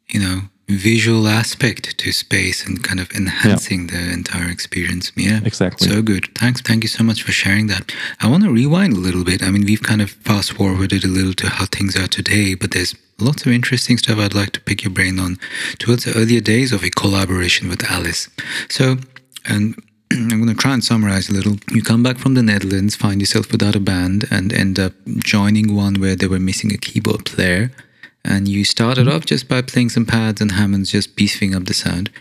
you 0.10 0.20
know, 0.20 0.42
visual 0.70 1.28
aspect 1.28 1.98
to 1.98 2.12
space 2.12 2.68
and 2.68 2.84
kind 2.84 3.00
of 3.00 3.10
enhancing 3.12 3.88
yeah. 3.88 3.96
the 3.96 4.14
entire 4.14 4.50
experience. 4.50 5.12
Yeah, 5.16 5.40
exactly. 5.46 5.88
So 5.88 6.02
good. 6.02 6.26
Thanks. 6.36 6.62
Thank 6.62 6.84
you 6.84 6.90
so 6.90 7.04
much 7.04 7.24
for 7.24 7.32
sharing 7.32 7.68
that. 7.68 7.92
I 8.22 8.30
want 8.30 8.44
to 8.44 8.52
rewind 8.52 8.94
a 8.94 9.00
little 9.00 9.24
bit. 9.24 9.42
I 9.42 9.50
mean, 9.50 9.66
we've 9.66 9.82
kind 9.82 10.02
of 10.02 10.12
fast 10.12 10.54
forwarded 10.54 11.04
a 11.04 11.08
little 11.08 11.34
to 11.34 11.48
how 11.48 11.66
things 11.66 11.96
are 11.96 12.08
today, 12.08 12.54
but 12.54 12.72
there's 12.72 12.96
lots 13.20 13.46
of 13.46 13.52
interesting 13.52 13.98
stuff 13.98 14.20
I'd 14.20 14.36
like 14.36 14.52
to 14.52 14.62
pick 14.62 14.84
your 14.84 14.92
brain 14.92 15.20
on 15.20 15.38
towards 15.80 16.06
the 16.06 16.18
earlier 16.18 16.42
days 16.42 16.72
of 16.72 16.84
a 16.84 16.90
collaboration 16.90 17.70
with 17.70 17.84
Alice. 17.90 18.30
So, 18.70 18.98
and 19.46 19.82
I'm 20.12 20.30
going 20.30 20.48
to 20.48 20.54
try 20.56 20.74
and 20.74 20.84
summarize 20.84 21.30
a 21.30 21.34
little. 21.34 21.58
You 21.72 21.82
come 21.82 22.04
back 22.04 22.18
from 22.18 22.34
the 22.34 22.44
Netherlands, 22.44 22.96
find 22.96 23.22
yourself 23.22 23.52
without 23.52 23.76
a 23.76 23.80
band, 23.80 24.26
and 24.32 24.54
end 24.54 24.80
up 24.80 24.94
joining 25.18 25.76
one 25.76 25.96
where 25.96 26.16
they 26.16 26.28
were 26.28 26.40
missing 26.40 26.72
a 26.72 26.78
keyboard 26.78 27.26
player 27.26 27.72
and 28.28 28.48
you 28.48 28.66
started 28.66 29.08
off 29.08 29.26
just 29.26 29.48
by 29.48 29.62
playing 29.62 29.90
some 29.90 30.06
pads 30.06 30.42
and 30.42 30.52
Hammonds, 30.52 30.92
just 30.92 31.16
beefing 31.16 31.56
up 31.56 31.66
the 31.66 31.74
sound, 31.74 32.12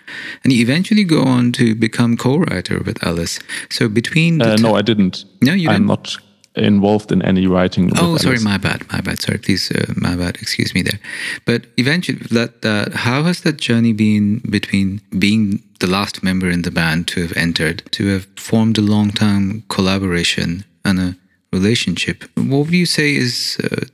and 0.45 0.53
you 0.53 0.63
eventually 0.63 1.03
go 1.05 1.23
on 1.23 1.53
to 1.53 1.75
become 1.75 2.17
co-writer 2.17 2.81
with 2.81 3.05
Alice. 3.05 3.41
So 3.71 3.89
between 3.89 4.41
uh, 4.41 4.57
no, 4.57 4.77
I 4.77 4.83
didn't. 4.83 5.25
No, 5.43 5.53
you 5.53 5.69
I'm 5.69 5.87
didn't. 5.87 5.89
not 5.89 6.17
involved 6.57 7.13
in 7.13 7.23
any 7.23 7.47
writing. 7.47 7.91
Oh, 7.99 8.17
sorry, 8.17 8.39
my 8.41 8.59
bad, 8.59 8.91
my 8.93 9.01
bad. 9.01 9.21
Sorry, 9.21 9.39
please, 9.39 9.71
uh, 9.71 9.93
my 9.97 10.17
bad. 10.17 10.37
Excuse 10.37 10.75
me 10.75 10.83
there. 10.83 10.99
But 11.45 11.67
eventually, 11.77 12.19
that 12.31 12.65
uh, 12.65 12.97
how 12.97 13.23
has 13.25 13.41
that 13.43 13.57
journey 13.59 13.93
been 13.93 14.41
between 14.51 15.01
being 15.19 15.63
the 15.81 15.87
last 15.87 16.23
member 16.23 16.49
in 16.49 16.63
the 16.63 16.71
band 16.71 17.09
to 17.09 17.23
have 17.23 17.37
entered, 17.37 17.83
to 17.93 18.07
have 18.09 18.27
formed 18.37 18.79
a 18.79 18.83
long-term 18.83 19.65
collaboration 19.69 20.65
and 20.85 20.99
a 20.99 21.17
relationship? 21.53 22.25
What 22.35 22.67
would 22.67 22.75
you 22.75 22.87
say 22.87 23.15
is 23.15 23.59
uh, 23.63 23.87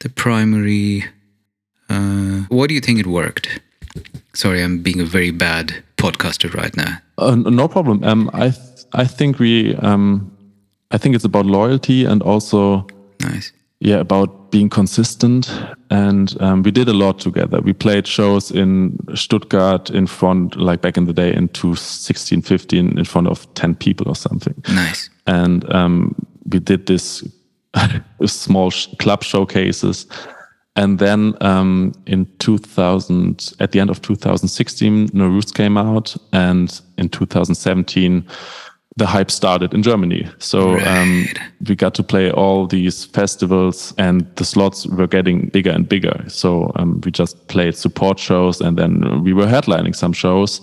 the 0.00 0.08
primary. 0.08 1.04
Uh, 1.88 2.44
what 2.48 2.68
do 2.68 2.74
you 2.74 2.80
think 2.80 2.98
it 2.98 3.06
worked? 3.06 3.60
Sorry, 4.34 4.62
I'm 4.62 4.82
being 4.82 5.00
a 5.00 5.04
very 5.04 5.30
bad 5.30 5.82
podcaster 5.96 6.52
right 6.54 6.76
now. 6.76 6.98
Uh, 7.16 7.34
no 7.34 7.66
problem. 7.68 8.04
Um, 8.04 8.30
I 8.32 8.50
th 8.50 8.58
I 8.92 9.04
think 9.04 9.38
we 9.38 9.74
um, 9.76 10.30
I 10.90 10.98
think 10.98 11.14
it's 11.14 11.24
about 11.24 11.46
loyalty 11.46 12.04
and 12.04 12.22
also 12.22 12.86
nice. 13.20 13.52
Yeah, 13.80 14.00
about 14.00 14.50
being 14.50 14.68
consistent, 14.68 15.48
and 15.88 16.36
um, 16.42 16.64
we 16.64 16.72
did 16.72 16.88
a 16.88 16.92
lot 16.92 17.20
together. 17.20 17.60
We 17.60 17.72
played 17.72 18.08
shows 18.08 18.50
in 18.50 18.98
Stuttgart 19.14 19.88
in 19.88 20.08
front, 20.08 20.56
like 20.56 20.80
back 20.80 20.96
in 20.96 21.04
the 21.04 21.12
day, 21.12 21.32
in 21.32 21.46
2016, 21.48 22.42
15, 22.42 22.98
in 22.98 23.04
front 23.04 23.28
of 23.28 23.46
10 23.54 23.76
people 23.76 24.08
or 24.08 24.16
something. 24.16 24.60
Nice. 24.68 25.10
And 25.28 25.72
um, 25.72 26.16
we 26.50 26.58
did 26.58 26.86
this 26.86 27.22
small 28.26 28.70
sh 28.70 28.88
club 28.98 29.22
showcases. 29.22 30.06
And 30.74 30.98
then 30.98 31.34
um, 31.40 31.92
in 32.06 32.26
2000, 32.38 33.52
at 33.60 33.70
the 33.70 33.78
end 33.78 33.90
of 33.90 34.02
2016, 34.02 35.10
No 35.12 35.28
Roots 35.28 35.52
came 35.52 35.76
out, 35.76 36.16
and 36.32 36.80
in 36.96 37.08
2017, 37.08 38.26
the 38.98 39.06
hype 39.06 39.30
started 39.30 39.72
in 39.72 39.82
Germany. 39.82 40.28
So 40.38 40.70
um, 40.70 40.76
right. 40.76 40.86
um, 40.86 41.28
we 41.68 41.76
got 41.76 41.94
to 41.94 42.02
play 42.02 42.30
all 42.30 42.66
these 42.66 43.04
festivals, 43.04 43.94
and 43.96 44.26
the 44.36 44.44
slots 44.44 44.86
were 44.86 45.06
getting 45.06 45.48
bigger 45.48 45.70
and 45.70 45.88
bigger. 45.88 46.24
So 46.28 46.72
um, 46.76 47.00
we 47.04 47.10
just 47.12 47.46
played 47.48 47.76
support 47.76 48.18
shows, 48.18 48.60
and 48.60 48.76
then 48.76 49.22
we 49.22 49.32
were 49.32 49.46
headlining 49.46 49.94
some 49.94 50.12
shows, 50.12 50.60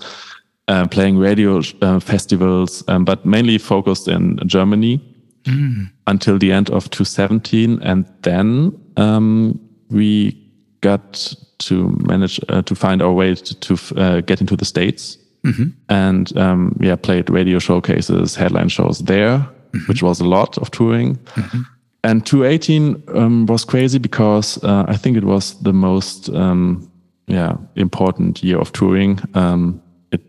uh, 0.68 0.88
playing 0.88 1.18
radio 1.18 1.62
uh, 1.82 2.00
festivals, 2.00 2.84
um, 2.88 3.06
but 3.06 3.26
mainly 3.26 3.58
focused 3.58 4.08
in 4.08 4.38
Germany 4.46 5.02
mm. 5.46 5.90
until 6.08 6.38
the 6.38 6.52
end 6.52 6.70
of 6.70 6.90
2017. 6.90 7.82
And 7.84 8.06
then 8.22 8.78
um, 8.98 9.60
we 9.90 10.42
got 10.82 11.34
to 11.60 11.90
manage 12.06 12.40
uh, 12.50 12.62
to 12.64 12.76
find 12.76 13.02
our 13.02 13.14
way 13.14 13.34
to, 13.36 13.60
to 13.60 13.96
uh, 13.98 14.22
get 14.22 14.42
into 14.42 14.58
the 14.58 14.66
States. 14.66 15.18
Mm-hmm. 15.46 15.70
And 15.89 16.38
um, 16.38 16.78
yeah, 16.82 16.96
played 16.96 17.30
radio 17.30 17.60
showcases, 17.60 18.36
headline 18.36 18.70
shows 18.70 19.00
there, 19.00 19.38
mm-hmm. 19.38 19.80
which 19.88 20.04
was 20.04 20.20
a 20.20 20.26
lot 20.26 20.58
of 20.58 20.72
touring. 20.72 21.16
Mm-hmm. 21.16 21.62
And 22.04 22.26
2018 22.26 23.04
um, 23.16 23.46
was 23.46 23.66
crazy 23.66 23.98
because 23.98 24.64
uh, 24.64 24.86
I 24.88 24.98
think 24.98 25.18
it 25.18 25.24
was 25.24 25.60
the 25.62 25.74
most 25.74 26.30
um, 26.30 26.91
yeah 27.28 27.58
important 27.76 28.43
year 28.43 28.60
of 28.60 28.72
touring. 28.74 29.20
Um, 29.34 29.82
it 30.12 30.22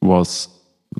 was 0.00 0.48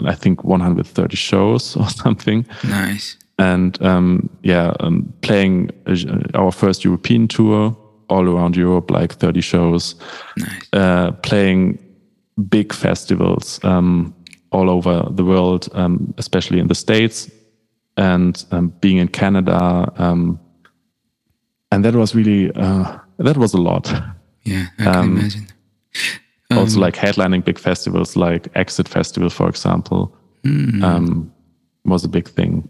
I 0.05 0.15
think 0.15 0.45
130 0.45 1.17
shows 1.17 1.77
or 1.81 1.89
something. 1.89 2.47
Nice 2.65 3.17
and 3.39 3.81
um, 3.83 4.29
yeah, 4.43 4.75
um, 4.81 5.13
playing 5.21 5.71
our 6.35 6.51
first 6.51 6.85
European 6.85 7.29
tour 7.29 7.77
all 8.11 8.29
around 8.29 8.57
Europe, 8.57 8.91
like 8.91 9.15
30 9.15 9.41
shows, 9.41 9.95
nice. 10.37 10.69
uh, 10.73 11.13
playing 11.23 11.79
big 12.49 12.73
festivals 12.73 13.61
um, 13.65 14.15
all 14.51 14.71
over 14.71 15.07
the 15.11 15.25
world, 15.25 15.69
um, 15.73 16.15
especially 16.19 16.59
in 16.59 16.69
the 16.69 16.75
States, 16.75 17.31
and 17.97 18.45
um, 18.51 18.69
being 18.81 18.99
in 18.99 19.09
Canada. 19.09 19.93
Um, 19.97 20.39
and 21.71 21.85
that 21.85 21.95
was 21.95 22.15
really, 22.15 22.53
uh, 22.55 22.99
that 23.19 23.37
was 23.37 23.55
a 23.55 23.61
lot. 23.61 23.93
Yeah, 24.45 24.67
I 24.79 24.85
can 24.85 25.05
imagine. 25.05 25.47
also, 26.51 26.81
like 26.81 26.95
headlining 26.95 27.45
big 27.45 27.59
festivals 27.59 28.17
like 28.17 28.49
Exit 28.55 28.89
Festival, 28.89 29.29
for 29.29 29.49
example, 29.49 30.17
mm. 30.43 31.31
was 31.85 32.05
a 32.05 32.09
big 32.09 32.29
thing. 32.29 32.69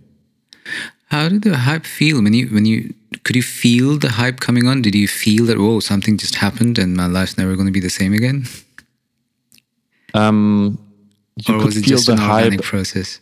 How 1.10 1.28
did 1.28 1.42
the 1.42 1.56
hype 1.56 1.86
feel 1.86 2.22
when 2.22 2.34
you 2.34 2.48
when 2.48 2.66
you 2.66 2.92
could 3.24 3.36
you 3.36 3.42
feel 3.42 3.98
the 3.98 4.10
hype 4.10 4.40
coming 4.40 4.66
on? 4.66 4.82
Did 4.82 4.94
you 4.94 5.08
feel 5.08 5.46
that 5.46 5.58
whoa 5.58 5.80
something 5.80 6.18
just 6.18 6.34
happened 6.34 6.78
and 6.78 6.96
my 6.96 7.06
life's 7.06 7.38
never 7.38 7.54
going 7.54 7.66
to 7.66 7.72
be 7.72 7.80
the 7.80 7.90
same 7.90 8.12
again? 8.12 8.44
Um, 10.14 10.78
or 11.48 11.64
was 11.64 11.76
it 11.76 11.84
just 11.84 12.08
an 12.08 12.18
organic 12.18 12.60
hype. 12.60 12.62
process? 12.62 13.20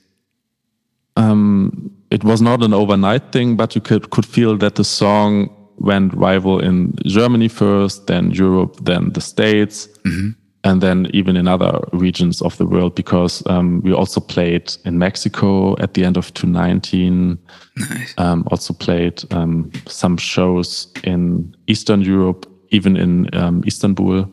Um, 1.17 1.91
it 2.11 2.25
was 2.25 2.41
not 2.41 2.63
an 2.63 2.73
overnight 2.73 3.33
thing, 3.33 3.57
but 3.57 3.75
you 3.75 3.81
could 3.81 4.11
could 4.11 4.27
feel 4.27 4.57
that 4.59 4.75
the 4.75 4.85
song 4.85 5.51
went 5.79 6.13
viral 6.13 6.63
in 6.63 6.95
Germany 7.05 7.49
first, 7.49 8.07
then 8.07 8.31
Europe, 8.31 8.77
then 8.85 9.13
the 9.13 9.21
States. 9.21 9.89
Mm 10.05 10.13
-hmm 10.13 10.35
and 10.67 10.83
then 10.83 11.07
even 11.13 11.37
in 11.37 11.47
other 11.47 11.79
regions 11.93 12.43
of 12.43 12.57
the 12.57 12.67
world 12.67 12.95
because 12.97 13.43
um, 13.47 13.81
we 13.83 13.93
also 13.93 14.21
played 14.21 14.77
in 14.85 14.99
Mexico 14.99 15.77
at 15.79 15.95
the 15.95 16.05
end 16.05 16.17
of 16.17 16.35
2019. 16.35 17.39
Nice. 17.77 18.15
Um, 18.19 18.45
also 18.51 18.75
played 18.75 19.23
um, 19.33 19.71
some 19.87 20.17
shows 20.17 20.89
in 21.05 21.55
Eastern 21.69 22.03
Europe, 22.03 22.47
even 22.71 22.97
in 22.97 23.33
um, 23.35 23.63
Istanbul. 23.65 24.29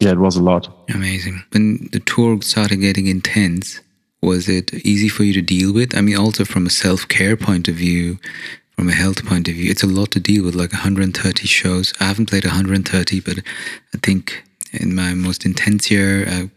Yeah, 0.00 0.10
it 0.10 0.18
was 0.18 0.36
a 0.36 0.42
lot. 0.42 0.68
Amazing. 0.92 1.44
When 1.52 1.88
the 1.92 2.00
tour 2.00 2.40
started 2.42 2.76
getting 2.76 3.06
intense, 3.06 3.80
was 4.20 4.48
it 4.48 4.72
easy 4.74 5.08
for 5.08 5.24
you 5.24 5.32
to 5.34 5.42
deal 5.42 5.72
with? 5.72 5.96
I 5.96 6.00
mean, 6.00 6.16
also 6.16 6.44
from 6.44 6.66
a 6.66 6.70
self 6.70 7.06
care 7.08 7.36
point 7.36 7.68
of 7.68 7.74
view, 7.74 8.18
from 8.76 8.88
a 8.88 8.92
health 8.92 9.24
point 9.24 9.48
of 9.48 9.54
view, 9.54 9.70
it's 9.70 9.82
a 9.82 9.86
lot 9.86 10.10
to 10.12 10.20
deal 10.20 10.44
with, 10.44 10.54
like 10.54 10.72
130 10.72 11.46
shows. 11.46 11.92
I 12.00 12.04
haven't 12.04 12.30
played 12.30 12.44
130, 12.44 13.20
but 13.20 13.38
I 13.94 13.98
think 14.02 14.42
in 14.72 14.94
my 14.94 15.14
most 15.14 15.44
intense 15.44 15.90
year, 15.90 16.26
I 16.28 16.50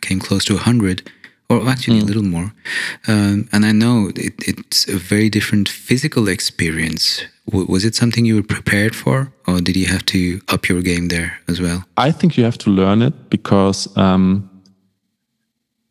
came 0.00 0.18
close 0.18 0.44
to 0.46 0.54
100, 0.54 1.08
or 1.48 1.68
actually 1.68 2.00
mm. 2.00 2.02
a 2.02 2.06
little 2.06 2.22
more. 2.22 2.52
Um, 3.06 3.48
and 3.52 3.64
I 3.64 3.72
know 3.72 4.10
it, 4.16 4.34
it's 4.46 4.88
a 4.88 4.96
very 4.96 5.30
different 5.30 5.68
physical 5.68 6.28
experience. 6.28 7.22
W 7.50 7.66
was 7.70 7.84
it 7.84 7.94
something 7.94 8.24
you 8.24 8.36
were 8.36 8.48
prepared 8.56 8.94
for, 8.94 9.32
or 9.46 9.60
did 9.60 9.76
you 9.76 9.86
have 9.86 10.04
to 10.06 10.40
up 10.48 10.68
your 10.68 10.82
game 10.82 11.08
there 11.08 11.38
as 11.48 11.60
well? 11.60 11.84
I 11.96 12.12
think 12.12 12.36
you 12.36 12.44
have 12.44 12.58
to 12.58 12.70
learn 12.70 13.02
it 13.02 13.14
because 13.30 13.96
um, 13.96 14.50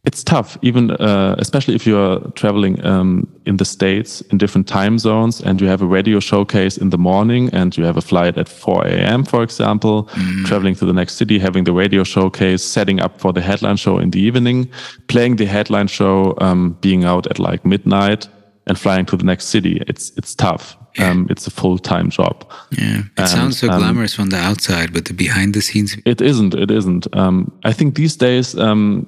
it's 0.05 0.23
tough, 0.23 0.57
even 0.61 0.91
uh, 0.91 1.35
especially 1.39 1.75
if 1.75 1.85
you're 1.85 2.19
traveling 2.31 2.83
um, 2.85 3.27
in 3.45 3.57
the 3.57 3.65
states 3.65 4.21
in 4.31 4.37
different 4.37 4.67
time 4.67 4.97
zones, 4.97 5.41
and 5.41 5.59
you 5.61 5.67
have 5.67 5.81
a 5.81 5.85
radio 5.85 6.19
showcase 6.19 6.77
in 6.77 6.89
the 6.89 6.97
morning, 6.97 7.49
and 7.51 7.75
you 7.77 7.83
have 7.83 7.97
a 7.97 8.01
flight 8.01 8.37
at 8.37 8.47
4 8.47 8.87
a.m., 8.87 9.25
for 9.25 9.43
example, 9.43 10.05
mm. 10.13 10.45
traveling 10.45 10.75
to 10.75 10.85
the 10.85 10.93
next 10.93 11.15
city, 11.15 11.37
having 11.37 11.65
the 11.65 11.73
radio 11.73 12.03
showcase, 12.03 12.63
setting 12.63 13.01
up 13.01 13.19
for 13.19 13.33
the 13.33 13.41
headline 13.41 13.77
show 13.77 13.99
in 13.99 14.11
the 14.11 14.21
evening, 14.21 14.69
playing 15.09 15.35
the 15.35 15.45
headline 15.45 15.87
show, 15.87 16.33
um, 16.39 16.77
being 16.81 17.03
out 17.03 17.27
at 17.27 17.37
like 17.37 17.65
midnight, 17.65 18.29
and 18.67 18.79
flying 18.79 19.05
to 19.05 19.17
the 19.17 19.25
next 19.25 19.45
city. 19.47 19.83
It's 19.87 20.11
it's 20.17 20.33
tough. 20.33 20.77
Um, 21.01 21.27
it's 21.29 21.47
a 21.47 21.51
full 21.51 21.77
time 21.77 22.09
job. 22.09 22.49
Yeah, 22.71 22.99
it 22.99 23.05
And, 23.17 23.29
sounds 23.29 23.59
so 23.59 23.69
um, 23.69 23.79
glamorous 23.79 24.13
from 24.13 24.29
the 24.29 24.37
outside, 24.37 24.93
but 24.93 25.05
the 25.05 25.13
behind 25.13 25.53
the 25.53 25.61
scenes. 25.61 25.97
It 26.05 26.21
isn't. 26.21 26.53
It 26.53 26.71
isn't. 26.71 27.07
Um, 27.15 27.51
I 27.63 27.73
think 27.73 27.95
these 27.95 28.15
days, 28.15 28.55
um, 28.57 29.07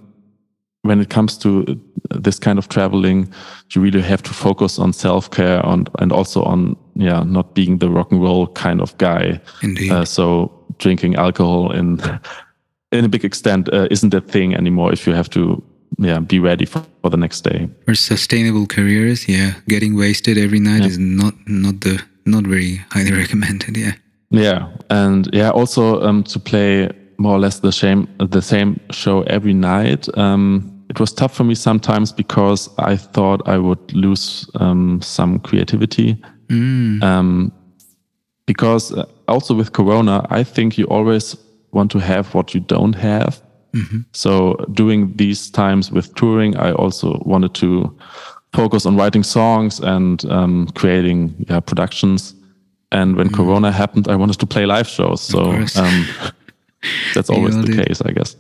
when 0.84 1.00
it 1.00 1.10
comes 1.10 1.38
to 1.40 1.80
this 2.10 2.40
kind 2.40 2.58
of 2.58 2.68
traveling, 2.68 3.32
you 3.72 3.82
really 3.82 4.02
have 4.02 4.24
to 4.24 4.34
focus 4.34 4.80
on 4.80 4.94
self 4.94 5.30
care 5.30 5.62
and 5.66 5.90
and 6.00 6.12
also 6.12 6.44
on 6.44 6.76
yeah, 6.96 7.24
not 7.24 7.54
being 7.54 7.80
the 7.80 7.90
rock 7.90 8.12
and 8.12 8.22
roll 8.22 8.48
kind 8.48 8.82
of 8.82 8.98
guy. 8.98 9.40
Indeed. 9.62 9.92
Uh, 9.92 10.06
so 10.06 10.52
drinking 10.78 11.16
alcohol 11.16 11.72
in 11.72 12.00
in 12.92 13.06
a 13.06 13.10
big 13.10 13.24
extent 13.24 13.70
uh, 13.74 13.88
isn't 13.92 14.14
a 14.14 14.22
thing 14.22 14.56
anymore. 14.56 14.92
If 14.94 15.08
you 15.08 15.14
have 15.14 15.30
to 15.30 15.64
yeah 15.98 16.20
be 16.20 16.40
ready 16.40 16.66
for, 16.66 16.84
for 17.02 17.10
the 17.10 17.18
next 17.18 17.42
day. 17.42 17.70
For 17.86 17.96
sustainable 17.96 18.66
careers, 18.68 19.28
yeah, 19.28 19.54
getting 19.68 19.96
wasted 19.96 20.38
every 20.38 20.60
night 20.60 20.86
is 20.86 20.98
not 20.98 21.34
not 21.48 21.82
the 21.82 22.02
not 22.26 22.46
very 22.46 22.78
highly 22.92 23.12
recommended. 23.24 23.78
Yeah. 23.78 23.94
Yeah, 24.34 24.70
and 24.90 25.30
yeah, 25.34 25.50
also 25.50 26.02
um, 26.04 26.24
to 26.24 26.40
play 26.40 26.90
more 27.18 27.36
or 27.36 27.40
less 27.40 27.60
the 27.60 27.72
same 27.72 28.08
the 28.18 28.42
same 28.42 28.80
show 28.90 29.24
every 29.24 29.54
night. 29.54 30.08
Um, 30.18 30.72
it 30.90 31.00
was 31.00 31.14
tough 31.14 31.34
for 31.34 31.44
me 31.44 31.56
sometimes 31.56 32.12
because 32.12 32.70
I 32.78 32.98
thought 32.98 33.48
I 33.48 33.58
would 33.58 33.94
lose 33.94 34.50
um, 34.56 35.02
some 35.02 35.40
creativity. 35.40 36.22
Um, 37.02 37.52
because 38.46 38.92
uh, 38.92 39.06
also 39.28 39.54
with 39.54 39.72
Corona, 39.72 40.26
I 40.30 40.44
think 40.44 40.78
you 40.78 40.86
always 40.86 41.36
want 41.72 41.92
to 41.92 42.00
have 42.00 42.34
what 42.34 42.54
you 42.54 42.60
don't 42.60 42.94
have. 42.96 43.42
So 44.12 44.56
doing 44.74 45.16
these 45.16 45.50
times 45.50 45.92
with 45.92 46.14
touring, 46.16 46.58
I 46.58 46.72
also 46.74 47.22
wanted 47.26 47.54
to 47.56 47.96
focus 48.54 48.86
on 48.86 48.98
writing 48.98 49.24
songs 49.24 49.80
and 49.80 50.26
um, 50.26 50.68
creating 50.76 51.34
yeah, 51.50 51.60
productions. 51.60 52.36
And 52.92 53.16
when 53.16 53.30
Corona 53.32 53.72
happened, 53.72 54.08
I 54.10 54.16
wanted 54.16 54.40
to 54.40 54.46
play 54.46 54.66
live 54.66 54.88
shows. 54.88 55.22
So 55.22 55.52
um, 55.76 56.08
that's 57.14 57.30
always 57.30 57.56
the 57.56 57.68
did. 57.68 57.88
case, 57.88 58.02
I 58.02 58.12
guess. 58.12 58.36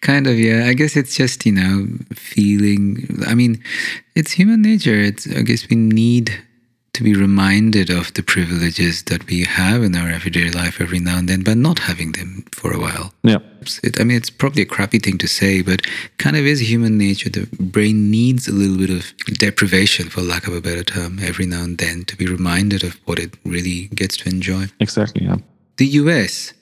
Kind 0.00 0.26
of, 0.26 0.38
yeah. 0.38 0.66
I 0.66 0.74
guess 0.74 0.96
it's 0.96 1.16
just, 1.16 1.46
you 1.46 1.52
know, 1.52 1.86
feeling. 2.12 3.06
I 3.26 3.34
mean, 3.34 3.62
it's 4.16 4.32
human 4.32 4.60
nature. 4.60 4.98
It's, 4.98 5.26
I 5.30 5.42
guess 5.42 5.68
we 5.68 5.76
need 5.76 6.36
to 6.92 7.04
be 7.04 7.14
reminded 7.14 7.90
of 7.90 8.12
the 8.14 8.22
privileges 8.22 9.04
that 9.04 9.26
we 9.26 9.44
have 9.44 9.82
in 9.82 9.94
our 9.94 10.08
everyday 10.08 10.50
life 10.50 10.80
every 10.80 10.98
now 10.98 11.18
and 11.18 11.28
then, 11.28 11.42
but 11.42 11.56
not 11.56 11.78
having 11.78 12.12
them 12.12 12.44
for 12.52 12.72
a 12.72 12.80
while. 12.80 13.12
Yeah. 13.22 13.38
It, 13.82 14.00
I 14.00 14.04
mean, 14.04 14.16
it's 14.16 14.30
probably 14.30 14.62
a 14.62 14.66
crappy 14.66 14.98
thing 14.98 15.18
to 15.18 15.28
say, 15.28 15.62
but 15.62 15.82
kind 16.18 16.36
of 16.36 16.44
is 16.44 16.60
human 16.60 16.98
nature. 16.98 17.30
The 17.30 17.48
brain 17.60 18.10
needs 18.10 18.48
a 18.48 18.52
little 18.52 18.76
bit 18.76 18.90
of 18.90 19.14
deprivation, 19.38 20.08
for 20.08 20.20
lack 20.22 20.46
of 20.46 20.54
a 20.54 20.60
better 20.60 20.82
term, 20.82 21.18
every 21.22 21.46
now 21.46 21.62
and 21.62 21.78
then 21.78 22.04
to 22.06 22.16
be 22.16 22.26
reminded 22.26 22.82
of 22.82 22.94
what 23.04 23.18
it 23.18 23.34
really 23.44 23.88
gets 23.88 24.16
to 24.18 24.28
enjoy. 24.28 24.66
Exactly. 24.80 25.24
Yeah. 25.24 25.36
The 25.76 25.86
US, 25.86 26.52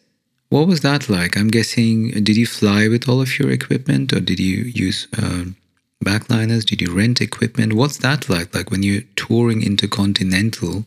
what 0.50 0.66
was 0.66 0.80
that 0.80 1.08
like? 1.08 1.36
I'm 1.36 1.48
guessing, 1.48 2.10
did 2.10 2.36
you 2.36 2.46
fly 2.46 2.88
with 2.88 3.08
all 3.08 3.20
of 3.20 3.38
your 3.38 3.50
equipment 3.50 4.12
or 4.12 4.20
did 4.20 4.40
you 4.40 4.64
use 4.64 5.06
um, 5.22 5.56
backliners? 6.04 6.64
Did 6.64 6.80
you 6.80 6.94
rent 6.94 7.20
equipment? 7.20 7.72
What's 7.74 7.98
that 7.98 8.28
like? 8.28 8.54
Like 8.54 8.70
when 8.70 8.82
you're 8.82 9.02
touring 9.16 9.62
intercontinental, 9.62 10.86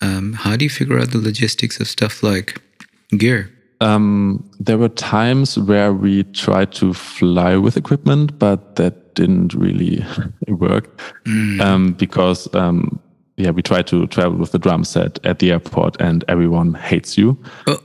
um, 0.00 0.34
how 0.34 0.56
do 0.56 0.64
you 0.64 0.70
figure 0.70 0.98
out 0.98 1.10
the 1.10 1.18
logistics 1.18 1.80
of 1.80 1.88
stuff 1.88 2.22
like 2.22 2.60
gear? 3.16 3.50
Um, 3.80 4.48
there 4.58 4.78
were 4.78 4.88
times 4.88 5.58
where 5.58 5.92
we 5.92 6.24
tried 6.24 6.72
to 6.72 6.94
fly 6.94 7.56
with 7.56 7.76
equipment, 7.76 8.38
but 8.38 8.76
that 8.76 9.14
didn't 9.14 9.54
really 9.54 10.04
work 10.48 11.00
um, 11.60 11.92
because 11.92 12.52
um, 12.54 13.00
yeah, 13.36 13.50
we 13.50 13.62
tried 13.62 13.86
to 13.88 14.06
travel 14.06 14.38
with 14.38 14.52
the 14.52 14.58
drum 14.58 14.84
set 14.84 15.24
at 15.26 15.40
the 15.40 15.52
airport, 15.52 16.00
and 16.00 16.24
everyone 16.28 16.74
hates 16.74 17.18
you 17.18 17.38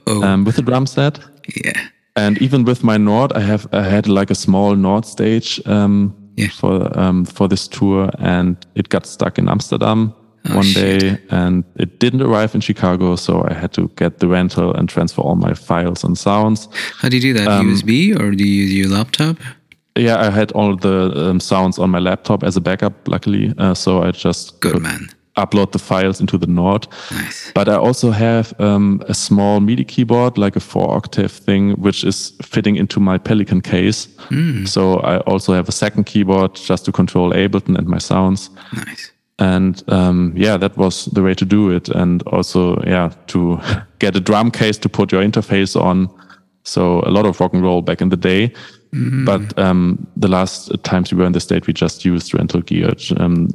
um, 0.08 0.46
with 0.46 0.56
the 0.56 0.62
drum 0.62 0.86
set. 0.86 1.20
yeah. 1.56 1.88
And 2.18 2.42
even 2.42 2.66
with 2.66 2.84
my 2.84 2.98
Nord, 2.98 3.32
I 3.34 3.40
have 3.40 3.68
I 3.74 3.84
had 3.84 4.08
like 4.08 4.30
a 4.30 4.36
small 4.36 4.76
Nord 4.76 5.06
stage 5.06 5.62
um, 5.66 6.14
Yeah. 6.42 6.50
for 6.50 7.00
um, 7.00 7.26
for 7.26 7.48
this 7.48 7.68
tour, 7.68 8.10
and 8.20 8.56
it 8.76 8.90
got 8.90 9.06
stuck 9.06 9.38
in 9.38 9.48
Amsterdam 9.50 10.14
Oh, 10.50 10.56
one 10.56 10.66
shit. 10.66 11.02
day, 11.02 11.18
and 11.30 11.64
it 11.76 12.00
didn't 12.00 12.22
arrive 12.24 12.56
in 12.56 12.62
Chicago, 12.62 13.16
so 13.16 13.46
I 13.50 13.54
had 13.54 13.72
to 13.74 13.90
get 13.96 14.18
the 14.20 14.28
rental 14.28 14.74
and 14.74 14.90
transfer 14.90 15.22
all 15.22 15.36
my 15.36 15.54
files 15.54 16.04
and 16.04 16.18
sounds. 16.18 16.68
How 17.02 17.10
do 17.10 17.18
you 17.18 17.22
do 17.22 17.34
that? 17.34 17.48
USB 17.64 18.20
or 18.20 18.32
do 18.32 18.44
you 18.44 18.64
use 18.64 18.74
your 18.74 18.90
laptop? 18.98 19.38
Yeah, 19.96 20.18
I 20.28 20.32
had 20.32 20.52
all 20.54 20.76
the 20.76 21.12
um, 21.30 21.40
sounds 21.40 21.78
on 21.78 21.90
my 21.92 22.00
laptop 22.00 22.44
as 22.44 22.58
a 22.58 22.62
backup, 22.62 22.94
luckily. 23.08 23.54
Uh, 23.60 23.74
so 23.76 24.02
I 24.02 24.12
just 24.12 24.60
Good 24.62 24.74
could 24.74 24.82
man. 24.82 25.10
Upload 25.38 25.72
the 25.72 25.80
files 25.80 26.20
into 26.20 26.38
the 26.38 26.48
Nord. 26.48 26.88
Nice. 27.12 27.52
But 27.54 27.70
I 27.70 27.76
also 27.76 28.12
have 28.12 28.54
um, 28.60 29.02
a 29.08 29.14
small 29.14 29.60
MIDI 29.60 29.84
keyboard, 29.84 30.38
like 30.38 30.56
a 30.56 30.60
four 30.60 30.94
octave 30.94 31.32
thing, 31.32 31.72
which 31.74 32.04
is 32.04 32.34
fitting 32.42 32.76
into 32.76 33.00
my 33.00 33.18
Pelican 33.18 33.62
case. 33.62 34.08
So 34.66 35.00
I 35.00 35.20
also 35.20 35.54
have 35.54 35.70
a 35.70 35.72
second 35.72 36.06
keyboard 36.06 36.56
just 36.56 36.86
to 36.86 36.92
control 36.92 37.32
Ableton 37.32 37.78
and 37.78 37.88
my 37.88 37.98
sounds. 37.98 38.50
Nice. 38.76 39.12
And 39.40 39.84
um, 39.92 40.34
yeah, 40.36 40.58
that 40.58 40.78
was 40.78 41.06
the 41.06 41.24
way 41.24 41.34
to 41.34 41.46
do 41.46 41.72
it. 41.72 41.90
And 41.90 42.22
also, 42.24 42.82
yeah, 42.86 43.12
to 43.28 43.60
get 44.00 44.16
a 44.16 44.20
drum 44.20 44.52
case 44.52 44.78
to 44.80 44.90
put 44.90 45.12
your 45.12 45.24
interface 45.24 45.80
on. 45.80 46.10
So 46.64 47.02
a 47.02 47.10
lot 47.10 47.26
of 47.26 47.40
rock 47.40 47.54
and 47.54 47.64
roll 47.64 47.82
back 47.82 48.02
in 48.02 48.10
the 48.10 48.18
day. 48.18 48.54
But 49.26 49.58
um, 49.58 50.06
the 50.18 50.28
last 50.28 50.72
times 50.84 51.14
we 51.14 51.20
were 51.20 51.26
in 51.26 51.32
the 51.32 51.40
state, 51.40 51.66
we 51.66 51.74
just 51.74 52.04
used 52.04 52.34
rental 52.34 52.62
gear. 52.62 52.92
Um, 53.18 53.48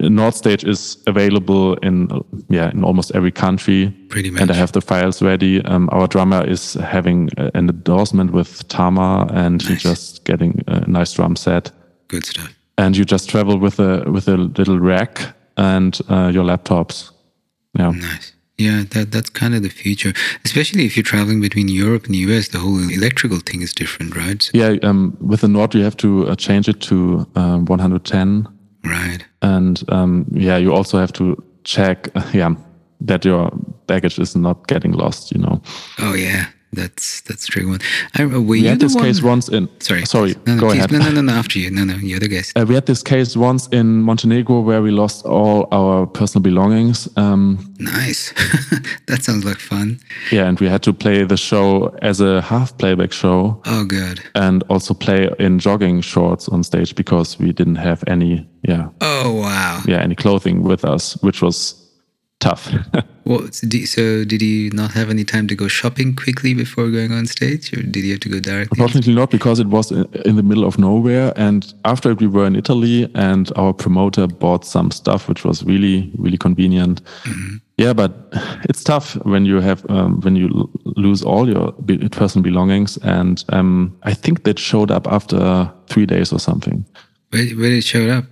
Nord 0.00 0.34
Stage 0.34 0.64
is 0.64 0.96
available 1.06 1.74
in 1.82 2.08
yeah 2.48 2.70
in 2.70 2.84
almost 2.84 3.10
every 3.14 3.32
country. 3.32 3.90
Pretty 4.08 4.28
And 4.40 4.50
I 4.50 4.54
have 4.54 4.72
the 4.72 4.80
files 4.80 5.22
ready. 5.22 5.60
Um, 5.64 5.88
our 5.92 6.06
drummer 6.06 6.44
is 6.46 6.74
having 6.74 7.30
an 7.36 7.50
endorsement 7.68 8.30
with 8.32 8.66
Tama, 8.68 9.26
and 9.32 9.60
he's 9.62 9.70
Nice. 9.70 9.82
just 9.82 10.24
getting 10.24 10.62
a 10.66 10.88
nice 10.88 11.12
drum 11.14 11.36
set 11.36 11.72
Good 12.08 12.24
stuff. 12.26 12.54
and 12.76 12.96
you 12.96 13.04
just 13.04 13.28
travel 13.28 13.58
with 13.58 13.80
a 13.80 14.04
with 14.10 14.28
a 14.28 14.36
little 14.36 14.78
rack 14.78 15.34
and 15.56 15.98
uh, 16.08 16.30
your 16.32 16.44
laptops. 16.44 17.10
Yeah, 17.78 17.90
Nice. 17.90 18.32
Yeah, 18.60 18.82
that 18.90 19.10
that's 19.12 19.30
kind 19.30 19.54
of 19.54 19.62
the 19.62 19.68
future. 19.68 20.12
Especially 20.44 20.84
if 20.84 20.96
you're 20.96 21.04
traveling 21.04 21.40
between 21.40 21.68
Europe 21.68 22.06
and 22.06 22.14
the 22.14 22.18
US, 22.32 22.48
the 22.48 22.58
whole 22.58 22.78
electrical 22.90 23.38
thing 23.38 23.62
is 23.62 23.72
different, 23.72 24.16
right? 24.16 24.42
So- 24.42 24.50
yeah. 24.54 24.76
Um, 24.82 25.16
with 25.20 25.40
the 25.42 25.48
Nord, 25.48 25.74
you 25.74 25.84
have 25.84 25.96
to 25.98 26.26
uh, 26.28 26.34
change 26.34 26.68
it 26.68 26.80
to 26.88 27.24
um, 27.36 27.66
110, 27.66 28.48
right. 28.84 29.24
and 29.42 29.82
um, 29.90 30.26
yeah, 30.32 30.56
you 30.56 30.72
also 30.74 30.98
have 30.98 31.12
to 31.14 31.36
check, 31.64 32.08
yeah, 32.32 32.54
that 33.00 33.24
your 33.24 33.50
baggage 33.86 34.18
is 34.18 34.36
not 34.36 34.66
getting 34.66 34.92
lost. 34.92 35.32
You 35.32 35.40
know, 35.40 35.62
Oh 35.98 36.14
yeah, 36.14 36.46
that's 36.72 37.22
that's 37.22 37.44
a 37.48 37.50
tricky 37.50 37.66
one. 37.68 37.80
I 38.14 38.26
were 38.26 38.40
we 38.40 38.64
had 38.64 38.78
this 38.80 38.94
one? 38.94 39.04
case 39.04 39.22
once 39.22 39.48
in. 39.48 39.68
Sorry, 39.80 40.04
sorry. 40.04 40.34
No, 40.46 40.54
no, 40.54 40.60
go 40.60 40.68
please, 40.68 40.78
ahead. 40.78 40.92
No, 40.92 40.98
no, 40.98 41.10
no, 41.10 41.20
no. 41.22 41.32
After 41.32 41.58
you. 41.58 41.70
No, 41.70 41.84
no, 41.84 41.94
you're 41.94 42.20
the 42.20 42.28
guest. 42.28 42.56
Uh, 42.58 42.64
we 42.68 42.74
had 42.74 42.86
this 42.86 43.02
case 43.02 43.36
once 43.36 43.68
in 43.68 44.02
Montenegro 44.02 44.60
where 44.60 44.82
we 44.82 44.90
lost 44.90 45.24
all 45.24 45.66
our 45.72 46.06
personal 46.06 46.42
belongings. 46.42 47.08
Um, 47.16 47.74
Nice. 47.78 48.32
that 49.06 49.22
sounds 49.22 49.44
like 49.44 49.58
fun. 49.58 50.00
yeah, 50.32 50.46
and 50.48 50.58
we 50.60 50.68
had 50.68 50.82
to 50.82 50.92
play 50.92 51.24
the 51.24 51.36
show 51.36 51.94
as 52.02 52.20
a 52.20 52.40
half 52.42 52.76
playback 52.78 53.12
show. 53.12 53.60
Oh, 53.66 53.84
good. 53.84 54.20
and 54.34 54.62
also 54.68 54.94
play 54.94 55.30
in 55.38 55.58
jogging 55.58 56.00
shorts 56.02 56.48
on 56.48 56.62
stage 56.64 56.94
because 56.94 57.38
we 57.38 57.52
didn't 57.52 57.76
have 57.76 58.02
any 58.06 58.46
yeah 58.62 58.88
Oh 59.00 59.32
wow. 59.34 59.80
yeah 59.86 60.00
any 60.02 60.14
clothing 60.14 60.62
with 60.64 60.84
us 60.84 61.16
which 61.22 61.40
was 61.42 61.87
tough 62.40 62.72
Well, 63.24 63.46
so 63.52 64.24
did- 64.24 64.40
he 64.40 64.70
not 64.72 64.92
have 64.92 65.10
any 65.10 65.22
time 65.22 65.48
to 65.48 65.54
go 65.54 65.68
shopping 65.68 66.16
quickly 66.16 66.54
before 66.54 66.88
going 66.88 67.12
on 67.12 67.26
stage, 67.26 67.70
or 67.74 67.82
did 67.82 68.02
he 68.02 68.10
have 68.12 68.20
to 68.20 68.30
go 68.30 68.40
directly? 68.40 68.68
unfortunately 68.80 69.14
not 69.14 69.30
because 69.30 69.60
it 69.60 69.66
was 69.66 69.92
in 69.92 70.36
the 70.36 70.42
middle 70.42 70.64
of 70.64 70.78
nowhere 70.78 71.34
and 71.36 71.74
after 71.84 72.14
we 72.14 72.26
were 72.26 72.46
in 72.46 72.56
italy 72.56 73.10
and 73.14 73.52
our 73.56 73.74
promoter 73.74 74.26
bought 74.26 74.64
some 74.64 74.90
stuff 74.90 75.28
which 75.28 75.44
was 75.44 75.62
really 75.64 76.10
really 76.16 76.38
convenient 76.38 77.02
yeah 77.76 77.92
but 77.92 78.12
it's 78.64 78.82
tough 78.82 79.14
when 79.26 79.44
you 79.44 79.60
have 79.60 79.84
um, 79.90 80.20
when 80.22 80.34
you 80.34 80.70
lose 80.96 81.22
all 81.22 81.46
your 81.48 81.72
personal 82.12 82.42
belongings 82.42 82.96
and 83.02 83.44
um, 83.50 83.94
i 84.04 84.14
think 84.14 84.44
that 84.44 84.58
showed 84.58 84.90
up 84.90 85.06
after 85.06 85.70
three 85.88 86.06
days 86.06 86.32
or 86.32 86.38
something 86.38 86.82
Where, 87.30 87.44
where 87.56 87.68
did 87.68 87.78
it 87.78 87.84
show 87.84 88.08
up? 88.08 88.24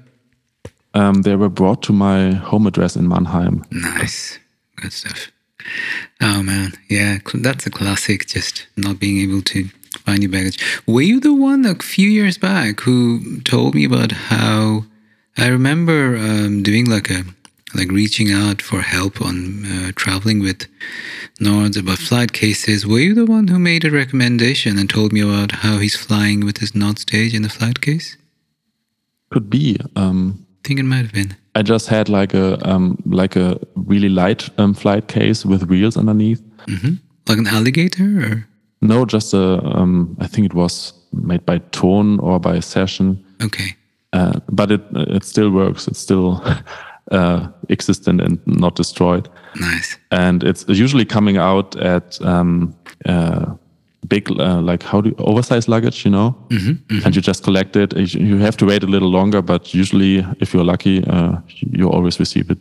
Um, 0.97 1.22
they 1.22 1.36
were 1.36 1.49
brought 1.49 1.82
to 1.82 1.92
my 1.92 2.32
home 2.32 2.66
address 2.66 2.97
in 2.97 3.09
mannheim 3.09 3.64
Nice. 3.70 4.38
Good 4.76 4.92
stuff. 4.92 5.30
Oh 6.20 6.42
man, 6.42 6.72
yeah, 6.88 7.18
that's 7.34 7.66
a 7.66 7.70
classic. 7.70 8.26
Just 8.26 8.66
not 8.76 8.99
being 9.01 9.18
able 9.18 9.42
to 9.42 9.68
find 10.05 10.22
your 10.22 10.30
baggage. 10.30 10.59
Were 10.86 11.03
you 11.03 11.18
the 11.18 11.34
one 11.34 11.64
a 11.64 11.74
few 11.76 12.09
years 12.09 12.38
back 12.38 12.80
who 12.80 13.40
told 13.42 13.74
me 13.74 13.84
about 13.84 14.12
how? 14.12 14.84
I 15.38 15.49
remember 15.49 16.16
um, 16.16 16.62
doing 16.62 16.86
like 16.88 17.11
a 17.11 17.24
like 17.74 17.90
reaching 17.90 18.32
out 18.32 18.62
for 18.62 18.80
help 18.80 19.20
on 19.20 19.66
uh, 19.66 19.92
traveling 19.97 20.40
with 20.40 20.66
Nords 21.40 21.78
about 21.78 21.99
flight 21.99 22.32
cases. 22.32 22.86
Were 22.86 23.01
you 23.01 23.14
the 23.14 23.26
one 23.26 23.49
who 23.49 23.59
made 23.59 23.84
a 23.84 23.90
recommendation 23.90 24.78
and 24.78 24.88
told 24.88 25.12
me 25.12 25.20
about 25.20 25.53
how 25.53 25.78
he's 25.78 25.97
flying 25.97 26.44
with 26.44 26.59
his 26.59 26.74
Nord 26.74 26.99
stage 26.99 27.34
in 27.34 27.42
the 27.42 27.51
flight 27.51 27.80
case? 27.80 28.16
Could 29.30 29.51
be. 29.51 29.78
Um, 29.94 30.45
think 30.67 30.81
it 30.81 30.85
might 30.85 31.03
have 31.05 31.12
been. 31.12 31.37
I 31.55 31.62
just 31.62 31.89
had 31.89 32.09
like 32.09 32.35
a 32.35 32.59
um, 32.69 32.97
like 33.07 33.37
a 33.41 33.59
really 33.75 34.09
light 34.09 34.51
um, 34.59 34.75
flight 34.75 35.07
case 35.09 35.45
with 35.49 35.62
wheels 35.71 35.97
underneath. 35.97 36.43
Like 37.29 37.39
an 37.39 37.47
alligator 37.47 38.05
or? 38.21 38.47
No, 38.81 39.05
just 39.05 39.35
a 39.35 39.61
um, 39.79 40.17
I 40.21 40.27
think 40.29 40.47
it 40.47 40.55
was 40.55 40.93
made 41.12 41.45
by 41.47 41.61
Thon 41.73 42.21
or 42.21 42.39
by 42.41 42.61
Session, 42.61 43.17
Okay. 43.43 43.75
uh, 44.12 44.41
but 44.53 44.71
it 44.71 44.83
it 44.93 45.25
still 45.25 45.51
works. 45.51 45.89
It's 45.89 45.99
still 46.01 46.43
uh, 47.12 47.49
existent 47.69 48.21
and 48.21 48.39
not 48.47 48.77
destroyed. 48.77 49.29
Nice. 49.61 49.99
and 50.11 50.43
it's 50.45 50.64
usually 50.69 51.05
coming 51.07 51.39
out 51.39 51.77
at 51.77 52.21
um, 52.21 52.75
uh, 53.09 53.55
big, 54.09 54.30
uh, 54.30 54.61
like 54.61 54.82
how 54.82 55.00
do 55.00 55.14
oversized 55.18 55.68
luggage, 55.68 56.04
you 56.04 56.11
know, 56.11 56.36
and 57.04 57.14
you 57.14 57.22
just 57.22 57.42
collect 57.42 57.76
it. 57.76 57.96
You 57.96 58.20
you 58.26 58.38
have 58.38 58.57
to 58.57 58.66
wait 58.66 58.82
a 58.82 58.86
little 58.86 59.11
longer, 59.11 59.42
but 59.42 59.74
usually, 59.74 60.24
if 60.40 60.52
you're 60.52 60.64
lucky, 60.64 61.04
uh, 61.04 61.38
you 61.48 61.88
always 61.90 62.18
receive 62.18 62.50
it. 62.50 62.59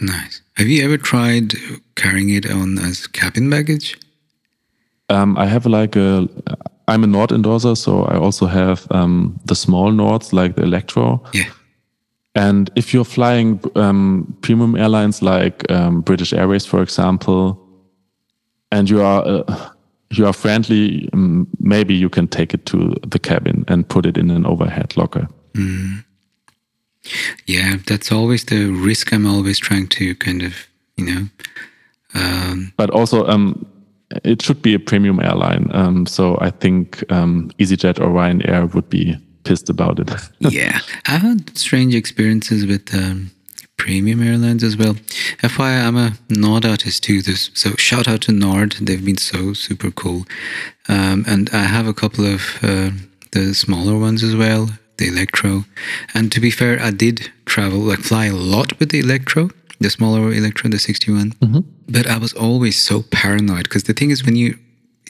Nice. 0.00 0.42
Have 0.56 0.68
you 0.68 0.84
ever 0.84 0.98
tried 0.98 1.54
carrying 1.94 2.30
it 2.30 2.50
on 2.50 2.78
as 2.78 3.06
cabin 3.06 3.50
baggage? 3.50 3.96
Um, 5.08 5.36
I 5.38 5.46
have 5.46 5.66
like 5.66 5.96
a, 5.96 6.28
I'm 6.86 7.04
a 7.04 7.06
Nord 7.06 7.32
endorser, 7.32 7.74
so 7.74 8.04
I 8.04 8.16
also 8.16 8.46
have 8.46 8.86
um, 8.90 9.40
the 9.46 9.54
small 9.54 9.90
Nords 9.92 10.32
like 10.32 10.56
the 10.56 10.62
Electro. 10.62 11.22
Yeah. 11.32 11.50
And 12.34 12.70
if 12.76 12.94
you're 12.94 13.04
flying 13.04 13.60
um, 13.74 14.36
premium 14.42 14.76
airlines 14.76 15.22
like 15.22 15.70
um, 15.70 16.02
British 16.02 16.32
Airways, 16.32 16.66
for 16.66 16.82
example, 16.82 17.58
and 18.70 18.88
you 18.88 19.02
are 19.02 19.26
uh, 19.26 19.70
you 20.10 20.26
are 20.26 20.32
friendly, 20.32 21.08
um, 21.12 21.46
maybe 21.58 21.94
you 21.94 22.08
can 22.08 22.28
take 22.28 22.54
it 22.54 22.66
to 22.66 22.94
the 23.06 23.18
cabin 23.18 23.64
and 23.68 23.88
put 23.88 24.06
it 24.06 24.16
in 24.16 24.30
an 24.30 24.46
overhead 24.46 24.96
locker. 24.96 25.28
Yeah, 27.46 27.76
that's 27.86 28.12
always 28.12 28.44
the 28.44 28.66
risk 28.66 29.12
I'm 29.12 29.26
always 29.26 29.58
trying 29.58 29.88
to 29.88 30.14
kind 30.14 30.42
of, 30.42 30.66
you 30.96 31.06
know, 31.06 31.28
um, 32.14 32.72
But 32.76 32.90
also, 32.90 33.26
um, 33.26 33.66
it 34.24 34.42
should 34.42 34.62
be 34.62 34.74
a 34.74 34.78
premium 34.78 35.20
airline. 35.20 35.70
Um, 35.72 36.06
so 36.06 36.38
I 36.40 36.50
think 36.50 37.04
um, 37.12 37.50
EasyJet 37.58 38.00
or 38.00 38.08
Ryanair 38.08 38.72
would 38.74 38.88
be 38.88 39.16
pissed 39.44 39.68
about 39.68 40.00
it. 40.00 40.10
yeah. 40.38 40.80
I've 41.06 41.22
had 41.22 41.58
strange 41.58 41.94
experiences 41.94 42.66
with 42.66 42.94
um, 42.94 43.30
premium 43.78 44.22
airlines 44.22 44.62
as 44.62 44.76
well. 44.76 44.94
FYI, 45.42 45.86
I'm 45.86 45.96
a 45.96 46.12
Nord 46.28 46.66
artist 46.66 47.02
too. 47.04 47.22
This, 47.22 47.50
so 47.54 47.70
shout 47.76 48.06
out 48.06 48.20
to 48.22 48.32
Nord. 48.32 48.72
They've 48.80 49.04
been 49.04 49.16
so 49.16 49.54
super 49.54 49.90
cool. 49.90 50.26
Um, 50.88 51.24
and 51.26 51.48
I 51.52 51.64
have 51.64 51.86
a 51.86 51.94
couple 51.94 52.26
of 52.26 52.58
uh, 52.62 52.90
the 53.32 53.54
smaller 53.54 53.98
ones 53.98 54.22
as 54.22 54.34
well, 54.36 54.68
the 54.98 55.08
Electro. 55.08 55.64
And 56.14 56.30
to 56.32 56.40
be 56.40 56.50
fair, 56.50 56.80
I 56.82 56.90
did 56.90 57.30
travel, 57.46 57.78
like 57.78 58.00
fly 58.00 58.26
a 58.26 58.34
lot 58.34 58.78
with 58.78 58.90
the 58.90 59.00
Electro, 59.00 59.50
the 59.80 59.90
smaller 59.90 60.32
Electro, 60.32 60.68
the 60.68 60.78
61. 60.78 61.34
But 61.88 62.06
I 62.06 62.18
was 62.18 62.34
always 62.34 62.80
so 62.82 63.02
paranoid 63.10 63.64
because 63.64 63.84
the 63.84 63.94
thing 63.94 64.10
is, 64.10 64.24
when 64.24 64.36
you 64.36 64.58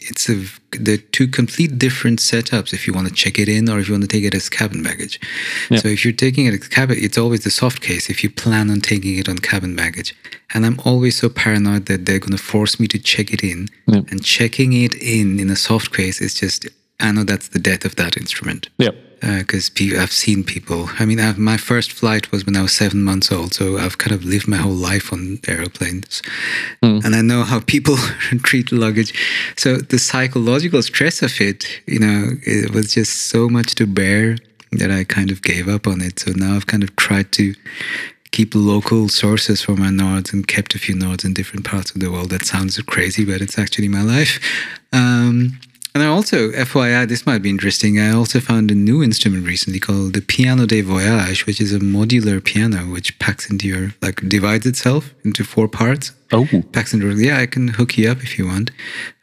it's 0.09 0.29
a 0.29 0.45
they're 0.73 0.99
two 0.99 1.29
complete 1.29 1.79
different 1.79 2.19
setups 2.19 2.73
if 2.73 2.87
you 2.87 2.93
want 2.93 3.09
to 3.09 3.15
check 3.15 3.39
it 3.39 3.49
in 3.49 3.69
or 3.69 3.79
if 3.79 3.89
you 3.89 3.95
want 3.95 4.03
to 4.03 4.09
take 4.09 4.25
it 4.25 4.35
as 4.35 4.49
cabin 4.49 4.83
baggage. 4.83 5.21
Yeah. 5.71 5.79
So 5.79 5.89
if 5.89 6.05
you're 6.05 6.13
taking 6.13 6.47
it 6.47 6.55
as 6.55 6.69
cabin, 6.69 6.97
it's 7.01 7.19
always 7.19 7.45
the 7.45 7.51
soft 7.51 7.81
case 7.81 8.11
if 8.11 8.23
you 8.23 8.31
plan 8.31 8.71
on 8.71 8.81
taking 8.81 9.19
it 9.19 9.29
on 9.29 9.39
cabin 9.39 9.75
baggage. 9.77 10.15
And 10.55 10.65
I'm 10.67 10.81
always 10.85 11.17
so 11.19 11.29
paranoid 11.29 11.87
that 11.87 12.07
they're 12.07 12.19
going 12.19 12.37
to 12.37 12.43
force 12.43 12.79
me 12.81 12.87
to 12.89 12.99
check 12.99 13.33
it 13.33 13.43
in. 13.43 13.69
Yeah. 13.87 14.03
And 14.11 14.25
checking 14.25 14.73
it 14.73 14.95
in 14.95 15.41
in 15.41 15.51
a 15.51 15.57
soft 15.57 15.95
case 15.95 16.21
is 16.21 16.35
just 16.35 16.69
I 17.01 17.13
know 17.13 17.25
that's 17.25 17.49
the 17.49 17.59
death 17.59 17.85
of 17.85 17.97
that 17.97 18.17
instrument 18.17 18.69
yeah. 18.79 18.91
Because 19.21 19.71
I've 19.99 20.13
seen 20.13 20.45
people. 20.45 20.89
I 20.99 21.05
mean, 21.05 21.21
I've, 21.21 21.39
my 21.39 21.57
first 21.57 21.93
flight 21.93 22.31
was 22.31 22.47
when 22.47 22.57
I 22.57 22.63
was 22.63 22.73
seven 22.73 23.03
months 23.03 23.33
old, 23.33 23.55
so 23.55 23.79
I've 23.79 23.99
kind 23.99 24.15
of 24.15 24.25
lived 24.25 24.49
my 24.49 24.59
whole 24.59 24.73
life 24.73 25.13
on 25.13 25.41
aeroplanes, 25.47 26.23
and 27.05 27.15
I 27.15 27.23
know 27.23 27.43
how 27.43 27.61
people 27.61 27.97
treat 28.43 28.71
luggage. 28.73 29.13
So 29.57 29.77
the 29.77 29.99
psychological 29.99 30.83
stress 30.83 31.23
of 31.23 31.41
it, 31.41 31.67
you 31.87 31.99
know, 31.99 32.31
it 32.43 32.73
was 32.73 32.95
just 32.95 33.29
so 33.29 33.49
much 33.49 33.75
to 33.77 33.87
bear 33.87 34.37
that 34.73 34.91
I 34.91 35.05
kind 35.05 35.31
of 35.31 35.43
gave 35.43 35.69
up 35.69 35.87
on 35.87 36.01
it. 36.01 36.21
So 36.21 36.33
now 36.33 36.55
I've 36.55 36.67
kind 36.67 36.83
of 36.83 36.95
tried 36.97 37.33
to 37.33 37.55
keep 38.31 38.55
local 38.55 39.09
sources 39.09 39.63
for 39.63 39.75
my 39.77 39.89
Nords 39.89 40.33
and 40.33 40.47
kept 40.47 40.75
a 40.75 40.79
few 40.79 40.95
Nords 40.95 41.25
in 41.25 41.33
different 41.33 41.65
parts 41.65 41.91
of 41.91 42.01
the 42.01 42.11
world. 42.11 42.31
That 42.31 42.45
sounds 42.45 42.81
crazy, 42.83 43.25
but 43.25 43.41
it's 43.41 43.59
actually 43.59 43.89
my 43.89 44.03
life. 44.03 44.39
Um, 44.93 45.59
and 45.95 46.03
I 46.03 46.07
also, 46.07 46.51
FYI, 46.53 47.09
this 47.09 47.27
might 47.27 47.43
be 47.43 47.51
interesting. 47.51 47.99
I 47.99 48.11
also 48.13 48.41
found 48.41 48.71
a 48.71 48.75
new 48.75 49.03
instrument 49.03 49.47
recently 49.47 49.81
called 49.81 50.15
the 50.15 50.21
Piano 50.21 50.67
de 50.67 50.81
Voyage, 50.83 51.47
which 51.47 51.61
is 51.61 51.73
a 51.75 51.79
modular 51.79 52.43
piano 52.43 52.79
which 52.93 53.19
packs 53.19 53.51
into 53.51 53.67
your, 53.67 53.95
like, 54.03 54.27
divides 54.29 54.67
itself 54.67 55.15
into 55.25 55.45
four 55.45 55.69
parts. 55.69 56.13
Oh, 56.33 56.47
Packs 56.73 56.93
into, 56.93 57.11
yeah, 57.17 57.39
I 57.39 57.47
can 57.47 57.69
hook 57.69 57.97
you 57.97 58.11
up 58.11 58.19
if 58.23 58.39
you 58.39 58.47
want. 58.47 58.71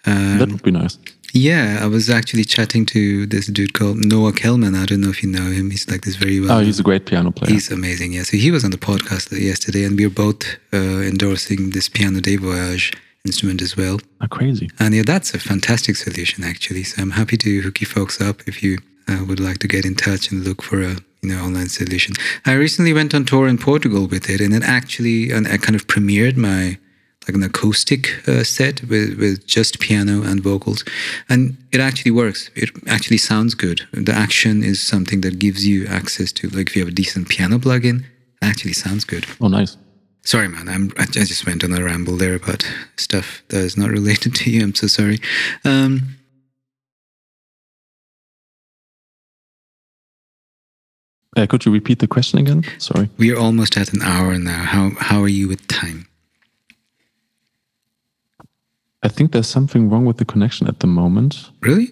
Um, 0.05 0.39
that 0.39 0.49
would 0.51 0.63
be 0.63 0.71
nice. 0.71 0.97
yeah, 1.33 1.79
I 1.81 1.87
was 1.87 2.09
actually 2.09 2.45
chatting 2.45 2.85
to 2.87 3.25
this 3.27 3.45
dude 3.47 3.73
called 3.73 3.97
Noah 4.03 4.33
Kellman. 4.33 4.73
I 4.75 4.85
don't 4.85 5.01
know 5.01 5.09
if 5.09 5.21
you 5.21 5.29
know 5.29 5.51
him. 5.51 5.69
He's 5.69 5.87
like 5.89 6.01
this 6.01 6.15
very 6.15 6.39
well. 6.39 6.57
Oh, 6.57 6.61
he's 6.63 6.79
a 6.79 6.83
great 6.83 7.05
piano 7.05 7.31
player. 7.31 7.51
He's 7.53 7.71
amazing. 7.71 8.13
Yeah. 8.13 8.23
So 8.23 8.37
he 8.37 8.49
was 8.51 8.63
on 8.65 8.71
the 8.71 8.77
podcast 8.77 9.31
yesterday, 9.39 9.83
and 9.85 9.97
we 9.97 10.05
were 10.07 10.13
both 10.13 10.43
uh, 10.73 10.77
endorsing 10.77 11.71
this 11.71 11.89
Piano 11.89 12.21
de 12.21 12.37
Voyage 12.37 12.91
instrument 13.25 13.61
as 13.61 13.75
well. 13.75 13.99
Ah, 14.21 14.27
crazy. 14.27 14.69
And 14.79 14.93
yeah, 14.93 15.03
that's 15.05 15.33
a 15.33 15.39
fantastic 15.39 15.95
solution 15.95 16.43
actually. 16.43 16.83
So 16.83 17.01
I'm 17.01 17.11
happy 17.11 17.37
to 17.37 17.61
hook 17.61 17.81
you 17.81 17.87
folks 17.87 18.21
up 18.21 18.41
if 18.47 18.63
you 18.63 18.77
uh, 19.07 19.23
would 19.27 19.39
like 19.39 19.59
to 19.59 19.67
get 19.67 19.85
in 19.85 19.95
touch 19.95 20.31
and 20.31 20.43
look 20.43 20.61
for 20.61 20.81
a 20.81 20.95
you 21.21 21.29
know 21.29 21.43
online 21.43 21.69
solution. 21.69 22.15
I 22.45 22.53
recently 22.53 22.93
went 22.93 23.13
on 23.13 23.25
tour 23.25 23.47
in 23.47 23.57
Portugal 23.57 24.07
with 24.07 24.29
it, 24.29 24.41
and 24.41 24.53
it 24.53 24.63
actually 24.63 25.31
and 25.31 25.47
I 25.47 25.57
kind 25.57 25.75
of 25.75 25.87
premiered 25.87 26.37
my 26.37 26.77
like 27.27 27.35
an 27.35 27.43
acoustic 27.43 28.27
uh, 28.27 28.43
set 28.43 28.83
with 28.83 29.17
with 29.17 29.47
just 29.47 29.79
piano 29.79 30.21
and 30.23 30.41
vocals, 30.41 30.83
and 31.29 31.57
it 31.71 31.79
actually 31.79 32.11
works. 32.11 32.49
It 32.55 32.69
actually 32.87 33.17
sounds 33.17 33.55
good. 33.55 33.81
The 33.91 34.13
action 34.13 34.63
is 34.63 34.79
something 34.79 35.21
that 35.21 35.39
gives 35.39 35.65
you 35.65 35.87
access 35.87 36.31
to 36.33 36.49
like 36.49 36.69
if 36.69 36.75
you 36.75 36.83
have 36.83 36.91
a 36.91 36.95
decent 36.95 37.29
piano 37.29 37.57
plugin, 37.57 38.01
it 38.41 38.45
actually 38.51 38.73
sounds 38.73 39.03
good. 39.05 39.25
Oh, 39.41 39.47
nice. 39.47 39.77
Sorry, 40.25 40.47
man. 40.47 40.67
I'm, 40.67 40.91
I 40.97 41.05
just 41.05 41.45
went 41.45 41.63
on 41.63 41.71
a 41.71 41.83
ramble 41.83 42.17
there 42.17 42.33
about 42.33 42.63
stuff 42.97 43.43
that 43.49 43.59
is 43.59 43.77
not 43.77 43.91
related 43.91 44.33
to 44.35 44.49
you. 44.51 44.63
I'm 44.63 44.75
so 44.75 44.87
sorry. 44.87 45.19
Um, 45.63 46.17
Uh, 51.37 51.45
could 51.45 51.65
you 51.65 51.71
repeat 51.73 51.99
the 51.99 52.07
question 52.07 52.39
again? 52.39 52.63
Sorry. 52.77 53.09
we 53.17 53.29
are 53.29 53.37
almost 53.37 53.75
at 53.75 53.91
an 53.91 54.01
hour 54.01 54.37
now. 54.39 54.63
How 54.63 54.91
how 54.99 55.21
are 55.21 55.27
you 55.27 55.49
with 55.49 55.67
time? 55.67 56.07
I 59.03 59.09
think 59.09 59.33
there's 59.33 59.47
something 59.49 59.89
wrong 59.89 60.05
with 60.05 60.15
the 60.15 60.23
connection 60.23 60.65
at 60.67 60.79
the 60.79 60.87
moment. 60.87 61.49
Really? 61.59 61.91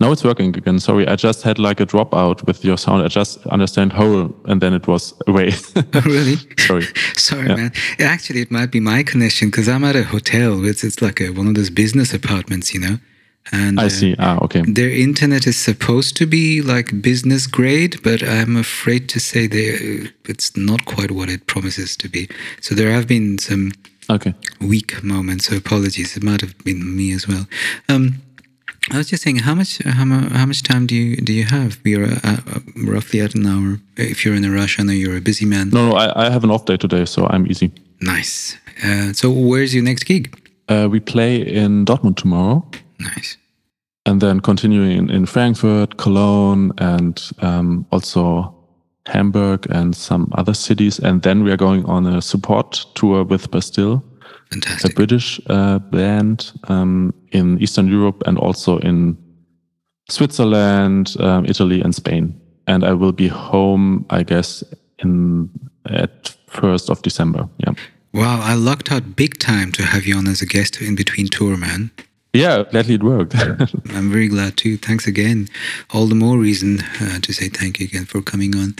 No, 0.00 0.10
it's 0.10 0.24
working 0.24 0.56
again. 0.56 0.80
Sorry, 0.80 1.06
I 1.06 1.14
just 1.14 1.42
had 1.42 1.58
like 1.60 1.78
a 1.78 1.86
dropout 1.86 2.44
with 2.48 2.64
your 2.64 2.76
sound. 2.76 3.04
I 3.04 3.08
just 3.08 3.46
understand 3.46 3.92
whole, 3.92 4.34
and 4.46 4.60
then 4.60 4.72
it 4.74 4.88
was 4.88 5.14
away. 5.28 5.52
really? 6.04 6.36
Sorry. 6.58 6.86
Sorry, 7.16 7.46
Yeah. 7.48 7.54
man. 7.56 7.72
Actually, 8.00 8.40
it 8.40 8.50
might 8.50 8.72
be 8.72 8.80
my 8.80 9.04
connection 9.04 9.50
because 9.50 9.68
I'm 9.68 9.84
at 9.84 9.94
a 9.94 10.02
hotel. 10.02 10.64
It's 10.64 10.82
it's 10.82 11.00
like 11.00 11.20
a, 11.20 11.30
one 11.30 11.46
of 11.46 11.54
those 11.54 11.70
business 11.70 12.12
apartments, 12.12 12.74
you 12.74 12.80
know. 12.80 12.98
And 13.52 13.78
I 13.78 13.84
uh, 13.86 13.88
see. 13.88 14.16
Ah, 14.18 14.38
okay. 14.42 14.62
Their 14.66 14.90
internet 14.90 15.46
is 15.46 15.56
supposed 15.56 16.16
to 16.16 16.26
be 16.26 16.60
like 16.60 17.00
business 17.00 17.46
grade, 17.46 18.00
but 18.02 18.20
I'm 18.24 18.56
afraid 18.56 19.08
to 19.10 19.20
say 19.20 19.46
they 19.46 20.08
it's 20.24 20.56
not 20.56 20.86
quite 20.86 21.12
what 21.12 21.28
it 21.28 21.46
promises 21.46 21.96
to 21.98 22.08
be. 22.08 22.28
So 22.60 22.74
there 22.74 22.90
have 22.90 23.06
been 23.06 23.38
some 23.38 23.72
Okay. 24.10 24.34
weak 24.60 25.04
moments. 25.04 25.46
So 25.46 25.56
apologies. 25.56 26.16
It 26.16 26.24
might 26.24 26.40
have 26.40 26.58
been 26.64 26.96
me 26.96 27.12
as 27.12 27.28
well. 27.28 27.46
Um, 27.88 28.14
I 28.90 28.98
was 28.98 29.08
just 29.08 29.22
saying, 29.22 29.36
how 29.36 29.54
much 29.54 29.78
how, 29.84 30.04
how 30.04 30.46
much 30.46 30.62
time 30.62 30.86
do 30.86 30.94
you 30.94 31.16
do 31.16 31.32
you 31.32 31.44
have? 31.44 31.78
We 31.84 31.96
are 31.96 32.04
uh, 32.04 32.18
uh, 32.24 32.60
roughly 32.84 33.20
at 33.20 33.34
an 33.34 33.46
hour. 33.46 33.80
If 33.96 34.24
you're 34.24 34.34
in 34.34 34.44
a 34.44 34.50
rush, 34.50 34.78
I 34.78 34.82
know 34.82 34.92
you're 34.92 35.16
a 35.16 35.20
busy 35.22 35.46
man. 35.46 35.70
No, 35.70 35.88
no, 35.90 35.96
I, 35.96 36.26
I 36.26 36.30
have 36.30 36.44
an 36.44 36.50
off 36.50 36.66
day 36.66 36.76
today, 36.76 37.04
so 37.06 37.26
I'm 37.26 37.46
easy. 37.46 37.72
Nice. 38.00 38.58
Uh, 38.84 39.12
so 39.12 39.30
where's 39.30 39.74
your 39.74 39.84
next 39.84 40.04
gig? 40.04 40.36
Uh, 40.68 40.88
we 40.90 41.00
play 41.00 41.36
in 41.36 41.84
Dortmund 41.84 42.16
tomorrow, 42.16 42.66
Nice. 42.98 43.36
and 44.06 44.20
then 44.20 44.40
continuing 44.40 44.92
in, 44.98 45.10
in 45.10 45.26
Frankfurt, 45.26 45.96
Cologne, 45.96 46.72
and 46.78 47.30
um, 47.40 47.86
also 47.90 48.54
Hamburg 49.06 49.66
and 49.70 49.94
some 49.94 50.30
other 50.32 50.54
cities. 50.54 50.98
And 50.98 51.22
then 51.22 51.44
we 51.44 51.50
are 51.52 51.56
going 51.58 51.84
on 51.86 52.06
a 52.06 52.20
support 52.22 52.84
tour 52.94 53.24
with 53.24 53.50
Bastille, 53.50 54.02
a 54.84 54.88
British 54.90 55.40
uh, 55.48 55.78
band 55.78 56.52
um, 56.68 57.14
in 57.32 57.60
Eastern 57.60 57.88
Europe 57.88 58.22
and 58.26 58.38
also 58.38 58.78
in 58.78 59.16
Switzerland, 60.08 61.16
um, 61.20 61.44
Italy, 61.46 61.80
and 61.80 61.94
Spain. 61.94 62.40
And 62.66 62.84
I 62.84 62.92
will 62.92 63.12
be 63.12 63.28
home, 63.28 64.06
I 64.10 64.22
guess, 64.22 64.64
in 64.98 65.50
at 65.86 66.34
first 66.48 66.90
of 66.90 67.02
December. 67.02 67.48
Yeah. 67.58 67.74
Wow, 68.12 68.40
I 68.40 68.54
lucked 68.54 68.92
out 68.92 69.16
big 69.16 69.38
time 69.38 69.72
to 69.72 69.82
have 69.82 70.06
you 70.06 70.16
on 70.16 70.28
as 70.28 70.40
a 70.40 70.46
guest 70.46 70.80
in 70.80 70.94
between 70.94 71.26
tour, 71.26 71.56
man. 71.56 71.90
Yeah, 72.32 72.64
gladly 72.70 72.94
it 72.94 73.02
worked. 73.02 73.34
I'm 73.90 74.10
very 74.10 74.28
glad 74.28 74.56
too. 74.56 74.76
Thanks 74.76 75.06
again. 75.06 75.48
All 75.92 76.06
the 76.06 76.14
more 76.14 76.38
reason 76.38 76.80
uh, 77.00 77.20
to 77.20 77.32
say 77.32 77.48
thank 77.48 77.78
you 77.78 77.86
again 77.86 78.04
for 78.04 78.22
coming 78.22 78.56
on. 78.56 78.74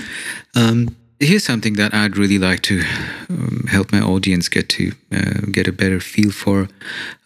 Um, 0.54 0.96
here's 1.20 1.44
something 1.44 1.74
that 1.74 1.94
I'd 1.94 2.16
really 2.16 2.38
like 2.38 2.60
to 2.62 2.82
um, 3.30 3.66
help 3.68 3.92
my 3.92 4.00
audience 4.00 4.48
get 4.48 4.68
to 4.70 4.92
uh, 5.12 5.40
get 5.50 5.68
a 5.68 5.72
better 5.72 6.00
feel 6.00 6.30
for 6.30 6.68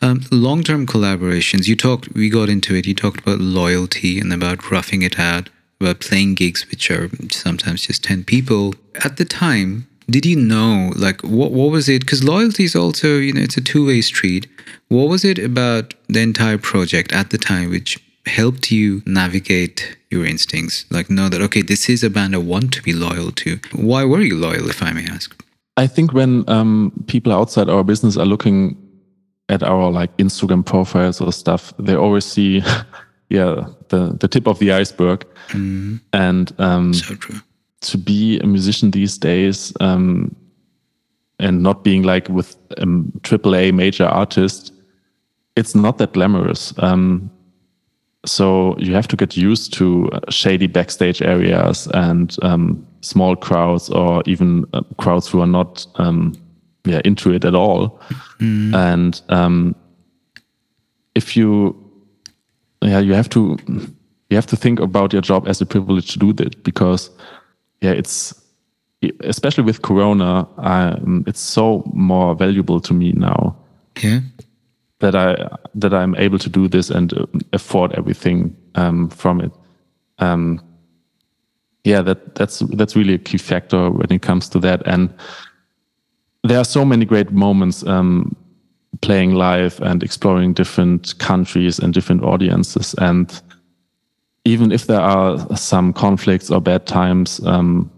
um, 0.03 0.23
long-term 0.31 0.87
collaborations. 0.87 1.67
You 1.67 1.77
talked, 1.77 2.13
we 2.15 2.29
got 2.29 2.49
into 2.49 2.75
it. 2.75 2.87
You 2.87 2.95
talked 2.95 3.21
about 3.21 3.41
loyalty 3.41 4.21
and 4.21 4.33
about 4.33 4.71
roughing 4.71 5.03
it 5.03 5.19
out, 5.19 5.49
about 5.81 6.01
playing 6.01 6.35
gigs 6.35 6.69
which 6.71 6.91
are 6.91 7.11
sometimes 7.31 7.87
just 7.87 8.05
ten 8.05 8.25
people. 8.25 8.75
At 9.05 9.17
the 9.17 9.25
time, 9.25 9.87
did 10.11 10.25
you 10.25 10.37
know 10.37 10.93
like 10.97 11.23
what 11.23 11.53
what 11.53 11.71
was 11.71 11.89
it? 11.89 12.01
Because 12.01 12.25
loyalty 12.25 12.65
is 12.65 12.77
also 12.77 13.17
you 13.19 13.33
know 13.33 13.41
it's 13.41 13.57
a 13.57 13.63
two-way 13.63 14.01
street. 14.01 14.47
What 14.89 15.09
was 15.09 15.25
it 15.25 15.39
about 15.39 15.95
the 16.09 16.21
entire 16.21 16.59
project 16.59 17.13
at 17.13 17.31
the 17.31 17.39
time 17.39 17.71
which 17.71 17.99
helped 18.29 18.71
you 18.71 19.03
navigate 19.07 19.97
your 20.11 20.25
instincts? 20.25 20.85
Like, 20.91 21.11
know 21.11 21.29
that, 21.29 21.41
okay, 21.43 21.63
this 21.63 21.89
is 21.89 22.05
a 22.05 22.11
band 22.11 22.35
I 22.35 22.39
want 22.39 22.73
to 22.75 22.83
be 22.83 22.93
loyal 22.93 23.33
to. 23.33 23.59
Why 23.73 24.05
were 24.05 24.21
you 24.21 24.37
loyal, 24.37 24.69
if 24.69 24.83
I 24.83 24.93
may 24.93 25.07
ask? 25.07 25.35
I 25.77 25.87
think 25.87 26.13
when 26.13 26.45
um, 26.49 26.93
people 27.07 27.33
outside 27.33 27.69
our 27.69 27.85
business 27.85 28.17
are 28.17 28.27
looking 28.27 28.77
at 29.49 29.63
our 29.63 29.91
like 29.91 30.15
Instagram 30.19 30.65
profiles 30.65 31.21
or 31.21 31.33
stuff, 31.33 31.73
they 31.79 31.95
always 31.95 32.25
see, 32.25 32.63
yeah, 33.31 33.67
the, 33.89 34.17
the 34.21 34.29
tip 34.29 34.47
of 34.47 34.59
the 34.59 34.73
iceberg. 34.73 35.27
Mm, 35.49 36.01
And 36.13 36.53
um, 36.59 36.93
so 36.95 37.15
true. 37.15 37.37
to 37.83 37.99
be 37.99 38.39
a 38.41 38.47
musician 38.47 38.91
these 38.91 39.17
days 39.19 39.73
um, 39.81 40.35
and 41.39 41.63
not 41.63 41.85
being 41.85 42.03
like 42.03 42.29
with 42.29 42.57
a 42.77 42.85
AAA 42.85 43.73
major 43.73 44.05
artist, 44.07 44.73
it's 45.57 45.75
not 45.75 45.99
that 45.99 46.13
glamorous. 46.13 46.75
Um, 46.79 47.31
so 48.27 48.77
you 48.79 48.95
have 48.95 49.09
to 49.09 49.17
get 49.17 49.37
used 49.37 49.73
to 49.75 50.09
uh, 50.13 50.21
shady 50.31 50.67
backstage 50.67 51.23
areas 51.23 51.87
and 51.95 52.37
um, 52.43 52.87
small 53.01 53.37
crowds 53.37 53.91
or 53.91 54.23
even 54.27 54.65
uh, 54.73 54.83
crowds 54.99 55.29
who 55.29 55.41
are 55.41 55.47
not 55.47 55.87
um, 55.97 56.35
yeah 56.85 57.01
into 57.05 57.33
it 57.33 57.45
at 57.45 57.55
all. 57.55 58.01
And 58.75 59.21
um, 59.29 59.75
if 61.15 61.37
you 61.37 61.75
yeah 62.83 63.01
you 63.01 63.15
have 63.15 63.29
to 63.29 63.57
you 64.31 64.37
have 64.37 64.47
to 64.47 64.57
think 64.57 64.81
about 64.81 65.13
your 65.13 65.23
job 65.23 65.49
as 65.49 65.61
a 65.61 65.67
privilege 65.67 66.13
to 66.13 66.19
do 66.19 66.33
that 66.35 66.63
because 66.63 67.11
yeah 67.81 67.91
it's 67.93 68.35
especially 69.21 69.65
with 69.65 69.83
corona 69.83 70.47
um, 70.59 71.25
it's 71.27 71.41
so 71.41 71.83
more 71.93 72.35
valuable 72.35 72.81
to 72.81 72.95
me 72.95 73.13
now 73.13 73.57
Yeah. 74.03 74.21
That 75.01 75.15
I 75.15 75.57
that 75.75 75.95
I'm 75.95 76.15
able 76.17 76.39
to 76.39 76.49
do 76.49 76.69
this 76.69 76.91
and 76.91 77.13
uh, 77.13 77.27
afford 77.53 77.93
everything 77.93 78.57
um, 78.75 79.09
from 79.11 79.41
it. 79.41 79.53
Um, 80.19 80.61
yeah, 81.85 82.03
that 82.03 82.35
that's 82.35 82.59
that's 82.59 82.97
really 82.97 83.15
a 83.15 83.19
key 83.19 83.39
factor 83.39 83.91
when 83.91 84.11
it 84.11 84.23
comes 84.23 84.49
to 84.51 84.59
that. 84.61 84.87
And 84.87 85.13
there 86.45 86.59
are 86.59 86.65
so 86.65 86.85
many 86.85 87.05
great 87.05 87.31
moments 87.31 87.87
um, 87.87 88.37
playing 89.01 89.35
live 89.35 89.81
and 89.81 90.03
exploring 90.03 90.55
different 90.55 91.19
countries 91.19 91.79
and 91.79 91.95
different 91.95 92.25
audiences. 92.25 92.95
And 92.99 93.41
even 94.45 94.73
if 94.73 94.87
there 94.87 95.01
are 95.01 95.57
some 95.57 95.93
conflicts 95.93 96.51
or 96.51 96.61
bad 96.61 96.87
times, 96.87 97.41
um, 97.47 97.91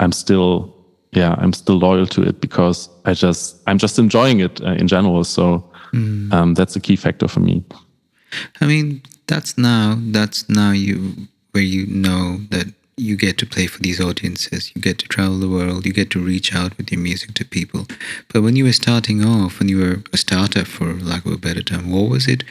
I'm 0.00 0.12
still 0.12 0.74
yeah 1.12 1.36
I'm 1.38 1.52
still 1.52 1.78
loyal 1.78 2.06
to 2.06 2.22
it 2.22 2.40
because 2.40 2.88
I 3.04 3.14
just 3.14 3.56
I'm 3.66 3.78
just 3.78 3.98
enjoying 3.98 4.40
it 4.40 4.60
uh, 4.60 4.72
in 4.72 4.88
general. 4.88 5.24
So 5.24 5.64
um, 5.94 6.54
that's 6.54 6.76
a 6.76 6.80
key 6.80 6.96
factor 6.96 7.28
for 7.28 7.40
me. 7.40 7.64
I 8.60 8.66
mean, 8.66 9.02
that's 9.26 9.56
now 9.56 9.96
that's 9.98 10.48
now 10.48 10.72
you 10.72 11.28
where 11.52 11.62
you 11.62 11.86
know 11.86 12.38
that 12.50 12.72
you 12.96 13.16
get 13.16 13.38
to 13.38 13.46
play 13.46 13.66
for 13.66 13.80
these 13.80 14.00
audiences, 14.00 14.72
you 14.74 14.82
get 14.82 14.98
to 14.98 15.06
travel 15.06 15.38
the 15.38 15.48
world, 15.48 15.86
you 15.86 15.92
get 15.92 16.10
to 16.10 16.20
reach 16.20 16.54
out 16.54 16.76
with 16.76 16.90
your 16.90 17.00
music 17.00 17.32
to 17.34 17.44
people. 17.44 17.86
But 18.32 18.42
when 18.42 18.56
you 18.56 18.64
were 18.64 18.72
starting 18.72 19.24
off, 19.24 19.60
when 19.60 19.68
you 19.68 19.78
were 19.78 20.02
a 20.12 20.16
startup, 20.16 20.66
for 20.66 20.94
lack 20.94 21.24
of 21.24 21.32
a 21.32 21.38
better 21.38 21.62
term, 21.62 21.90
what 21.90 22.10
was 22.10 22.26
it? 22.26 22.42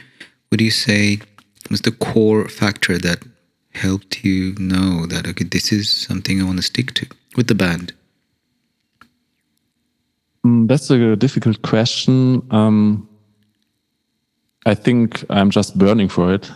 Would 0.50 0.60
you 0.60 0.70
say 0.70 1.20
was 1.70 1.82
the 1.82 1.92
core 1.92 2.48
factor 2.48 2.98
that 2.98 3.22
helped 3.74 4.24
you 4.24 4.54
know 4.58 5.06
that 5.06 5.26
okay, 5.26 5.44
this 5.44 5.70
is 5.72 5.90
something 5.90 6.40
I 6.40 6.44
want 6.44 6.56
to 6.56 6.62
stick 6.62 6.94
to 6.94 7.06
with 7.36 7.48
the 7.48 7.54
band? 7.54 7.92
Mm, 10.44 10.68
That's 10.68 10.90
a 10.90 11.16
difficult 11.16 11.62
question. 11.62 12.46
Um, 12.50 13.07
I 14.66 14.74
think 14.74 15.24
I'm 15.30 15.50
just 15.50 15.78
burning 15.78 16.08
for 16.08 16.32
it, 16.34 16.50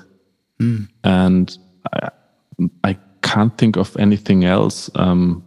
and 1.04 1.56
I, 1.92 2.08
I 2.84 2.98
can't 3.22 3.56
think 3.56 3.76
of 3.76 3.96
anything 3.96 4.44
else 4.44 4.90
um, 4.94 5.42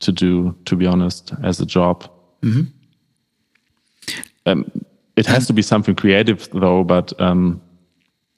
to 0.00 0.12
do. 0.12 0.56
To 0.66 0.76
be 0.76 0.86
honest, 0.86 1.32
as 1.42 1.60
a 1.60 1.66
job, 1.66 2.08
um, 4.46 4.70
it 5.16 5.26
has 5.26 5.46
to 5.46 5.52
be 5.52 5.62
something 5.62 5.94
creative, 5.94 6.48
though. 6.52 6.84
But 6.84 7.12
um, 7.20 7.60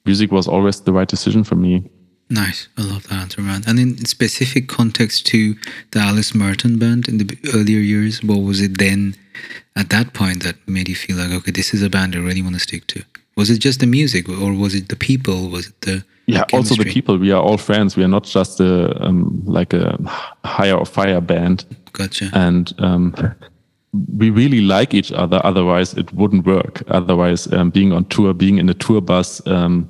music 0.05 0.31
was 0.31 0.47
always 0.47 0.81
the 0.81 0.93
right 0.93 1.07
decision 1.07 1.43
for 1.43 1.55
me. 1.55 1.89
Nice. 2.29 2.67
I 2.77 2.81
love 2.81 3.07
that 3.07 3.21
answer, 3.21 3.41
man. 3.41 3.63
And 3.67 3.79
in 3.79 4.05
specific 4.05 4.67
context 4.67 5.27
to 5.27 5.55
the 5.91 5.99
Alice 5.99 6.33
Merton 6.33 6.79
band 6.79 7.07
in 7.07 7.19
the 7.19 7.37
earlier 7.53 7.79
years, 7.79 8.23
what 8.23 8.39
was 8.39 8.61
it 8.61 8.79
then 8.79 9.15
at 9.75 9.89
that 9.89 10.13
point 10.13 10.43
that 10.43 10.55
made 10.67 10.89
you 10.89 10.95
feel 10.95 11.17
like, 11.17 11.31
okay, 11.31 11.51
this 11.51 11.73
is 11.73 11.83
a 11.83 11.89
band 11.89 12.15
I 12.15 12.19
really 12.19 12.41
want 12.41 12.55
to 12.55 12.59
stick 12.59 12.87
to? 12.87 13.03
Was 13.37 13.49
it 13.49 13.59
just 13.59 13.79
the 13.79 13.85
music 13.85 14.29
or 14.29 14.53
was 14.53 14.73
it 14.73 14.89
the 14.89 14.95
people? 14.95 15.49
Was 15.49 15.67
it 15.67 15.81
the 15.81 16.03
yeah 16.27 16.45
also 16.53 16.75
the 16.75 16.89
people. 16.89 17.17
We 17.17 17.31
are 17.31 17.41
all 17.41 17.57
friends. 17.57 17.95
We 17.95 18.03
are 18.03 18.07
not 18.09 18.23
just 18.23 18.59
a 18.59 19.05
um, 19.05 19.41
like 19.45 19.73
a 19.73 19.97
hire 20.45 20.75
or 20.75 20.85
fire 20.85 21.21
band. 21.21 21.65
Gotcha. 21.91 22.29
and 22.33 22.73
um, 22.79 23.15
we 24.17 24.29
really 24.29 24.61
like 24.61 24.93
each 24.93 25.11
other. 25.11 25.39
Otherwise 25.43 25.93
it 25.93 26.11
wouldn't 26.13 26.45
work. 26.45 26.83
Otherwise 26.87 27.51
um, 27.53 27.69
being 27.69 27.93
on 27.93 28.05
tour 28.05 28.33
being 28.33 28.57
in 28.57 28.69
a 28.69 28.73
tour 28.73 29.01
bus 29.01 29.45
um, 29.47 29.89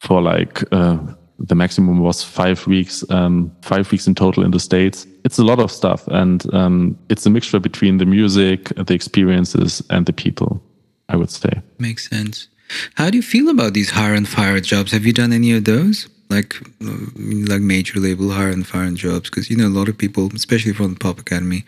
for 0.00 0.20
like 0.20 0.62
uh, 0.72 0.98
the 1.38 1.54
maximum 1.54 2.00
was 2.00 2.22
five 2.22 2.66
weeks 2.66 3.04
um, 3.10 3.50
five 3.62 3.90
weeks 3.90 4.06
in 4.06 4.14
total 4.14 4.44
in 4.44 4.50
the 4.50 4.60
states. 4.60 5.06
It's 5.24 5.38
a 5.38 5.44
lot 5.44 5.58
of 5.58 5.70
stuff. 5.70 6.06
And 6.08 6.52
um, 6.54 6.98
it's 7.08 7.24
a 7.26 7.30
mixture 7.30 7.60
between 7.60 7.98
the 7.98 8.06
music 8.06 8.72
the 8.76 8.94
experiences 8.94 9.82
and 9.90 10.04
the 10.04 10.12
people 10.12 10.62
i 11.08 11.16
would 11.16 11.30
say. 11.30 11.50
Makes 11.78 12.08
sense. 12.08 12.48
How 12.94 13.10
do 13.10 13.16
you 13.16 13.22
feel 13.22 13.48
about 13.48 13.74
these 13.74 13.90
hire 13.90 14.14
and 14.14 14.28
fire 14.28 14.60
jobs? 14.60 14.92
Have 14.92 15.06
you 15.06 15.12
done 15.12 15.32
any 15.32 15.52
of 15.52 15.64
those? 15.64 16.08
Like, 16.30 16.56
like 16.80 17.62
major 17.62 17.98
label 18.00 18.30
hire 18.30 18.50
and 18.50 18.66
fire 18.66 18.90
jobs? 18.90 19.30
Because 19.30 19.48
you 19.48 19.56
know 19.56 19.66
a 19.66 19.76
lot 19.78 19.88
of 19.88 19.96
people, 19.96 20.28
especially 20.34 20.74
from 20.74 20.92
the 20.92 20.98
Pop 20.98 21.18
Academy, 21.18 21.64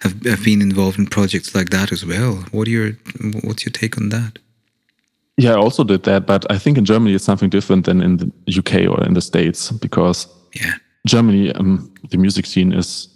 have, 0.00 0.22
have 0.26 0.44
been 0.44 0.60
involved 0.60 0.98
in 0.98 1.06
projects 1.06 1.54
like 1.54 1.70
that 1.70 1.90
as 1.90 2.04
well. 2.04 2.44
What 2.52 2.68
are 2.68 2.70
your 2.70 2.92
What's 3.42 3.64
your 3.64 3.72
take 3.72 3.96
on 3.96 4.10
that? 4.10 4.38
Yeah, 5.38 5.52
I 5.52 5.56
also 5.56 5.84
did 5.84 6.02
that, 6.04 6.26
but 6.26 6.48
I 6.50 6.58
think 6.58 6.76
in 6.78 6.84
Germany 6.84 7.14
it's 7.14 7.24
something 7.24 7.48
different 7.50 7.86
than 7.86 8.00
in 8.02 8.18
the 8.18 8.30
UK 8.58 8.88
or 8.88 9.02
in 9.04 9.14
the 9.14 9.22
States 9.22 9.70
because 9.72 10.28
Yeah. 10.52 10.74
Germany, 11.06 11.52
um, 11.52 11.92
the 12.10 12.16
music 12.18 12.46
scene 12.46 12.72
is, 12.72 13.08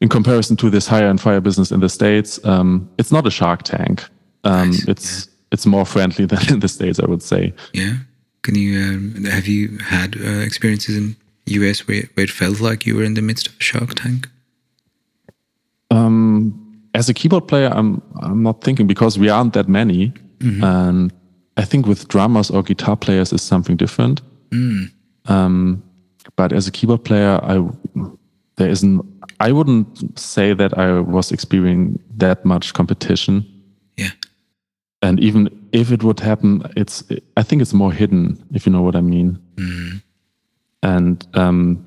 in 0.00 0.08
comparison 0.08 0.56
to 0.56 0.70
this 0.70 0.86
hire 0.86 1.08
and 1.08 1.20
fire 1.20 1.40
business 1.40 1.70
in 1.70 1.80
the 1.80 1.88
States, 1.88 2.40
um, 2.44 2.88
it's 2.98 3.12
not 3.12 3.26
a 3.26 3.30
Shark 3.30 3.62
Tank. 3.62 4.04
Um, 4.44 4.70
Nice, 4.70 4.88
it's 4.88 5.28
it's 5.54 5.66
more 5.66 5.86
friendly 5.86 6.26
than 6.30 6.52
in 6.52 6.60
the 6.60 6.68
States, 6.68 7.00
I 7.00 7.06
would 7.06 7.22
say. 7.22 7.54
Yeah. 7.72 7.96
Can 8.42 8.54
you 8.56 8.78
um, 8.78 9.24
have 9.24 9.46
you 9.46 9.78
had 9.78 10.16
uh, 10.20 10.40
experiences 10.44 10.96
in 10.98 11.16
US 11.46 11.88
where, 11.88 12.02
where 12.14 12.24
it 12.24 12.30
felt 12.30 12.60
like 12.60 12.84
you 12.84 12.94
were 12.96 13.04
in 13.04 13.14
the 13.14 13.22
midst 13.22 13.46
of 13.46 13.54
a 13.58 13.62
shark 13.62 13.94
tank? 13.94 14.28
Um, 15.90 16.60
as 16.92 17.08
a 17.08 17.14
keyboard 17.14 17.48
player, 17.48 17.70
I'm 17.72 18.02
I'm 18.20 18.42
not 18.42 18.62
thinking 18.62 18.86
because 18.86 19.18
we 19.18 19.30
aren't 19.30 19.54
that 19.54 19.68
many, 19.68 20.12
and 20.62 21.12
I 21.56 21.64
think 21.64 21.86
with 21.86 22.08
drummers 22.08 22.50
or 22.50 22.62
guitar 22.62 22.96
players 22.96 23.32
is 23.32 23.42
something 23.42 23.76
different. 23.76 24.20
Um, 25.26 25.82
but 26.36 26.52
as 26.52 26.66
a 26.66 26.70
keyboard 26.70 27.04
player, 27.04 27.40
I 27.42 27.66
there 28.56 28.68
isn't. 28.68 29.02
I 29.40 29.52
wouldn't 29.52 30.18
say 30.18 30.54
that 30.54 30.78
I 30.78 31.00
was 31.00 31.32
experiencing 31.32 32.00
that 32.16 32.44
much 32.44 32.72
competition. 32.72 33.44
And 35.04 35.20
even 35.20 35.48
if 35.72 35.92
it 35.92 36.02
would 36.02 36.18
happen, 36.18 36.62
it's 36.76 37.04
I 37.36 37.42
think 37.42 37.60
it's 37.60 37.74
more 37.74 37.92
hidden, 37.92 38.42
if 38.54 38.64
you 38.64 38.72
know 38.72 38.80
what 38.80 38.96
I 38.96 39.02
mean. 39.02 39.38
And 40.82 41.26
um, 41.34 41.84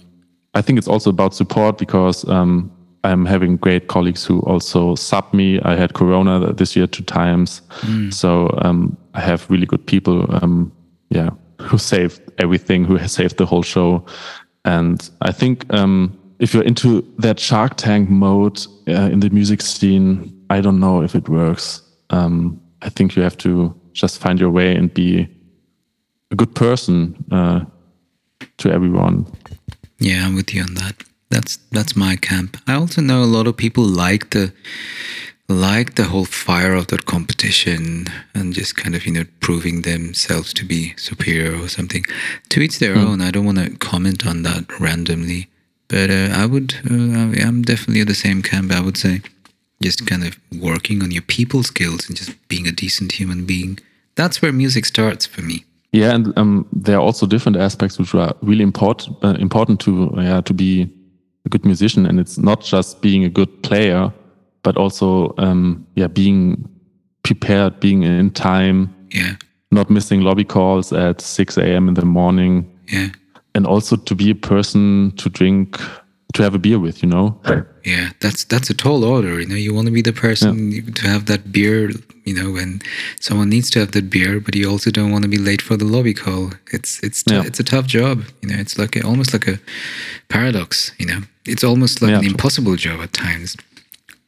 I 0.54 0.62
think 0.62 0.78
it's 0.78 0.88
also 0.88 1.10
about 1.10 1.34
support 1.34 1.80
because 1.80 2.28
um, 2.30 2.72
I'm 3.04 3.26
having 3.26 3.58
great 3.58 3.88
colleagues 3.88 4.24
who 4.24 4.42
also 4.42 4.96
sub 4.96 5.34
me. 5.34 5.60
I 5.62 5.76
had 5.76 5.94
Corona 5.94 6.54
this 6.54 6.76
year 6.76 6.86
two 6.88 7.04
times, 7.04 7.62
so 8.12 8.50
um, 8.62 8.96
I 9.16 9.22
have 9.22 9.50
really 9.50 9.66
good 9.66 9.86
people. 9.86 10.26
Um, 10.44 10.72
yeah, 11.10 11.32
who 11.60 11.80
saved 11.80 12.22
everything, 12.38 12.86
who 12.86 12.98
has 12.98 13.14
saved 13.14 13.38
the 13.38 13.46
whole 13.48 13.64
show, 13.64 14.06
and 14.64 15.10
I 15.22 15.32
think 15.32 15.66
um, 15.74 16.18
if 16.38 16.54
you're 16.54 16.68
into 16.68 17.02
that 17.18 17.40
Shark 17.40 17.78
Tank 17.78 18.10
mode 18.10 18.60
uh, 18.88 19.10
in 19.12 19.22
the 19.22 19.30
music 19.32 19.62
scene, 19.62 20.32
I 20.52 20.62
don't 20.62 20.80
know 20.80 21.02
if 21.02 21.16
it 21.16 21.30
works. 21.30 21.82
Um, 22.12 22.62
I 22.82 22.90
think 22.90 23.16
you 23.16 23.24
have 23.24 23.38
to 23.38 23.74
just 23.94 24.20
find 24.22 24.40
your 24.40 24.52
way 24.52 24.76
and 24.76 24.94
be 24.94 25.28
a 26.32 26.36
good 26.36 26.54
person 26.56 27.16
uh, 27.32 27.62
to 28.58 28.70
everyone. 28.72 29.26
Yeah, 30.00 30.26
I'm 30.26 30.36
with 30.36 30.54
you 30.54 30.62
on 30.64 30.76
that. 30.76 30.96
That's 31.30 31.58
that's 31.72 31.96
my 31.96 32.16
camp. 32.16 32.58
I 32.68 32.74
also 32.76 33.02
know 33.02 33.22
a 33.24 33.26
lot 33.38 33.48
of 33.48 33.58
people 33.58 33.84
like 33.84 34.30
the 34.30 34.54
like 35.50 35.96
the 35.96 36.04
whole 36.06 36.26
fire 36.26 36.74
of 36.74 36.88
that 36.88 37.06
competition 37.06 38.06
and 38.36 38.54
just 38.54 38.76
kind 38.76 38.96
of 38.96 39.06
you 39.06 39.14
know 39.14 39.26
proving 39.40 39.82
themselves 39.82 40.54
to 40.54 40.66
be 40.66 40.94
superior 40.98 41.56
or 41.62 41.68
something. 41.70 42.04
To 42.50 42.62
each 42.62 42.80
their 42.80 42.96
Mm. 42.96 43.06
own. 43.08 43.22
I 43.22 43.32
don't 43.32 43.46
want 43.46 43.58
to 43.60 43.70
comment 43.90 44.26
on 44.26 44.44
that 44.44 44.80
randomly, 44.80 45.48
but 45.88 46.10
uh, 46.10 46.30
I 46.42 46.46
would. 46.46 46.76
Uh, 46.90 47.48
I'm 47.48 47.62
definitely 47.64 48.02
at 48.02 48.08
the 48.08 48.16
same 48.16 48.42
camp. 48.42 48.72
I 48.72 48.80
would 48.82 48.98
say 48.98 49.22
just 49.82 50.06
kind 50.08 50.24
of 50.24 50.38
working 50.60 51.04
on 51.04 51.12
your 51.12 51.22
people 51.24 51.64
skills 51.64 52.08
and 52.08 52.18
just 52.18 52.32
being 52.48 52.68
a 52.68 52.72
decent 52.72 53.12
human 53.12 53.46
being. 53.46 53.80
That's 54.16 54.42
where 54.42 54.52
music 54.52 54.86
starts 54.86 55.26
for 55.26 55.42
me. 55.42 55.66
Yeah, 55.92 56.14
and 56.16 56.38
um, 56.38 56.66
there 56.74 56.98
are 56.98 57.02
also 57.02 57.26
different 57.26 57.58
aspects 57.58 57.98
which 57.98 58.14
are 58.14 58.34
really 58.42 58.64
important 58.64 59.18
uh, 59.24 59.36
important 59.40 59.80
to 59.82 60.12
yeah 60.18 60.42
to 60.42 60.54
be 60.54 60.90
a 61.46 61.50
good 61.50 61.66
musician, 61.66 62.06
and 62.06 62.20
it's 62.20 62.38
not 62.38 62.62
just 62.62 63.02
being 63.02 63.24
a 63.24 63.30
good 63.30 63.64
player, 63.64 64.12
but 64.64 64.78
also 64.78 65.34
um, 65.38 65.86
yeah 65.96 66.08
being 66.08 66.68
prepared, 67.24 67.80
being 67.80 68.04
in 68.04 68.32
time, 68.32 68.94
Yeah, 69.14 69.36
not 69.72 69.90
missing 69.90 70.22
lobby 70.22 70.44
calls 70.44 70.92
at 70.94 71.22
six 71.22 71.58
a.m. 71.58 71.88
in 71.88 71.94
the 71.94 72.06
morning, 72.06 72.66
yeah, 72.92 73.10
and 73.56 73.66
also 73.66 73.96
to 73.96 74.16
be 74.16 74.30
a 74.32 74.36
person 74.36 75.12
to 75.16 75.30
drink 75.30 75.80
to 76.38 76.44
have 76.44 76.56
a 76.56 76.60
beer 76.60 76.80
with, 76.80 77.04
you 77.04 77.10
know. 77.10 77.40
yeah. 77.84 78.10
That's 78.22 78.44
that's 78.46 78.70
a 78.70 78.74
tall 78.74 79.04
order. 79.04 79.40
You 79.42 79.48
know, 79.48 79.56
you 79.56 79.74
want 79.74 79.88
to 79.88 79.94
be 79.94 80.02
the 80.02 80.14
person 80.14 80.54
to 80.94 81.08
have 81.08 81.26
that 81.26 81.52
beer. 81.52 81.92
You 82.26 82.34
know, 82.34 82.52
when 82.52 82.82
someone 83.20 83.50
needs 83.50 83.70
to 83.72 83.80
have 83.80 83.92
that 83.92 84.10
beer, 84.10 84.40
but 84.40 84.54
you 84.56 84.70
also 84.70 84.92
don't 84.92 85.12
want 85.14 85.24
to 85.24 85.30
be 85.30 85.38
late 85.38 85.62
for 85.62 85.78
the 85.78 85.86
lobby 85.86 86.14
call. 86.14 86.52
It's 86.76 87.00
it's 87.04 87.24
Yeah. 87.32 87.44
it's 87.48 87.60
a 87.60 87.64
tough 87.64 87.86
job. 87.88 88.24
You 88.42 88.50
know, 88.50 88.58
it's 88.60 88.78
like 88.78 88.96
a, 89.00 89.02
almost 89.06 89.32
like 89.34 89.48
a 89.48 89.58
paradox. 90.30 90.92
You 91.00 91.06
know, 91.08 91.22
it's 91.46 91.64
almost 91.64 92.02
like 92.02 92.10
Yeah, 92.12 92.18
an 92.18 92.24
true. 92.24 92.32
impossible 92.32 92.76
job 92.76 93.00
at 93.02 93.14
times. 93.14 93.56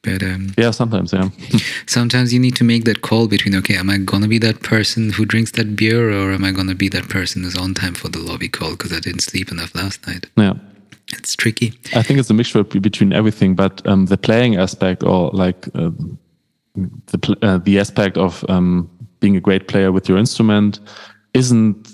But 0.01 0.23
um, 0.23 0.53
Yeah, 0.57 0.71
sometimes, 0.71 1.11
yeah. 1.11 1.29
sometimes 1.85 2.31
you 2.33 2.39
need 2.39 2.55
to 2.55 2.63
make 2.63 2.85
that 2.85 3.01
call 3.01 3.27
between 3.27 3.53
okay 3.55 3.75
am 3.75 3.89
i 3.89 3.97
gonna 3.97 4.29
be 4.29 4.39
that 4.39 4.61
person 4.63 5.11
who 5.11 5.25
drinks 5.25 5.51
that 5.51 5.75
beer 5.75 6.09
or 6.09 6.31
am 6.31 6.43
i 6.45 6.51
gonna 6.53 6.73
be 6.73 6.87
that 6.89 7.09
person 7.09 7.43
who's 7.43 7.57
on 7.57 7.73
time 7.73 7.93
for 7.95 8.07
the 8.07 8.17
lobby 8.19 8.47
call 8.47 8.71
because 8.71 8.93
i 8.93 8.99
didn't 9.01 9.19
sleep 9.31 9.51
enough 9.51 9.75
last 9.75 10.07
night 10.07 10.25
yeah. 10.37 10.53
It's 11.13 11.35
tricky 11.35 11.73
I 11.95 12.03
think 12.03 12.19
it's 12.19 12.29
a 12.29 12.33
mixture 12.33 12.63
between 12.63 13.13
everything, 13.13 13.55
but 13.55 13.85
um, 13.87 14.05
the 14.05 14.17
playing 14.17 14.57
aspect 14.57 15.03
or 15.03 15.31
like 15.33 15.67
um 15.75 16.17
the 17.11 17.17
pl- 17.17 17.35
uh, 17.41 17.57
the 17.57 17.79
aspect 17.79 18.17
of 18.17 18.45
um, 18.49 18.89
being 19.19 19.35
a 19.35 19.41
great 19.41 19.67
player 19.67 19.91
with 19.91 20.07
your 20.07 20.17
instrument 20.17 20.79
isn't 21.33 21.89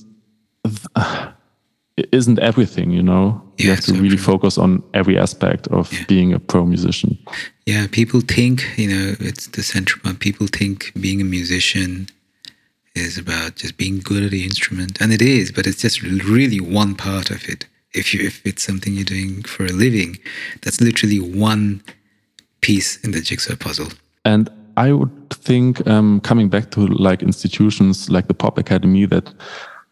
isn't 2.11 2.39
everything. 2.39 2.91
You 2.91 3.03
know, 3.03 3.41
you 3.57 3.69
have 3.69 3.81
to 3.81 3.91
so 3.91 3.93
really 3.95 4.17
true. 4.17 4.33
focus 4.33 4.57
on 4.57 4.83
every 4.93 5.17
aspect 5.17 5.67
of 5.69 5.91
being 6.07 6.33
a 6.33 6.39
pro 6.39 6.65
musician. 6.65 7.17
yeah 7.65 7.87
people 7.91 8.21
think 8.21 8.63
you 8.77 8.87
know 8.89 9.15
it's 9.19 9.47
the 9.47 9.63
central 9.63 9.99
point 10.03 10.19
people 10.19 10.47
think 10.47 10.91
being 10.99 11.21
a 11.21 11.23
musician 11.23 12.07
is 12.95 13.17
about 13.17 13.55
just 13.55 13.75
being 13.77 13.99
good 13.99 14.23
at 14.23 14.31
the 14.31 14.43
instrument 14.43 15.01
and 15.01 15.11
it 15.11 15.21
is 15.21 15.51
but 15.51 15.65
it's 15.67 15.81
just 15.81 16.01
really 16.01 16.59
one 16.59 16.95
part 16.95 17.31
of 17.31 17.41
it 17.49 17.65
if 17.95 18.13
you 18.13 18.25
if 18.25 18.45
it's 18.45 18.63
something 18.63 18.93
you're 18.93 19.03
doing 19.03 19.43
for 19.43 19.65
a 19.65 19.71
living 19.71 20.17
that's 20.61 20.81
literally 20.81 21.19
one 21.19 21.81
piece 22.61 22.97
in 23.03 23.11
the 23.11 23.21
jigsaw 23.21 23.55
puzzle 23.55 23.89
And 24.25 24.49
I 24.75 24.91
would 24.91 25.29
think, 25.29 25.87
um, 25.87 26.19
coming 26.21 26.49
back 26.49 26.71
to 26.71 26.87
like 26.87 27.21
institutions 27.21 28.09
like 28.09 28.27
the 28.27 28.33
Pop 28.33 28.57
Academy, 28.57 29.05
that 29.05 29.31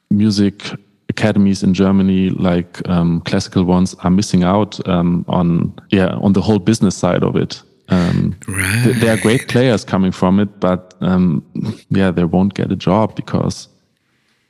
music 0.09 0.63
academies 1.07 1.63
in 1.63 1.73
Germany, 1.73 2.31
like 2.31 2.87
um, 2.89 3.21
classical 3.21 3.63
ones, 3.63 3.95
are 4.03 4.09
missing 4.09 4.43
out 4.43 4.85
um, 4.89 5.23
on 5.29 5.73
yeah 5.91 6.15
on 6.21 6.33
the 6.33 6.41
whole 6.41 6.59
business 6.59 6.97
side 6.97 7.23
of 7.23 7.35
it. 7.35 7.61
Um, 7.89 8.35
right 8.47 8.83
th- 8.83 8.97
there 8.97 9.13
are 9.13 9.21
great 9.21 9.47
players 9.47 9.85
coming 9.85 10.11
from 10.11 10.39
it, 10.39 10.59
but 10.59 10.95
um, 11.01 11.43
yeah, 11.89 12.11
they 12.11 12.25
won't 12.25 12.55
get 12.55 12.71
a 12.71 12.75
job 12.75 13.15
because 13.15 13.67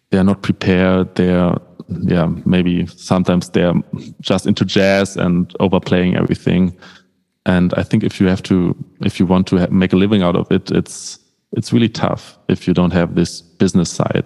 they 0.09 0.17
are 0.17 0.23
not 0.23 0.41
prepared. 0.41 1.13
They're 1.15 1.55
yeah 2.01 2.27
maybe 2.45 2.85
sometimes 2.87 3.49
they're 3.49 3.73
just 4.21 4.45
into 4.45 4.65
jazz 4.65 5.17
and 5.17 5.53
overplaying 5.59 6.15
everything. 6.15 6.75
And 7.45 7.73
I 7.75 7.83
think 7.83 8.03
if 8.03 8.21
you 8.21 8.27
have 8.27 8.41
to, 8.43 8.75
if 9.01 9.19
you 9.19 9.25
want 9.25 9.47
to 9.47 9.57
ha- 9.57 9.67
make 9.69 9.93
a 9.93 9.97
living 9.97 10.23
out 10.23 10.35
of 10.35 10.51
it, 10.51 10.71
it's 10.71 11.19
it's 11.51 11.73
really 11.73 11.89
tough 11.89 12.37
if 12.47 12.67
you 12.67 12.73
don't 12.73 12.93
have 12.93 13.15
this 13.15 13.41
business 13.41 13.91
side. 13.91 14.25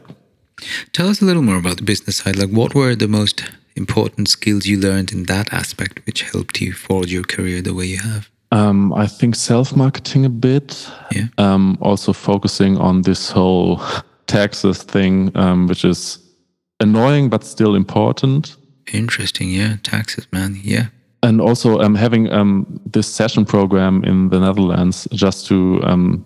Tell 0.93 1.09
us 1.09 1.21
a 1.21 1.25
little 1.25 1.41
more 1.41 1.57
about 1.57 1.77
the 1.77 1.83
business 1.83 2.17
side. 2.17 2.37
Like, 2.37 2.49
what 2.49 2.73
were 2.73 2.95
the 2.95 3.07
most 3.07 3.43
important 3.75 4.27
skills 4.27 4.65
you 4.65 4.79
learned 4.79 5.11
in 5.11 5.23
that 5.23 5.53
aspect, 5.53 6.05
which 6.05 6.23
helped 6.23 6.61
you 6.61 6.73
forge 6.73 7.11
your 7.11 7.23
career 7.23 7.61
the 7.61 7.73
way 7.73 7.85
you 7.85 7.99
have? 7.99 8.29
Um, 8.51 8.93
I 8.93 9.07
think 9.07 9.35
self 9.35 9.75
marketing 9.75 10.25
a 10.25 10.29
bit. 10.29 10.89
Yeah. 11.11 11.27
Um, 11.37 11.77
also 11.81 12.13
focusing 12.13 12.77
on 12.77 13.01
this 13.01 13.29
whole 13.29 13.81
taxes 14.27 14.83
thing, 14.83 15.31
um, 15.35 15.67
which 15.67 15.83
is 15.83 16.19
annoying 16.79 17.29
but 17.29 17.43
still 17.43 17.75
important. 17.75 18.55
Interesting. 18.93 19.49
Yeah. 19.49 19.77
Taxes, 19.83 20.27
man. 20.31 20.59
Yeah. 20.63 20.87
and 21.23 21.41
also 21.41 21.79
um, 21.79 21.95
having 21.95 22.31
um, 22.31 22.79
this 22.85 23.07
session 23.07 23.43
program 23.45 24.03
in 24.03 24.29
the 24.29 24.39
Netherlands 24.39 25.07
just 25.11 25.47
to 25.47 25.81
um, 25.83 26.25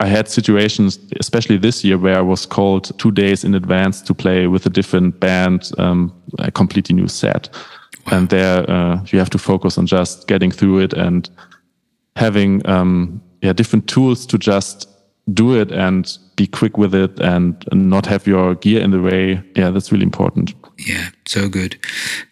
I 0.00 0.06
had 0.06 0.28
situations, 0.28 0.98
especially 1.20 1.56
this 1.56 1.84
year, 1.84 1.98
where 1.98 2.18
I 2.18 2.20
was 2.20 2.46
called 2.46 2.98
two 2.98 3.10
days 3.12 3.44
in 3.44 3.54
advance 3.54 4.02
to 4.02 4.14
play 4.14 4.48
with 4.48 4.66
a 4.66 4.70
different 4.70 5.20
band, 5.20 5.70
um, 5.78 6.12
a 6.38 6.50
completely 6.50 6.94
new 6.96 7.08
set, 7.08 7.48
and 8.06 8.28
there 8.28 8.68
uh, 8.68 9.02
you 9.06 9.18
have 9.18 9.30
to 9.30 9.38
focus 9.38 9.78
on 9.78 9.86
just 9.86 10.26
getting 10.26 10.50
through 10.50 10.80
it 10.80 10.92
and 10.94 11.30
having 12.16 12.66
um, 12.68 13.22
yeah 13.40 13.52
different 13.52 13.86
tools 13.88 14.26
to 14.26 14.36
just 14.38 14.88
do 15.32 15.58
it 15.58 15.72
and 15.72 16.18
be 16.36 16.46
quick 16.46 16.76
with 16.76 16.94
it 16.94 17.18
and 17.20 17.64
not 17.72 18.06
have 18.06 18.26
your 18.26 18.54
gear 18.56 18.82
in 18.82 18.90
the 18.90 19.00
way. 19.00 19.42
Yeah, 19.56 19.70
that's 19.70 19.90
really 19.90 20.04
important. 20.04 20.54
Yeah. 20.78 21.08
So 21.26 21.48
good. 21.48 21.78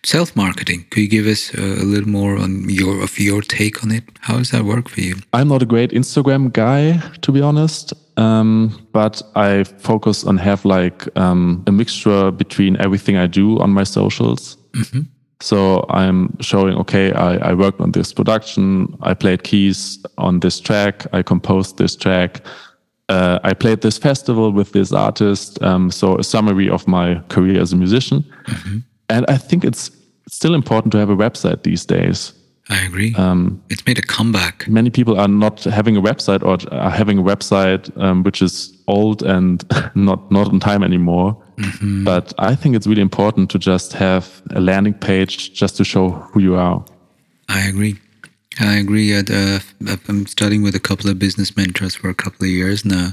Self 0.05 0.35
marketing. 0.37 0.87
Could 0.91 1.03
you 1.03 1.09
give 1.09 1.27
us 1.27 1.55
a 1.55 1.85
little 1.85 2.09
more 2.09 2.37
on 2.37 2.69
your 2.69 3.03
of 3.03 3.19
your 3.19 3.41
take 3.41 3.83
on 3.83 3.93
it? 3.93 4.05
How 4.21 4.39
does 4.39 4.51
that 4.51 4.65
work 4.65 4.89
for 4.89 5.01
you? 5.01 5.17
I'm 5.33 5.49
not 5.49 5.63
a 5.63 5.67
great 5.67 5.91
Instagram 5.91 6.53
guy, 6.53 6.99
to 7.23 7.33
be 7.33 7.41
honest. 7.41 7.95
Um, 8.19 8.87
but 8.93 9.23
I 9.37 9.65
focus 9.65 10.25
on 10.25 10.37
have 10.37 10.65
like 10.65 11.09
um, 11.17 11.63
a 11.67 11.73
mixture 11.73 12.31
between 12.31 12.77
everything 12.77 13.17
I 13.17 13.27
do 13.27 13.59
on 13.61 13.71
my 13.71 13.85
socials. 13.85 14.59
So 15.41 15.85
I'm 15.89 16.37
showing, 16.41 16.77
okay, 16.79 17.13
I, 17.13 17.51
I 17.51 17.55
worked 17.55 17.81
on 17.81 17.91
this 17.93 18.13
production. 18.13 18.97
I 19.03 19.15
played 19.15 19.43
keys 19.43 19.99
on 20.17 20.39
this 20.39 20.61
track. 20.61 21.07
I 21.13 21.23
composed 21.23 21.79
this 21.79 21.97
track. 21.97 22.47
Uh, 23.13 23.39
I 23.45 23.53
played 23.55 23.83
this 23.83 23.99
festival 23.99 24.53
with 24.53 24.73
this 24.73 24.93
artist. 24.93 25.63
Um, 25.63 25.91
so 25.91 26.19
a 26.19 26.25
summary 26.25 26.69
of 26.71 26.87
my 26.89 27.21
career 27.29 27.61
as 27.61 27.73
a 27.73 27.77
musician. 27.77 28.25
And 29.09 29.27
I 29.29 29.37
think 29.37 29.65
it's 29.65 29.91
still 30.29 30.55
important 30.55 30.93
to 30.93 30.99
have 30.99 31.11
a 31.11 31.17
website 31.17 31.63
these 31.63 31.85
days. 31.85 32.33
I 32.71 32.87
agree. 32.87 33.15
Um, 33.17 33.63
it's 33.69 33.85
made 33.87 33.99
a 33.99 34.03
comeback. 34.03 34.67
many 34.69 34.89
people 34.89 35.21
are 35.21 35.29
not 35.29 35.65
having 35.65 35.97
a 35.97 36.01
website 36.01 36.43
or 36.43 36.57
are 36.73 36.91
having 36.91 37.19
a 37.19 37.23
website 37.23 37.91
um, 38.01 38.23
which 38.23 38.41
is 38.41 38.73
old 38.87 39.23
and 39.23 39.65
not 39.95 40.31
not 40.31 40.49
on 40.49 40.61
time 40.61 40.83
anymore. 40.83 41.37
But 42.05 42.33
I 42.39 42.55
think 42.55 42.77
it's 42.77 42.87
really 42.87 43.03
important 43.03 43.51
to 43.51 43.59
just 43.59 43.93
have 43.93 44.43
a 44.51 44.61
landing 44.61 44.95
page 44.95 45.53
just 45.53 45.77
to 45.77 45.85
show 45.85 46.11
who 46.11 46.41
you 46.41 46.55
are. 46.57 46.85
I 47.49 47.69
agree. 47.69 47.95
I 48.61 48.77
agree. 48.77 49.17
I'd, 49.17 49.31
uh, 49.31 49.61
I'm 50.09 50.27
studying 50.27 50.63
with 50.63 50.75
a 50.75 50.81
couple 50.81 51.09
of 51.09 51.19
business 51.19 51.57
mentors 51.57 51.95
for 51.95 52.09
a 52.11 52.15
couple 52.15 52.45
of 52.45 52.51
years 52.51 52.85
now, 52.85 53.13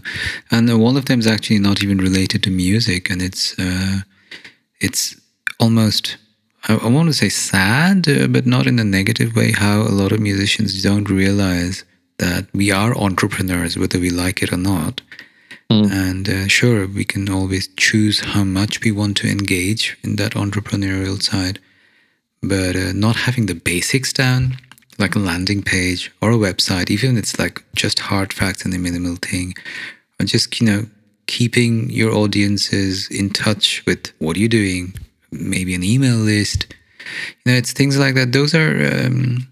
and 0.52 0.70
uh, 0.70 0.78
one 0.78 0.98
of 0.98 1.06
them 1.06 1.20
is 1.20 1.28
actually 1.28 1.60
not 1.60 1.82
even 1.82 1.98
related 1.98 2.44
to 2.44 2.50
music, 2.50 3.10
and 3.10 3.22
it's 3.22 3.58
uh, 3.58 4.00
it's 4.82 5.20
almost 5.60 6.18
I, 6.68 6.76
I 6.76 6.88
want 6.88 7.08
to 7.08 7.14
say 7.14 7.30
sad, 7.30 8.08
uh, 8.10 8.28
but 8.28 8.46
not 8.46 8.68
in 8.68 8.80
a 8.80 8.84
negative 8.84 9.36
way. 9.36 9.52
How 9.52 9.82
a 9.82 9.96
lot 10.02 10.12
of 10.12 10.20
musicians 10.20 10.84
don't 10.84 11.10
realize 11.10 11.86
that 12.18 12.48
we 12.54 12.70
are 12.70 12.98
entrepreneurs, 12.98 13.78
whether 13.78 14.00
we 14.00 14.10
like 14.10 14.44
it 14.44 14.52
or 14.52 14.58
not. 14.58 15.02
And 15.72 16.28
uh, 16.28 16.48
sure, 16.48 16.88
we 16.88 17.06
can 17.06 17.30
always 17.30 17.68
choose 17.78 18.22
how 18.22 18.44
much 18.44 18.82
we 18.84 18.92
want 18.92 19.16
to 19.18 19.30
engage 19.30 19.96
in 20.04 20.16
that 20.16 20.34
entrepreneurial 20.34 21.22
side 21.22 21.60
but 22.42 22.76
uh, 22.76 22.94
not 22.94 23.16
having 23.16 23.46
the 23.46 23.56
basics 23.56 24.14
down, 24.14 24.58
like 25.00 25.16
a 25.16 25.20
landing 25.20 25.62
page 25.64 26.12
or 26.22 26.32
a 26.32 26.36
website, 26.36 26.90
even 26.92 27.18
if 27.18 27.20
it's 27.24 27.40
like 27.40 27.64
just 27.76 28.00
hard 28.00 28.34
facts 28.34 28.66
and 28.66 28.74
a 28.74 28.78
minimal 28.80 29.16
thing, 29.16 29.54
or 30.20 30.26
just 30.26 30.60
you 30.60 30.68
know 30.68 30.86
keeping 31.28 31.90
your 31.90 32.12
audiences 32.14 33.08
in 33.10 33.30
touch 33.30 33.84
with 33.86 34.12
what 34.20 34.36
you're 34.38 34.50
doing, 34.50 34.94
maybe 35.32 35.76
an 35.76 35.84
email 35.84 36.18
list. 36.18 36.68
You 37.46 37.52
know, 37.52 37.58
it's 37.58 37.72
things 37.72 37.98
like 37.98 38.16
that. 38.16 38.32
Those 38.34 38.54
are, 38.56 39.06
um, 39.06 39.48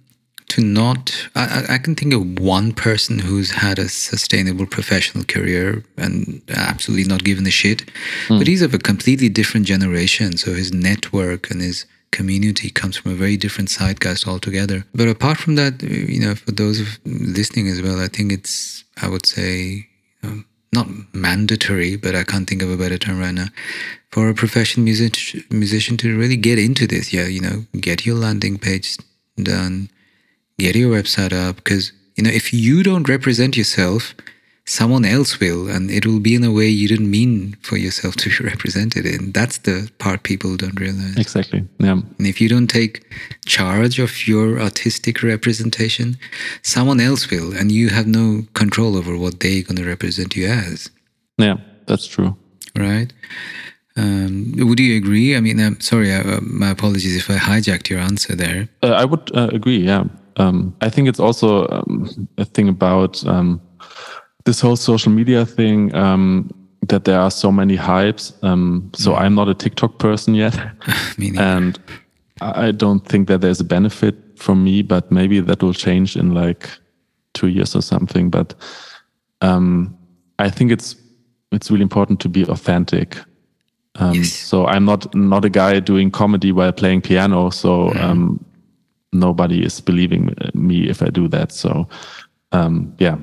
to 0.49 0.61
not. 0.61 1.29
I, 1.35 1.65
I 1.69 1.77
can 1.77 1.93
think 1.95 2.13
of 2.13 2.39
one 2.39 2.71
person 2.71 3.19
who's 3.19 3.51
had 3.51 3.79
a 3.79 3.89
sustainable 3.89 4.65
professional 4.65 5.23
career 5.25 5.83
and 5.97 6.41
absolutely 6.49 7.05
not 7.05 7.23
given 7.23 7.45
a 7.47 7.51
shit, 7.51 7.89
Hmm. 8.27 8.37
but 8.39 8.47
he's 8.47 8.61
of 8.61 8.73
a 8.73 8.79
completely 8.79 9.29
different 9.29 9.65
generation. 9.65 10.37
So 10.37 10.53
his 10.53 10.71
network 10.73 11.51
and 11.51 11.61
his 11.61 11.85
community 12.11 12.69
comes 12.69 12.97
from 12.97 13.11
a 13.11 13.15
very 13.15 13.37
different 13.37 13.69
zeitgeist 13.69 14.27
altogether. 14.27 14.85
But 14.93 15.07
apart 15.07 15.37
from 15.37 15.55
that, 15.55 15.81
you 15.83 16.19
know, 16.19 16.35
for 16.35 16.51
those 16.51 16.99
listening 17.05 17.67
as 17.67 17.81
well, 17.81 17.99
I 17.99 18.07
think 18.07 18.31
it's, 18.31 18.83
I 19.01 19.07
would 19.07 19.25
say, 19.25 19.87
um, 20.23 20.45
not 20.73 20.87
mandatory, 21.13 21.95
but 21.95 22.15
I 22.15 22.23
can't 22.23 22.47
think 22.47 22.61
of 22.61 22.71
a 22.71 22.77
better 22.77 22.97
term 22.97 23.19
right 23.19 23.33
now, 23.33 23.47
for 24.11 24.29
a 24.29 24.33
professional 24.33 24.83
music, 24.83 25.17
musician 25.49 25.97
to 25.97 26.17
really 26.17 26.37
get 26.37 26.59
into 26.59 26.87
this. 26.87 27.13
Yeah, 27.13 27.27
you 27.27 27.41
know, 27.41 27.65
get 27.79 28.05
your 28.05 28.15
landing 28.15 28.57
page 28.57 28.97
done, 29.41 29.89
get 30.57 30.75
your 30.75 30.93
website 30.93 31.33
up, 31.33 31.57
because, 31.57 31.91
you 32.15 32.23
know, 32.23 32.31
if 32.31 32.53
you 32.53 32.83
don't 32.83 33.07
represent 33.07 33.55
yourself, 33.55 34.13
someone 34.67 35.05
else 35.05 35.39
will, 35.39 35.69
and 35.69 35.89
it 35.89 36.05
will 36.05 36.19
be 36.19 36.35
in 36.35 36.43
a 36.43 36.51
way 36.51 36.67
you 36.67 36.87
didn't 36.87 37.09
mean 37.09 37.55
for 37.61 37.77
yourself 37.77 38.15
to 38.17 38.29
be 38.29 38.45
represented 38.51 39.05
in. 39.05 39.31
That's 39.31 39.57
the 39.59 39.89
part 39.97 40.23
people 40.23 40.57
don't 40.57 40.79
realize. 40.79 41.15
Exactly. 41.17 41.65
Yeah. 41.79 41.93
And 42.17 42.27
if 42.27 42.39
you 42.41 42.49
don't 42.49 42.67
take 42.67 43.05
charge 43.45 43.97
of 43.97 44.27
your 44.27 44.59
artistic 44.59 45.23
representation, 45.23 46.17
someone 46.63 46.99
else 46.99 47.31
will, 47.31 47.55
and 47.57 47.71
you 47.71 47.89
have 47.89 48.07
no 48.07 48.43
control 48.53 48.95
over 48.97 49.17
what 49.17 49.39
they're 49.39 49.63
going 49.63 49.77
to 49.77 49.85
represent 49.87 50.35
you 50.35 50.47
as, 50.47 50.89
Yeah, 51.37 51.55
that's 51.87 52.05
true. 52.05 52.35
right? 52.77 53.11
Um, 53.95 54.53
would 54.57 54.79
you 54.79 54.95
agree? 54.97 55.35
I 55.35 55.39
mean, 55.39 55.59
I'm 55.59 55.79
sorry, 55.79 56.13
I, 56.13 56.19
uh, 56.19 56.39
my 56.41 56.69
apologies 56.69 57.15
if 57.15 57.31
I 57.31 57.37
hijacked 57.37 57.89
your 57.89 57.99
answer 57.99 58.35
there. 58.35 58.67
Uh, 58.83 58.91
I 58.91 59.05
would 59.05 59.35
uh, 59.35 59.49
agree. 59.51 59.79
Yeah. 59.79 60.03
Um, 60.35 60.75
I 60.81 60.89
think 60.89 61.07
it's 61.07 61.19
also 61.19 61.67
um, 61.69 62.27
a 62.37 62.45
thing 62.45 62.69
about 62.69 63.25
um, 63.25 63.59
this 64.47 64.61
whole 64.61 64.77
social 64.77 65.11
media 65.11 65.45
thing 65.45 65.93
um, 65.93 66.49
that 66.87 67.03
there 67.03 67.19
are 67.19 67.29
so 67.29 67.51
many 67.51 67.77
hypes. 67.77 68.33
Um, 68.43 68.89
so 68.95 69.13
I'm 69.13 69.35
not 69.35 69.49
a 69.49 69.53
TikTok 69.53 69.99
person 69.99 70.33
yet, 70.33 70.57
and 71.37 71.77
I 72.41 72.71
don't 72.71 73.05
think 73.05 73.27
that 73.27 73.41
there's 73.41 73.59
a 73.59 73.65
benefit 73.65 74.15
for 74.39 74.55
me. 74.55 74.81
But 74.81 75.11
maybe 75.11 75.41
that 75.41 75.61
will 75.61 75.73
change 75.73 76.15
in 76.15 76.33
like 76.33 76.69
two 77.33 77.47
years 77.47 77.75
or 77.75 77.81
something. 77.81 78.29
But 78.29 78.55
um, 79.41 79.95
I 80.39 80.49
think 80.49 80.71
it's 80.71 80.95
it's 81.51 81.69
really 81.69 81.83
important 81.83 82.19
to 82.21 82.29
be 82.29 82.43
authentic. 82.45 83.17
Um, 83.99 84.13
Yes. 84.13 84.31
So 84.33 84.65
I'm 84.65 84.85
not 84.85 85.13
not 85.13 85.43
a 85.43 85.49
guy 85.49 85.79
doing 85.81 86.09
comedy 86.11 86.51
while 86.53 86.71
playing 86.71 87.01
piano. 87.01 87.49
So 87.49 87.93
um, 87.95 88.39
nobody 89.11 89.65
is 89.65 89.81
believing 89.81 90.33
me 90.53 90.89
if 90.89 91.01
I 91.01 91.09
do 91.09 91.27
that. 91.27 91.51
So 91.51 91.89
um, 92.53 92.93
yeah, 92.99 93.17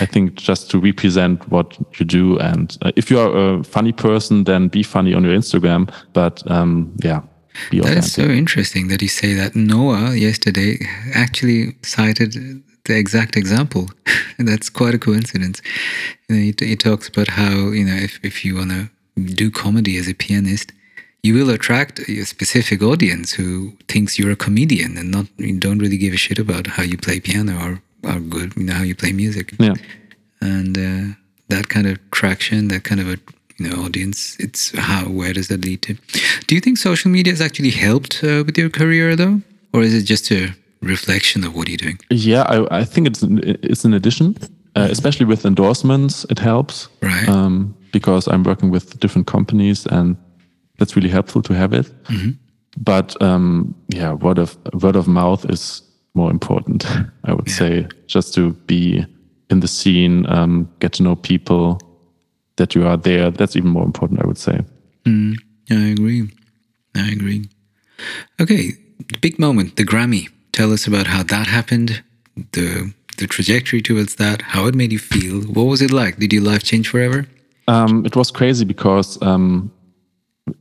I 0.00 0.06
think 0.06 0.34
just 0.34 0.70
to 0.70 0.78
represent 0.78 1.48
what 1.50 1.78
you 1.98 2.04
do, 2.04 2.38
and 2.38 2.76
uh, 2.82 2.92
if 2.96 3.10
you 3.10 3.18
are 3.18 3.58
a 3.58 3.64
funny 3.64 3.92
person, 3.92 4.44
then 4.44 4.68
be 4.68 4.82
funny 4.82 5.14
on 5.14 5.24
your 5.24 5.34
Instagram. 5.34 5.92
But 6.12 6.48
um, 6.50 6.92
yeah, 7.02 7.22
be 7.70 7.80
that 7.80 7.86
authentic. 7.86 8.10
so 8.10 8.22
interesting 8.24 8.88
that 8.88 9.02
you 9.02 9.08
say 9.08 9.34
that. 9.34 9.56
Noah 9.56 10.14
yesterday 10.14 10.78
actually 11.14 11.76
cited 11.82 12.34
the 12.84 12.96
exact 12.96 13.36
example. 13.36 13.88
and 14.38 14.48
that's 14.48 14.68
quite 14.68 14.94
a 14.94 14.98
coincidence. 14.98 15.62
You 16.28 16.36
know, 16.36 16.42
he, 16.42 16.54
he 16.58 16.76
talks 16.76 17.08
about 17.08 17.28
how, 17.28 17.70
you 17.70 17.84
know, 17.84 17.96
if, 17.96 18.20
if 18.22 18.44
you 18.44 18.56
want 18.56 18.70
to 18.70 18.90
do 19.34 19.50
comedy 19.50 19.96
as 19.96 20.08
a 20.08 20.14
pianist, 20.14 20.72
you 21.22 21.34
will 21.34 21.50
attract 21.50 22.00
a 22.08 22.24
specific 22.24 22.82
audience 22.82 23.32
who 23.32 23.76
thinks 23.88 24.18
you're 24.18 24.30
a 24.30 24.36
comedian 24.36 24.96
and 24.96 25.10
not 25.10 25.26
you 25.36 25.58
don't 25.58 25.78
really 25.78 25.98
give 25.98 26.14
a 26.14 26.16
shit 26.16 26.38
about 26.38 26.66
how 26.66 26.82
you 26.82 26.96
play 26.96 27.20
piano 27.20 27.56
or, 27.58 27.82
or 28.02 28.20
good, 28.20 28.56
you 28.56 28.64
know, 28.64 28.74
how 28.74 28.82
you 28.82 28.94
play 28.94 29.12
music. 29.12 29.54
yeah. 29.58 29.74
And 30.40 30.76
uh, 30.78 31.14
that 31.48 31.68
kind 31.68 31.86
of 31.86 31.98
traction, 32.10 32.68
that 32.68 32.84
kind 32.84 33.00
of 33.00 33.08
a 33.08 33.18
you 33.58 33.68
know 33.68 33.84
audience, 33.84 34.36
it's 34.40 34.70
how 34.78 35.04
where 35.04 35.32
does 35.34 35.48
that 35.48 35.64
lead 35.64 35.82
to? 35.82 35.94
Do 36.46 36.54
you 36.54 36.60
think 36.62 36.78
social 36.78 37.10
media 37.10 37.32
has 37.32 37.40
actually 37.42 37.70
helped 37.70 38.24
uh, 38.24 38.42
with 38.46 38.56
your 38.56 38.70
career 38.70 39.16
though, 39.16 39.40
or 39.74 39.82
is 39.82 39.92
it 39.94 40.04
just 40.04 40.30
a 40.30 40.54
reflection 40.80 41.44
of 41.44 41.54
what 41.54 41.68
you're 41.68 41.76
doing? 41.76 41.98
Yeah, 42.08 42.42
I, 42.42 42.80
I 42.80 42.84
think 42.84 43.06
it's 43.06 43.22
an, 43.22 43.40
it's 43.44 43.84
an 43.84 43.92
addition, 43.92 44.34
uh, 44.76 44.88
especially 44.90 45.26
with 45.26 45.44
endorsements. 45.44 46.24
It 46.30 46.38
helps, 46.38 46.88
Right. 47.02 47.28
Um, 47.28 47.74
because 47.92 48.26
I'm 48.28 48.44
working 48.44 48.70
with 48.70 48.98
different 49.00 49.26
companies, 49.26 49.86
and 49.86 50.16
that's 50.78 50.96
really 50.96 51.10
helpful 51.10 51.42
to 51.42 51.52
have 51.54 51.74
it. 51.74 51.92
But 52.78 53.20
um, 53.20 53.74
yeah, 53.88 54.12
word 54.14 54.38
of 54.38 54.56
word 54.82 54.96
of 54.96 55.06
mouth 55.06 55.44
is 55.50 55.82
more 56.14 56.30
important. 56.30 56.86
I 57.24 57.32
would 57.32 57.48
say 57.50 57.86
just 58.06 58.34
to 58.34 58.52
be 58.66 59.04
in 59.50 59.60
the 59.60 59.68
scene, 59.68 60.26
um, 60.28 60.68
get 60.80 60.92
to 60.94 61.02
know 61.02 61.16
people, 61.16 61.80
that 62.60 62.74
you 62.74 62.86
are 62.86 62.96
there. 62.96 63.30
That's 63.30 63.56
even 63.56 63.70
more 63.70 63.84
important. 63.84 64.20
I 64.22 64.26
would 64.26 64.38
say. 64.38 64.60
Mm, 65.04 65.36
I 65.70 65.88
agree. 65.96 66.30
I 66.94 67.10
agree. 67.10 67.48
Okay, 68.40 68.72
the 68.98 69.18
big 69.20 69.38
moment, 69.38 69.76
the 69.76 69.84
Grammy. 69.84 70.28
Tell 70.52 70.72
us 70.72 70.86
about 70.86 71.06
how 71.06 71.22
that 71.22 71.46
happened, 71.46 72.02
the 72.52 72.92
the 73.18 73.26
trajectory 73.26 73.82
towards 73.82 74.16
that, 74.16 74.42
how 74.42 74.66
it 74.66 74.74
made 74.74 74.92
you 74.92 74.98
feel. 74.98 75.42
What 75.42 75.64
was 75.64 75.82
it 75.82 75.90
like? 75.90 76.18
Did 76.18 76.32
your 76.32 76.42
life 76.42 76.62
change 76.62 76.88
forever? 76.88 77.26
Um, 77.68 78.04
it 78.04 78.16
was 78.16 78.30
crazy 78.30 78.64
because 78.64 79.20
um, 79.22 79.70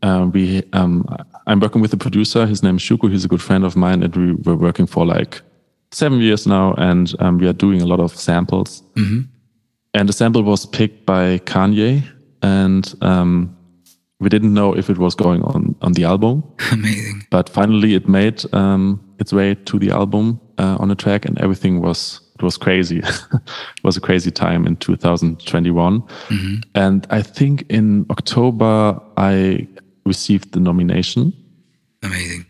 uh, 0.04 0.30
we 0.32 0.64
um, 0.74 1.06
I'm 1.48 1.60
working 1.60 1.82
with 1.82 1.94
a 1.94 1.98
producer. 1.98 2.46
His 2.46 2.64
name 2.64 2.76
is 2.78 2.82
Shuko. 2.82 3.10
He's 3.10 3.26
a 3.26 3.28
good 3.28 3.42
friend 3.42 3.64
of 3.66 3.76
mine, 3.76 4.04
and 4.04 4.16
we 4.16 4.34
were 4.34 4.56
working 4.56 4.88
for 4.88 5.06
like 5.06 5.42
seven 5.92 6.20
years 6.20 6.46
now, 6.46 6.74
and 6.78 7.14
um, 7.20 7.38
we 7.38 7.48
are 7.48 7.54
doing 7.54 7.82
a 7.82 7.86
lot 7.86 8.00
of 8.00 8.16
samples. 8.16 8.84
And 9.94 10.08
the 10.08 10.14
sample 10.14 10.44
was 10.44 10.66
picked 10.66 11.06
by 11.06 11.40
Kanye, 11.40 12.04
and 12.44 12.94
um, 13.02 13.56
we 14.20 14.30
didn't 14.30 14.54
know 14.54 14.74
if 14.78 14.90
it 14.90 14.98
was 14.98 15.16
going 15.16 15.42
on 15.44 15.76
on 15.82 15.94
the 15.94 16.04
album, 16.04 16.44
Amazing. 16.72 17.24
but 17.32 17.50
finally 17.50 17.96
it 17.96 18.08
made 18.08 18.44
um, 18.54 19.00
its 19.20 19.34
way 19.34 19.56
to 19.56 19.80
the 19.80 19.90
album 19.92 20.40
uh, 20.60 20.78
on 20.80 20.92
a 20.92 20.96
track, 20.96 21.26
and 21.26 21.40
everything 21.42 21.82
was 21.82 22.22
it 22.40 22.44
was 22.44 22.58
crazy. 22.58 23.00
it 23.04 23.84
was 23.84 23.98
a 23.98 24.02
crazy 24.02 24.32
time 24.32 24.66
in 24.66 24.78
2021, 24.78 26.04
and 26.76 27.08
I 27.10 27.22
think 27.22 27.66
in 27.70 28.06
October 28.10 29.00
I 29.18 29.68
received 30.06 30.54
the 30.54 30.60
nomination, 30.60 31.34
Amazing. 32.02 32.46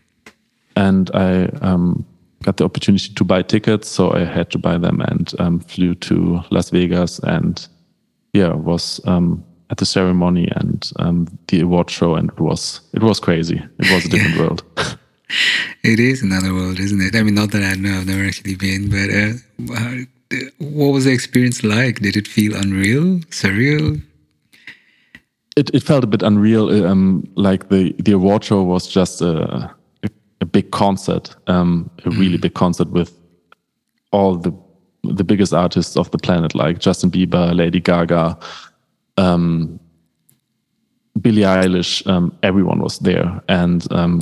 and 0.76 1.10
I 1.12 1.46
um, 1.60 2.06
got 2.44 2.56
the 2.56 2.64
opportunity 2.64 3.12
to 3.12 3.24
buy 3.24 3.42
tickets, 3.42 3.88
so 3.88 4.12
I 4.12 4.24
had 4.24 4.50
to 4.52 4.58
buy 4.58 4.78
them 4.78 5.00
and 5.00 5.32
um, 5.38 5.60
flew 5.60 5.94
to 5.96 6.40
Las 6.50 6.70
Vegas 6.70 7.18
and 7.20 7.66
yeah, 8.32 8.52
was 8.52 9.00
um, 9.06 9.44
at 9.70 9.78
the 9.78 9.86
ceremony 9.86 10.48
and 10.56 10.90
um, 10.98 11.26
the 11.48 11.60
award 11.60 11.90
show, 11.90 12.14
and 12.14 12.30
it 12.30 12.40
was 12.40 12.80
it 12.92 13.02
was 13.02 13.20
crazy. 13.20 13.62
It 13.78 13.92
was 13.92 14.04
a 14.04 14.08
different 14.08 14.38
world. 14.38 14.64
It 15.82 16.00
is 16.00 16.22
another 16.22 16.52
world, 16.52 16.78
isn't 16.78 17.00
it? 17.00 17.14
I 17.14 17.22
mean, 17.22 17.34
not 17.34 17.50
that 17.52 17.62
I 17.62 17.74
know, 17.74 17.98
I've 17.98 18.06
never 18.06 18.24
actually 18.24 18.56
been, 18.56 18.90
but 18.90 19.08
uh, 19.10 20.44
what 20.58 20.88
was 20.88 21.04
the 21.04 21.12
experience 21.12 21.62
like? 21.64 22.00
Did 22.00 22.16
it 22.16 22.28
feel 22.28 22.54
unreal, 22.54 23.20
surreal? 23.30 24.00
it, 25.56 25.70
it 25.74 25.82
felt 25.82 26.04
a 26.04 26.06
bit 26.06 26.22
unreal. 26.22 26.86
Um, 26.86 27.24
like 27.34 27.68
the 27.68 27.94
the 27.98 28.12
award 28.12 28.44
show 28.44 28.62
was 28.62 28.86
just 28.88 29.20
a 29.20 29.70
a, 30.02 30.08
a 30.40 30.46
big 30.46 30.70
concert, 30.70 31.34
um, 31.46 31.90
a 32.04 32.10
really 32.10 32.38
big 32.38 32.54
concert 32.54 32.90
with 32.90 33.12
all 34.12 34.36
the 34.36 34.52
the 35.04 35.24
biggest 35.24 35.52
artists 35.52 35.96
of 35.96 36.10
the 36.10 36.18
planet, 36.18 36.54
like 36.54 36.78
Justin 36.78 37.10
Bieber, 37.10 37.54
Lady 37.54 37.80
Gaga, 37.80 38.38
um, 39.16 39.78
Billie 41.20 41.42
Eilish. 41.42 42.06
Um, 42.06 42.36
everyone 42.42 42.80
was 42.80 42.98
there, 42.98 43.42
and 43.48 43.90
um, 43.92 44.20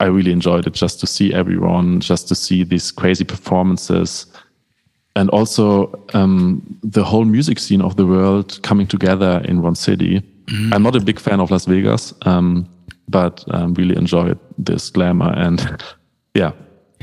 I 0.00 0.06
really 0.06 0.32
enjoyed 0.32 0.66
it 0.66 0.74
just 0.74 1.00
to 1.00 1.06
see 1.06 1.32
everyone, 1.32 2.00
just 2.00 2.28
to 2.28 2.34
see 2.34 2.64
these 2.64 2.90
crazy 2.90 3.24
performances. 3.24 4.26
And 5.14 5.30
also 5.30 6.04
um, 6.12 6.78
the 6.82 7.02
whole 7.02 7.24
music 7.24 7.58
scene 7.58 7.80
of 7.80 7.96
the 7.96 8.06
world 8.06 8.60
coming 8.62 8.86
together 8.86 9.40
in 9.46 9.62
one 9.62 9.74
city. 9.74 10.22
I'm 10.72 10.82
not 10.82 10.94
a 10.94 11.00
big 11.00 11.18
fan 11.18 11.40
of 11.40 11.50
Las 11.50 11.64
Vegas, 11.64 12.14
um, 12.22 12.68
but 13.08 13.44
um, 13.48 13.74
really 13.74 13.96
enjoyed 13.96 14.38
this 14.58 14.90
glamour 14.90 15.32
and 15.36 15.82
yeah, 16.34 16.52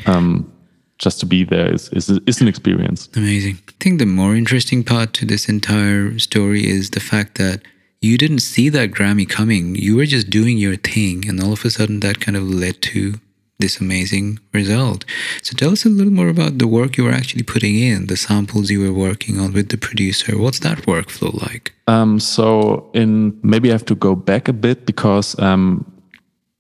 um, 0.06 0.52
just 1.00 1.20
to 1.20 1.26
be 1.26 1.44
there 1.44 1.74
is, 1.74 1.89
is 1.89 2.10
is 2.10 2.41
an 2.41 2.48
experience. 2.48 3.10
Amazing. 3.16 3.58
I 3.68 3.74
think 3.80 4.00
the 4.00 4.06
more 4.06 4.36
interesting 4.36 4.84
part 4.84 5.14
to 5.14 5.26
this 5.26 5.50
entire 5.50 6.18
story 6.20 6.68
is 6.68 6.91
the 6.91 7.00
fact 7.00 7.38
that 7.38 7.62
you 8.04 8.18
didn't 8.18 8.39
see 8.39 8.68
that 8.70 8.91
Grammy 8.91 9.28
coming. 9.28 9.76
You 9.76 9.95
were 9.95 10.06
just 10.06 10.30
doing 10.30 10.58
your 10.58 10.76
thing, 10.76 11.28
and 11.28 11.41
all 11.41 11.54
of 11.54 11.64
a 11.64 11.70
sudden 11.70 12.01
that 12.01 12.20
kind 12.20 12.36
of 12.36 12.43
led 12.43 12.82
to 12.93 13.14
this 13.60 13.80
amazing 13.80 14.39
result. 14.51 15.06
So 15.41 15.56
tell 15.56 15.72
us 15.72 15.86
a 15.86 15.89
little 15.89 16.12
more 16.12 16.28
about 16.28 16.58
the 16.58 16.68
work 16.68 16.97
you 16.97 17.06
were 17.06 17.12
actually 17.12 17.43
putting 17.43 17.80
in, 17.80 18.08
the 18.08 18.18
samples 18.18 18.70
you 18.70 18.82
were 18.82 18.91
working 18.91 19.39
on 19.39 19.54
with 19.54 19.70
the 19.70 19.78
producer. 19.78 20.38
What's 20.38 20.60
that 20.60 20.80
workflow 20.80 21.34
like? 21.41 21.74
Um, 21.88 22.20
so 22.20 22.89
in 22.93 23.39
maybe 23.41 23.70
I 23.70 23.72
have 23.74 23.86
to 23.86 23.95
go 23.95 24.16
back 24.16 24.49
a 24.49 24.54
bit 24.54 24.86
because 24.86 25.39
um, 25.39 25.86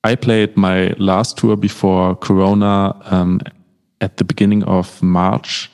I 0.05 0.15
played 0.15 0.55
my 0.55 0.93
last 0.97 1.37
tour 1.37 1.57
before 1.57 2.15
Corona 2.15 2.95
um, 3.11 3.41
at 3.99 4.15
the 4.15 4.23
beginning 4.23 4.63
of 4.63 5.03
March 5.03 5.69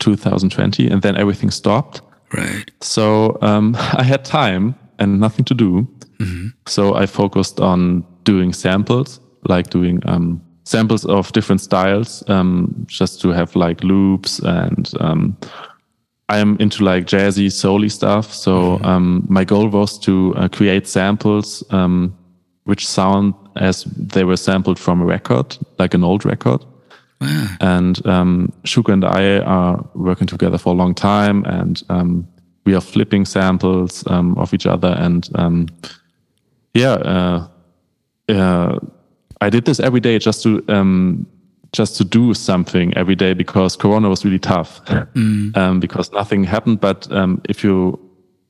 2020, 0.00 0.88
and 0.88 1.02
then 1.02 1.16
everything 1.16 1.50
stopped. 1.50 2.02
Right. 2.32 2.68
So 2.80 3.38
um, 3.42 3.76
I 3.78 4.02
had 4.02 4.24
time 4.24 4.74
and 4.98 5.20
nothing 5.20 5.44
to 5.46 5.54
do. 5.54 5.88
So 6.66 6.94
I 6.94 7.06
focused 7.06 7.60
on 7.60 8.04
doing 8.24 8.52
samples, 8.52 9.20
like 9.48 9.70
doing 9.70 10.00
um, 10.06 10.40
samples 10.64 11.04
of 11.04 11.32
different 11.32 11.60
styles, 11.60 12.22
um, 12.28 12.84
just 12.88 13.20
to 13.22 13.28
have 13.30 13.54
like 13.56 13.82
loops. 13.84 14.38
And 14.38 14.90
um, 15.00 15.36
I 16.28 16.38
am 16.38 16.56
into 16.60 16.84
like 16.84 17.06
jazzy, 17.06 17.50
soul 17.50 17.88
stuff. 17.88 18.32
So 18.32 18.80
um, 18.82 19.26
my 19.28 19.44
goal 19.44 19.68
was 19.68 19.98
to 20.00 20.34
uh, 20.36 20.48
create 20.48 20.86
samples 20.86 21.62
um, 21.70 22.16
which 22.64 22.86
sound 22.86 23.34
as 23.56 23.84
they 23.84 24.24
were 24.24 24.36
sampled 24.36 24.78
from 24.78 25.00
a 25.00 25.04
record, 25.04 25.56
like 25.78 25.94
an 25.94 26.02
old 26.02 26.24
record. 26.24 26.64
Wow. 27.20 27.56
And 27.60 28.06
um, 28.06 28.52
Shuko 28.64 28.92
and 28.92 29.04
I 29.04 29.38
are 29.38 29.88
working 29.94 30.26
together 30.26 30.58
for 30.58 30.74
a 30.74 30.76
long 30.76 30.94
time, 30.94 31.44
and 31.44 31.82
um, 31.88 32.26
we 32.64 32.74
are 32.74 32.80
flipping 32.80 33.24
samples 33.24 34.04
um, 34.06 34.36
of 34.38 34.54
each 34.54 34.66
other. 34.66 34.94
And 34.98 35.28
um, 35.34 35.68
yeah, 36.72 36.92
uh, 36.92 37.48
uh, 38.28 38.78
I 39.40 39.50
did 39.50 39.64
this 39.64 39.80
every 39.80 40.00
day 40.00 40.18
just 40.18 40.42
to 40.42 40.64
um, 40.68 41.26
just 41.72 41.96
to 41.96 42.04
do 42.04 42.34
something 42.34 42.96
every 42.96 43.16
day 43.16 43.34
because 43.34 43.76
Corona 43.76 44.08
was 44.08 44.24
really 44.24 44.38
tough 44.38 44.80
um, 45.56 45.80
because 45.80 46.12
nothing 46.12 46.44
happened. 46.44 46.80
But 46.80 47.10
um, 47.12 47.40
if 47.48 47.64
you 47.64 47.98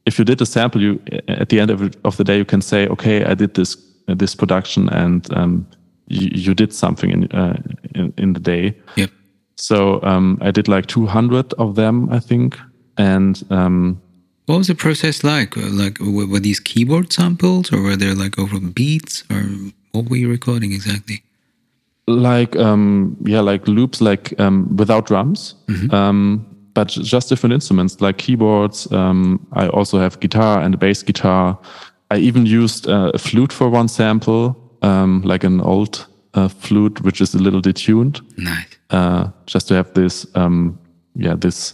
if 0.07 0.19
you 0.19 0.25
did 0.25 0.41
a 0.41 0.47
sample, 0.47 0.81
you 0.81 1.01
at 1.29 1.49
the 1.49 1.61
end 1.61 1.71
of, 1.71 1.97
of 2.05 2.17
the 2.17 2.25
day 2.25 2.37
you 2.37 2.45
can 2.45 2.61
say, 2.61 2.87
okay, 2.89 3.25
I 3.25 3.35
did 3.35 3.55
this 3.55 3.77
uh, 4.09 4.15
this 4.15 4.35
production, 4.35 4.89
and 4.91 5.33
um, 5.35 5.67
you, 6.09 6.29
you 6.33 6.55
did 6.55 6.73
something 6.73 7.11
in, 7.11 7.33
uh, 7.33 7.57
in 7.95 8.13
in 8.17 8.33
the 8.35 8.41
day. 8.41 8.77
Yep. 8.97 9.11
So 9.57 10.03
um, 10.03 10.39
I 10.41 10.51
did 10.51 10.69
like 10.69 10.87
200 10.87 11.55
of 11.55 11.75
them, 11.75 12.09
I 12.11 12.19
think. 12.19 12.59
And 12.97 13.43
um, 13.51 14.01
What 14.47 14.59
was 14.59 14.67
the 14.67 14.75
process 14.75 15.25
like? 15.25 15.57
Uh, 15.57 15.71
Like, 15.71 15.99
were, 16.01 16.27
were 16.27 16.41
these 16.41 16.61
keyboard 16.61 17.13
samples, 17.13 17.73
or 17.73 17.81
were 17.83 17.97
there 17.97 18.15
like 18.15 18.39
over 18.39 18.61
beats, 18.61 19.25
or 19.31 19.43
what 19.93 20.09
were 20.11 20.17
you 20.17 20.31
recording 20.31 20.73
exactly? 20.73 21.23
like, 22.07 22.55
um, 22.57 23.17
yeah, 23.25 23.41
like 23.41 23.67
loops, 23.67 24.01
like 24.03 24.39
um, 24.39 24.77
without 24.77 25.07
drums, 25.07 25.55
um, 25.91 26.45
but 26.75 26.89
just 26.89 27.31
different 27.31 27.55
instruments, 27.55 28.01
like 28.03 28.19
keyboards. 28.19 28.93
Um, 28.93 29.47
I 29.55 29.69
also 29.69 29.99
have 29.99 30.21
guitar 30.21 30.61
and 30.61 30.75
a 30.75 30.77
bass 30.77 31.03
guitar. 31.03 31.59
I 32.11 32.19
even 32.19 32.45
used 32.45 32.87
uh, 32.87 33.11
a 33.15 33.19
flute 33.19 33.55
for 33.55 33.71
one 33.71 33.89
sample, 33.89 34.55
um, 34.83 35.23
like 35.23 35.45
an 35.45 35.63
old 35.63 36.07
uh, 36.35 36.49
flute, 36.49 37.01
which 37.01 37.23
is 37.23 37.35
a 37.35 37.39
little 37.39 37.63
detuned. 37.63 38.21
Nice, 38.37 38.67
uh, 38.91 39.31
just 39.47 39.69
to 39.69 39.75
have 39.75 39.95
this, 39.95 40.27
um, 40.35 40.79
yeah, 41.17 41.37
this 41.37 41.73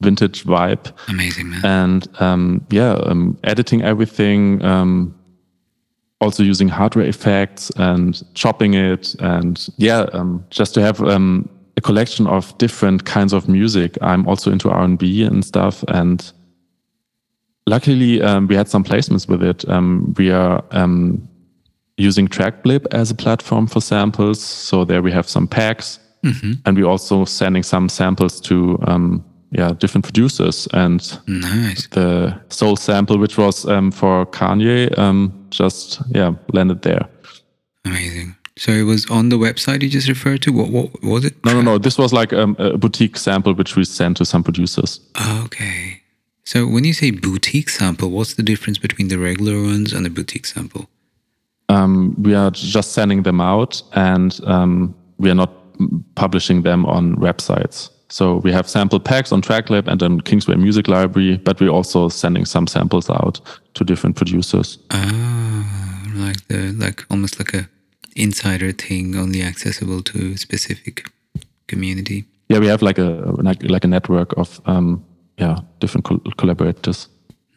vintage 0.00 0.44
vibe. 0.44 0.92
amazing, 1.08 1.50
man. 1.50 1.64
and 1.64 2.20
um, 2.20 2.66
yeah, 2.70 2.92
um, 2.92 3.38
editing 3.44 3.82
everything, 3.82 4.64
um, 4.64 5.14
also 6.20 6.42
using 6.42 6.68
hardware 6.68 7.06
effects 7.06 7.70
and 7.76 8.22
chopping 8.34 8.74
it, 8.74 9.14
and 9.20 9.68
yeah, 9.76 10.06
um, 10.12 10.44
just 10.50 10.74
to 10.74 10.82
have 10.82 11.00
um, 11.02 11.48
a 11.76 11.80
collection 11.80 12.26
of 12.26 12.56
different 12.58 13.04
kinds 13.04 13.32
of 13.32 13.48
music. 13.48 13.96
I'm 14.02 14.26
also 14.26 14.50
into 14.50 14.70
R 14.70 14.82
and 14.82 15.44
stuff, 15.44 15.84
and 15.88 16.32
luckily 17.66 18.22
um, 18.22 18.46
we 18.46 18.54
had 18.54 18.68
some 18.68 18.84
placements 18.84 19.28
with 19.28 19.42
it. 19.42 19.68
Um, 19.68 20.14
we 20.16 20.30
are 20.30 20.62
um, 20.70 21.28
using 21.96 22.28
Tracklib 22.28 22.86
as 22.92 23.10
a 23.10 23.14
platform 23.14 23.66
for 23.66 23.80
samples, 23.80 24.42
so 24.42 24.84
there 24.84 25.02
we 25.02 25.12
have 25.12 25.28
some 25.28 25.46
packs, 25.46 25.98
and 26.66 26.76
we're 26.76 26.86
also 26.88 27.24
sending 27.24 27.62
some 27.62 27.88
samples 27.88 28.40
to 28.42 28.78
um, 28.86 29.24
yeah 29.50 29.72
different 29.72 30.04
producers 30.04 30.68
and 30.72 31.18
nice. 31.26 31.86
the 31.88 32.38
soul 32.48 32.76
sample, 32.76 33.18
which 33.18 33.38
was 33.38 33.66
um, 33.66 33.90
for 33.90 34.26
Kanye, 34.26 34.96
um, 34.98 35.46
just 35.50 36.00
yeah 36.10 36.32
landed 36.52 36.82
there. 36.82 37.08
Amazing. 37.84 38.34
So 38.58 38.72
it 38.72 38.84
was 38.84 39.08
on 39.10 39.28
the 39.28 39.36
website 39.36 39.82
you 39.82 39.90
just 39.90 40.08
referred 40.08 40.40
to. 40.42 40.52
What, 40.52 40.70
what 40.70 41.02
was 41.02 41.24
it? 41.26 41.34
No, 41.44 41.52
no, 41.52 41.60
no. 41.60 41.78
This 41.78 41.98
was 41.98 42.12
like 42.12 42.32
um, 42.32 42.56
a 42.58 42.78
boutique 42.78 43.18
sample 43.18 43.52
which 43.52 43.76
we 43.76 43.84
sent 43.84 44.16
to 44.16 44.24
some 44.24 44.42
producers. 44.42 45.00
Okay. 45.44 46.00
So 46.44 46.66
when 46.66 46.84
you 46.84 46.94
say 46.94 47.10
boutique 47.10 47.68
sample, 47.68 48.10
what's 48.10 48.34
the 48.34 48.42
difference 48.42 48.78
between 48.78 49.08
the 49.08 49.18
regular 49.18 49.60
ones 49.62 49.92
and 49.92 50.06
the 50.06 50.10
boutique 50.10 50.46
sample? 50.46 50.88
Um, 51.68 52.14
we 52.22 52.34
are 52.34 52.50
just 52.52 52.92
sending 52.92 53.24
them 53.24 53.40
out, 53.40 53.82
and 53.92 54.38
um, 54.44 54.94
we 55.18 55.28
are 55.28 55.34
not 55.34 55.52
publishing 56.14 56.62
them 56.62 56.86
on 56.86 57.16
websites. 57.16 57.90
So 58.08 58.36
we 58.36 58.52
have 58.52 58.68
sample 58.68 59.00
packs 59.00 59.32
on 59.32 59.42
Tracklib 59.42 59.88
and 59.88 60.02
on 60.02 60.20
Kingsway 60.20 60.56
Music 60.56 60.86
Library, 60.88 61.38
but 61.38 61.60
we're 61.60 61.70
also 61.70 62.08
sending 62.08 62.44
some 62.44 62.66
samples 62.66 63.10
out 63.10 63.40
to 63.74 63.84
different 63.84 64.16
producers. 64.16 64.78
Ah, 64.90 66.02
like 66.14 66.46
the 66.48 66.72
like 66.78 67.04
almost 67.10 67.38
like 67.38 67.52
a 67.54 67.68
insider 68.14 68.72
thing, 68.72 69.16
only 69.16 69.42
accessible 69.42 70.02
to 70.02 70.32
a 70.32 70.36
specific 70.36 71.10
community. 71.66 72.24
Yeah, 72.48 72.60
we 72.60 72.68
have 72.68 72.82
like 72.82 72.98
a 72.98 73.34
like, 73.42 73.62
like 73.62 73.84
a 73.84 73.88
network 73.88 74.32
of 74.36 74.60
um, 74.66 75.04
yeah 75.36 75.58
different 75.80 76.04
col- 76.04 76.32
collaborators. 76.36 77.08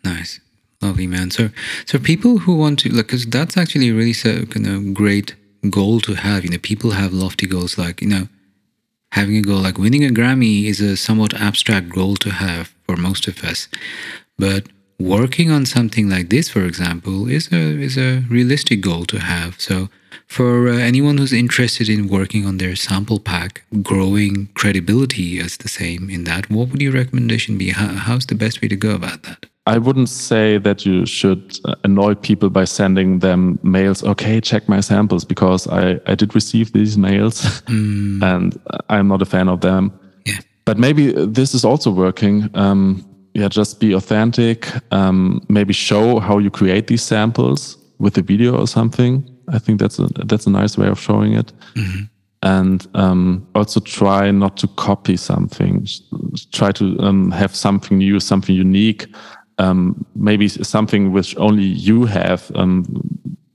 Nice, 0.04 0.40
lovely 0.82 1.08
man. 1.08 1.30
So, 1.32 1.50
so 1.86 2.00
people 2.00 2.40
who 2.40 2.56
want 2.56 2.80
to, 2.80 2.90
like, 2.90 3.08
because 3.08 3.26
that's 3.26 3.58
actually 3.58 3.92
really 3.92 4.14
so 4.14 4.46
kind 4.46 4.66
of 4.66 4.94
great 4.94 5.36
goal 5.70 6.00
to 6.02 6.16
have. 6.16 6.44
You 6.44 6.50
know, 6.52 6.58
people 6.58 6.92
have 6.92 7.14
lofty 7.14 7.46
goals, 7.46 7.78
like 7.78 8.02
you 8.02 8.08
know, 8.08 8.28
having 9.12 9.38
a 9.38 9.42
goal 9.42 9.60
like 9.60 9.78
winning 9.78 10.06
a 10.06 10.10
Grammy 10.10 10.66
is 10.66 10.80
a 10.82 10.98
somewhat 10.98 11.34
abstract 11.34 11.90
goal 11.90 12.16
to 12.18 12.30
have 12.32 12.74
for 12.86 12.96
most 12.96 13.28
of 13.28 13.44
us, 13.44 13.68
but 14.38 14.68
working 15.00 15.50
on 15.52 15.66
something 15.66 16.10
like 16.10 16.30
this, 16.30 16.50
for 16.50 16.66
example, 16.66 17.30
is 17.30 17.52
a 17.52 17.56
is 17.56 17.98
a 17.98 18.24
realistic 18.30 18.82
goal 18.82 19.06
to 19.06 19.20
have. 19.20 19.60
So. 19.60 19.90
For 20.26 20.70
uh, 20.70 20.78
anyone 20.78 21.18
who's 21.18 21.34
interested 21.34 21.90
in 21.90 22.08
working 22.08 22.46
on 22.46 22.58
their 22.60 22.76
sample 22.76 23.20
pack, 23.20 23.64
growing 23.82 24.50
credibility 24.54 25.40
as 25.40 25.58
the 25.58 25.68
same 25.68 26.08
in 26.08 26.24
that, 26.26 26.52
what 26.52 26.70
would 26.70 26.82
your 26.84 26.94
recommendation 26.94 27.58
be? 27.58 27.70
How, 27.72 27.88
how's 27.88 28.28
the 28.28 28.36
best 28.36 28.62
way 28.62 28.68
to 28.68 28.76
go 28.76 28.94
about 28.94 29.24
that? 29.24 29.48
I 29.70 29.78
wouldn't 29.78 30.10
say 30.10 30.58
that 30.58 30.84
you 30.84 31.06
should 31.06 31.60
uh, 31.64 31.76
annoy 31.84 32.16
people 32.16 32.50
by 32.50 32.66
sending 32.66 33.20
them 33.20 33.60
mails. 33.62 34.04
Okay, 34.04 34.42
check 34.42 34.68
my 34.68 34.82
samples 34.82 35.24
because 35.24 35.68
I, 35.68 36.00
I 36.08 36.16
did 36.16 36.34
receive 36.34 36.74
these 36.74 36.98
mails 36.98 37.62
and 37.68 38.60
I'm 38.90 39.08
not 39.08 39.22
a 39.22 39.26
fan 39.26 39.48
of 39.48 39.62
them. 39.62 39.92
Yeah. 40.26 40.40
But 40.66 40.80
maybe 40.80 41.12
this 41.12 41.54
is 41.54 41.64
also 41.64 41.92
working. 41.92 42.50
Um, 42.56 43.06
yeah, 43.36 43.48
just 43.48 43.80
be 43.80 43.94
authentic. 43.94 44.68
Um, 44.92 45.46
maybe 45.50 45.74
show 45.74 46.20
how 46.20 46.40
you 46.40 46.50
create 46.50 46.88
these 46.88 47.04
samples 47.04 47.78
with 48.00 48.18
a 48.18 48.24
video 48.24 48.58
or 48.58 48.68
something. 48.68 49.24
I 49.50 49.60
think 49.60 49.80
that's 49.80 50.00
a 50.00 50.08
that's 50.26 50.48
a 50.48 50.50
nice 50.50 50.80
way 50.80 50.88
of 50.88 51.00
showing 51.00 51.34
it. 51.34 51.54
And 52.42 52.88
um, 52.94 53.48
also 53.54 53.82
try 53.82 54.32
not 54.32 54.58
to 54.58 54.68
copy 54.68 55.18
something. 55.18 55.86
Try 56.54 56.72
to 56.72 56.98
um, 57.00 57.32
have 57.32 57.54
something 57.56 57.98
new, 57.98 58.20
something 58.20 58.56
unique. 58.56 59.08
Um, 59.60 60.06
maybe 60.16 60.48
something 60.48 61.12
which 61.12 61.36
only 61.38 61.64
you 61.64 62.06
have. 62.06 62.52
Um, 62.56 62.86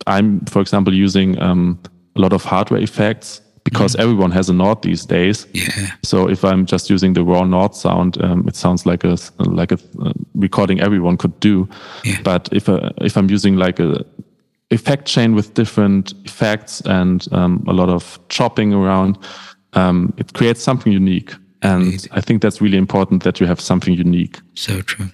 I'm, 0.06 0.40
for 0.44 0.60
example, 0.60 0.92
using 0.92 1.40
um, 1.40 1.80
a 2.14 2.20
lot 2.20 2.32
of 2.32 2.44
hardware 2.44 2.80
effects 2.80 3.40
because 3.64 3.96
everyone 3.96 4.30
has 4.30 4.48
a 4.48 4.52
Nord 4.52 4.82
these 4.82 5.06
days. 5.06 5.46
Yeah. 5.52 5.90
So 6.02 6.28
if 6.28 6.44
I'm 6.44 6.66
just 6.66 6.90
using 6.90 7.14
the 7.14 7.24
raw 7.24 7.44
Nord 7.44 7.74
sound, 7.74 8.22
um, 8.22 8.46
it 8.46 8.56
sounds 8.56 8.86
like 8.86 9.04
a 9.04 9.16
like 9.38 9.72
a 9.72 9.78
uh, 10.02 10.12
recording 10.34 10.80
everyone 10.80 11.16
could 11.16 11.38
do. 11.40 11.68
Yeah. 12.04 12.20
But 12.22 12.48
if 12.52 12.68
uh, 12.68 12.90
if 13.00 13.16
I'm 13.16 13.30
using 13.30 13.56
like 13.56 13.80
a 13.80 14.04
effect 14.70 15.06
chain 15.06 15.34
with 15.34 15.54
different 15.54 16.12
effects 16.24 16.82
and 16.82 17.26
um, 17.32 17.64
a 17.66 17.72
lot 17.72 17.88
of 17.88 18.18
chopping 18.28 18.74
around, 18.74 19.18
um, 19.72 20.12
it 20.18 20.32
creates 20.34 20.62
something 20.62 20.92
unique. 20.92 21.34
And. 21.64 22.06
I 22.12 22.20
think 22.20 22.42
that's 22.42 22.60
really 22.60 22.76
important 22.78 23.22
that 23.22 23.40
you 23.40 23.46
have 23.46 23.60
something 23.60 23.94
unique. 23.94 24.38
So 24.54 24.82
true. 24.82 25.06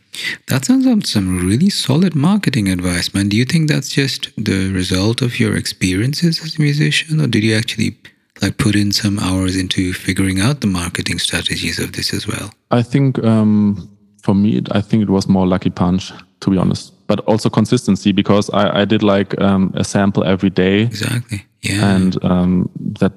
That 0.48 0.64
sounds 0.64 0.84
like 0.86 1.06
some 1.06 1.46
really 1.48 1.70
solid 1.70 2.14
marketing 2.14 2.68
advice, 2.68 3.14
man. 3.14 3.28
Do 3.28 3.36
you 3.36 3.44
think 3.44 3.68
that's 3.70 3.88
just 3.88 4.30
the 4.36 4.72
result 4.72 5.22
of 5.22 5.38
your 5.40 5.56
experiences 5.56 6.40
as 6.44 6.58
a 6.58 6.62
musician, 6.62 7.20
or 7.20 7.26
did 7.28 7.44
you 7.44 7.56
actually 7.56 7.96
like 8.42 8.56
put 8.58 8.74
in 8.74 8.90
some 8.92 9.18
hours 9.18 9.56
into 9.56 9.92
figuring 9.92 10.40
out 10.40 10.60
the 10.60 10.66
marketing 10.66 11.18
strategies 11.18 11.78
of 11.78 11.92
this 11.92 12.12
as 12.12 12.26
well? 12.26 12.50
I 12.70 12.82
think 12.82 13.22
um, 13.24 13.88
for 14.22 14.34
me, 14.34 14.60
I 14.72 14.80
think 14.80 15.02
it 15.02 15.10
was 15.10 15.28
more 15.28 15.46
lucky 15.46 15.70
punch, 15.70 16.12
to 16.40 16.50
be 16.50 16.58
honest, 16.58 16.92
but 17.06 17.20
also 17.26 17.48
consistency 17.50 18.12
because 18.12 18.50
I, 18.50 18.80
I 18.82 18.84
did 18.84 19.02
like 19.02 19.40
um, 19.40 19.72
a 19.76 19.84
sample 19.84 20.24
every 20.24 20.50
day, 20.50 20.82
Exactly. 20.82 21.44
Yeah. 21.62 21.94
and 21.96 22.24
um, 22.24 22.70
that 23.00 23.12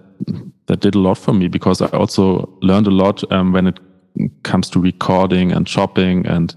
that 0.67 0.79
did 0.79 0.95
a 0.95 0.99
lot 0.99 1.17
for 1.17 1.33
me 1.33 1.47
because 1.47 1.81
I 1.81 1.87
also 1.87 2.49
learned 2.61 2.87
a 2.87 2.91
lot 2.91 3.29
um, 3.31 3.51
when 3.51 3.67
it 3.67 3.79
comes 4.43 4.69
to 4.71 4.79
recording 4.79 5.51
and 5.51 5.65
chopping 5.67 6.25
and 6.27 6.55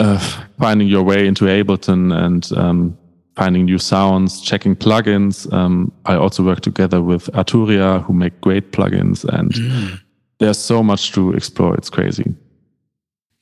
uh, 0.00 0.18
finding 0.58 0.88
your 0.88 1.02
way 1.02 1.26
into 1.26 1.44
Ableton 1.44 2.16
and 2.16 2.50
um, 2.56 2.98
finding 3.36 3.64
new 3.64 3.78
sounds, 3.78 4.40
checking 4.40 4.76
plugins. 4.76 5.52
Um, 5.52 5.92
I 6.06 6.16
also 6.16 6.42
work 6.42 6.60
together 6.60 7.02
with 7.02 7.26
Arturia, 7.32 8.02
who 8.04 8.12
make 8.12 8.40
great 8.40 8.72
plugins, 8.72 9.24
and 9.24 9.52
mm. 9.52 10.00
there's 10.38 10.58
so 10.58 10.82
much 10.82 11.12
to 11.12 11.32
explore. 11.32 11.74
It's 11.76 11.90
crazy. 11.90 12.34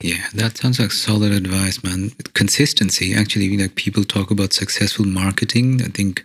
Yeah, 0.03 0.25
that 0.35 0.57
sounds 0.57 0.81
like 0.81 0.93
solid 0.93 1.33
advice, 1.33 1.83
man. 1.85 2.11
Consistency. 2.33 3.15
Actually, 3.15 3.57
like 3.59 3.75
people 3.75 4.05
talk 4.05 4.31
about 4.31 4.53
successful 4.53 5.05
marketing. 5.05 5.83
I 5.83 5.89
think, 5.89 6.25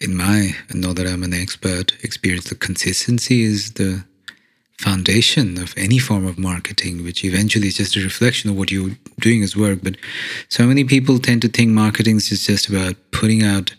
in 0.00 0.16
my, 0.16 0.54
and 0.68 0.80
not 0.80 0.96
that 0.96 1.06
I'm 1.06 1.22
an 1.22 1.34
expert, 1.34 1.92
experience, 2.04 2.48
the 2.48 2.54
consistency 2.54 3.42
is 3.42 3.72
the 3.72 4.04
foundation 4.78 5.58
of 5.58 5.74
any 5.76 5.98
form 5.98 6.24
of 6.24 6.38
marketing, 6.38 7.02
which 7.02 7.24
eventually 7.24 7.68
is 7.68 7.76
just 7.76 7.96
a 7.96 8.00
reflection 8.00 8.48
of 8.48 8.56
what 8.56 8.70
you're 8.70 8.96
doing 9.20 9.42
as 9.42 9.56
work. 9.56 9.80
But 9.82 9.96
so 10.48 10.66
many 10.66 10.84
people 10.84 11.18
tend 11.18 11.42
to 11.42 11.48
think 11.48 11.72
marketing 11.72 12.16
is 12.16 12.46
just 12.46 12.68
about 12.68 12.94
putting 13.10 13.42
out 13.42 13.74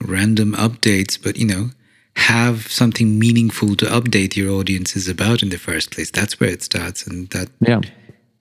random 0.00 0.52
updates, 0.52 1.18
but 1.20 1.36
you 1.36 1.46
know, 1.46 1.70
have 2.16 2.70
something 2.70 3.18
meaningful 3.18 3.74
to 3.74 3.86
update 3.86 4.36
your 4.36 4.52
audiences 4.52 5.08
about 5.08 5.42
in 5.42 5.48
the 5.48 5.58
first 5.58 5.90
place. 5.90 6.10
That's 6.10 6.38
where 6.38 6.50
it 6.50 6.62
starts, 6.62 7.04
and 7.04 7.28
that 7.30 7.48
yeah. 7.60 7.80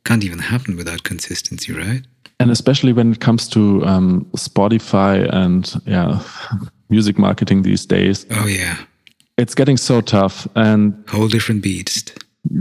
can't 0.06 0.24
even 0.24 0.40
happen 0.40 0.78
without 0.78 1.04
consistency, 1.04 1.74
right? 1.74 2.04
And 2.40 2.52
especially 2.52 2.94
when 2.94 3.14
it 3.14 3.20
comes 3.20 3.48
to 3.50 3.84
um, 3.86 4.26
Spotify 4.36 5.28
and 5.34 5.74
yeah, 5.86 6.22
music 6.96 7.16
marketing 7.18 7.64
these 7.64 7.84
days. 7.96 8.26
Oh 8.40 8.48
yeah, 8.48 8.76
it's 9.42 9.56
getting 9.56 9.78
so 9.78 9.96
tough 10.02 10.48
and 10.56 10.94
whole 11.16 11.30
different 11.36 11.62
beast. 11.64 12.06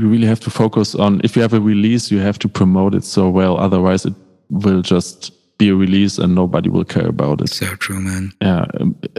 you 0.01 0.09
really 0.13 0.29
have 0.29 0.41
to 0.41 0.51
focus 0.51 0.95
on 0.95 1.21
if 1.27 1.31
you 1.37 1.43
have 1.43 1.57
a 1.61 1.61
release 1.73 2.05
you 2.15 2.21
have 2.29 2.39
to 2.39 2.49
promote 2.49 2.93
it 2.99 3.05
so 3.05 3.23
well. 3.39 3.55
Otherwise 3.67 4.03
it 4.11 4.15
will 4.49 4.83
just 4.95 5.33
be 5.59 5.69
a 5.69 5.75
release 5.75 6.23
and 6.23 6.35
nobody 6.35 6.69
will 6.75 6.85
care 6.85 7.09
about 7.17 7.41
it. 7.45 7.49
So 7.51 7.67
true 7.87 8.01
man. 8.01 8.25
Yeah 8.41 8.65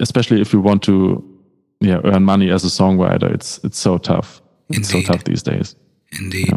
especially 0.05 0.39
if 0.41 0.53
you 0.53 0.61
want 0.69 0.81
to 0.83 0.95
yeah 1.89 1.99
earn 2.09 2.23
money 2.23 2.47
as 2.55 2.63
a 2.63 2.71
songwriter. 2.79 3.29
It's 3.37 3.59
it's 3.65 3.79
so 3.79 3.97
tough. 3.97 4.29
It's 4.69 4.89
so 4.89 5.01
tough 5.09 5.23
these 5.23 5.43
days. 5.43 5.75
Indeed. 6.21 6.55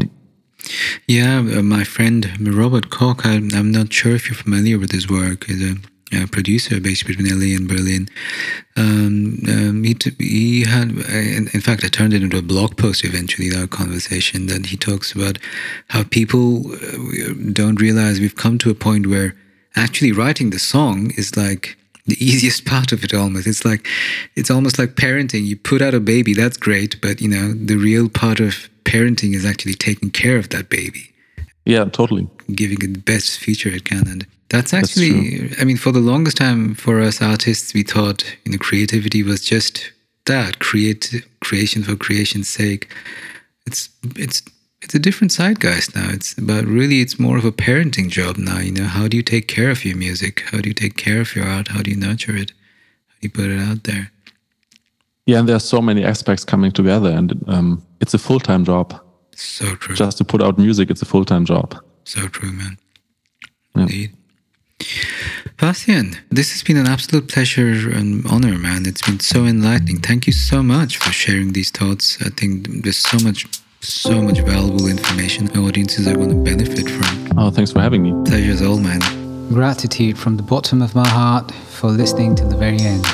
Yeah, 1.07 1.43
yeah 1.43 1.59
uh, 1.59 1.62
my 1.77 1.85
friend 1.85 2.20
robert 2.61 2.87
koch 2.91 3.20
I, 3.31 3.35
i'm 3.59 3.70
not 3.78 3.89
sure 3.99 4.15
if 4.19 4.23
you're 4.27 4.43
familiar 4.47 4.78
with 4.83 4.93
his 4.93 5.07
work. 5.19 5.39
He's 5.49 5.62
a 5.73 5.74
producer 6.31 6.81
based 6.81 7.07
between 7.07 7.28
LA 7.28 7.57
and 7.57 7.69
Berlin. 7.69 8.09
Um, 8.77 9.41
um, 9.49 9.85
he, 9.85 9.97
he 10.19 10.65
had, 10.65 10.91
in, 10.91 11.49
in, 11.53 11.61
fact, 11.61 11.85
I 11.85 11.89
turned 11.89 12.15
it 12.15 12.23
into 12.23 12.39
a 12.39 12.43
blog 12.43 12.77
post 12.77 13.05
eventually, 13.05 13.49
that 13.51 13.70
conversation, 13.70 14.47
that 14.47 14.66
he 14.66 14.77
talks 14.77 15.12
about 15.12 15.39
how 15.89 16.05
people 16.05 16.73
uh, 16.73 17.35
don't 17.53 17.81
realize 17.81 18.20
we've 18.20 18.37
come 18.37 18.59
to 18.59 18.70
a 18.70 18.74
point 18.74 19.07
where 19.07 19.35
actually 19.74 20.12
writing 20.12 20.51
the 20.51 20.59
song 20.59 21.11
is 21.16 21.37
like 21.37 21.77
the 22.07 22.16
easiest 22.24 22.65
part 22.65 22.93
of 22.93 23.03
it 23.03 23.12
almost. 23.12 23.47
It's 23.47 23.65
like, 23.65 23.87
it's 24.37 24.51
almost 24.51 24.78
like 24.78 24.95
parenting. 24.95 25.45
You 25.45 25.57
put 25.57 25.83
out 25.83 25.95
a 25.95 26.01
baby, 26.01 26.35
that's 26.35 26.57
great, 26.57 27.01
but 27.01 27.20
you 27.20 27.28
know, 27.28 27.53
the 27.53 27.77
real 27.77 28.09
part 28.09 28.41
of 28.41 28.69
parenting 28.85 29.35
is 29.35 29.45
actually 29.45 29.74
taking 29.74 30.11
care 30.11 30.37
of 30.37 30.51
that 30.51 30.69
baby. 30.69 31.12
Yeah, 31.67 31.85
totally. 31.85 32.29
Giving 32.55 32.79
it 32.81 32.95
the 32.95 33.01
best 33.01 33.39
feature 33.39 33.69
it 33.69 33.85
can. 33.85 34.07
And 34.09 34.27
that's 34.49 34.73
actually, 34.73 35.41
That's 35.49 35.61
I 35.61 35.65
mean, 35.65 35.77
for 35.77 35.93
the 35.93 36.01
longest 36.01 36.39
time 36.39 36.75
for 36.75 37.01
us 37.01 37.21
artists, 37.21 37.75
we 37.75 37.83
thought 37.83 38.25
you 38.45 38.53
know 38.53 38.59
creativity 38.59 39.23
was 39.23 39.45
just 39.45 39.93
that 40.25 40.61
create 40.61 41.25
creation 41.41 41.83
for 41.83 41.97
creation's 41.97 42.49
sake. 42.49 42.89
It's 43.67 43.91
it's 44.17 44.43
it's 44.83 44.95
a 44.95 44.99
different 45.01 45.33
side, 45.33 45.59
guys. 45.59 45.95
now. 45.95 46.11
It's 46.11 46.39
about 46.39 46.65
really, 46.65 47.01
it's 47.01 47.19
more 47.19 47.37
of 47.37 47.45
a 47.45 47.51
parenting 47.51 48.09
job 48.09 48.37
now. 48.37 48.59
You 48.61 48.73
know, 48.73 48.85
how 48.85 49.09
do 49.09 49.17
you 49.17 49.23
take 49.23 49.49
care 49.49 49.71
of 49.71 49.85
your 49.85 49.97
music? 49.97 50.45
How 50.51 50.61
do 50.61 50.69
you 50.69 50.75
take 50.75 50.97
care 50.97 51.21
of 51.21 51.35
your 51.35 51.47
art? 51.47 51.69
How 51.69 51.83
do 51.83 51.91
you 51.91 51.97
nurture 51.97 52.37
it? 52.37 52.53
How 53.09 53.15
do 53.21 53.23
you 53.23 53.31
put 53.31 53.47
it 53.47 53.59
out 53.59 53.83
there? 53.85 54.13
Yeah, 55.25 55.41
and 55.41 55.49
there 55.49 55.57
are 55.57 55.61
so 55.75 55.83
many 55.83 56.05
aspects 56.05 56.45
coming 56.45 56.71
together, 56.71 57.11
and 57.11 57.43
um, 57.49 57.83
it's 58.01 58.15
a 58.15 58.19
full 58.19 58.39
time 58.39 58.65
job. 58.65 59.01
So 59.37 59.75
true. 59.77 59.95
Just 59.95 60.19
to 60.19 60.25
put 60.25 60.43
out 60.43 60.59
music, 60.59 60.91
it's 60.91 61.03
a 61.03 61.07
full 61.07 61.25
time 61.25 61.45
job. 61.45 61.77
So 62.05 62.27
true, 62.29 62.53
man. 62.53 62.79
Yeah. 63.75 63.83
Indeed. 63.83 64.17
Bastian, 65.59 66.17
this 66.31 66.53
has 66.53 66.63
been 66.63 66.77
an 66.77 66.87
absolute 66.87 67.29
pleasure 67.29 67.91
and 67.91 68.27
honor, 68.27 68.59
man. 68.59 68.85
It's 68.87 69.03
been 69.03 69.21
so 69.21 69.45
enlightening. 69.47 70.01
Thank 70.01 70.27
you 70.27 70.33
so 70.33 70.63
much 70.63 70.99
for 70.99 71.11
sharing 71.13 71.53
these 71.53 71.71
thoughts. 71.71 72.19
I 72.21 72.29
think 72.29 72.83
there's 72.83 72.99
so 72.99 73.19
much, 73.25 73.47
so 73.81 74.21
much 74.21 74.41
valuable 74.41 74.87
information 74.87 75.49
our 75.57 75.65
audiences 75.65 76.07
are 76.07 76.15
going 76.15 76.29
to 76.29 76.37
benefit 76.37 76.91
from. 76.91 77.39
Oh, 77.39 77.51
thanks 77.51 77.73
for 77.73 77.81
having 77.81 78.03
me. 78.03 78.13
Pleasure's 78.29 78.61
all, 78.63 78.79
man. 78.79 79.01
Gratitude 79.49 80.19
from 80.19 80.37
the 80.37 80.43
bottom 80.43 80.83
of 80.83 80.95
my 80.95 81.09
heart 81.09 81.51
for 81.53 81.89
listening 81.89 82.35
to 82.37 82.45
the 82.45 82.57
very 82.57 82.81
end. 82.81 83.05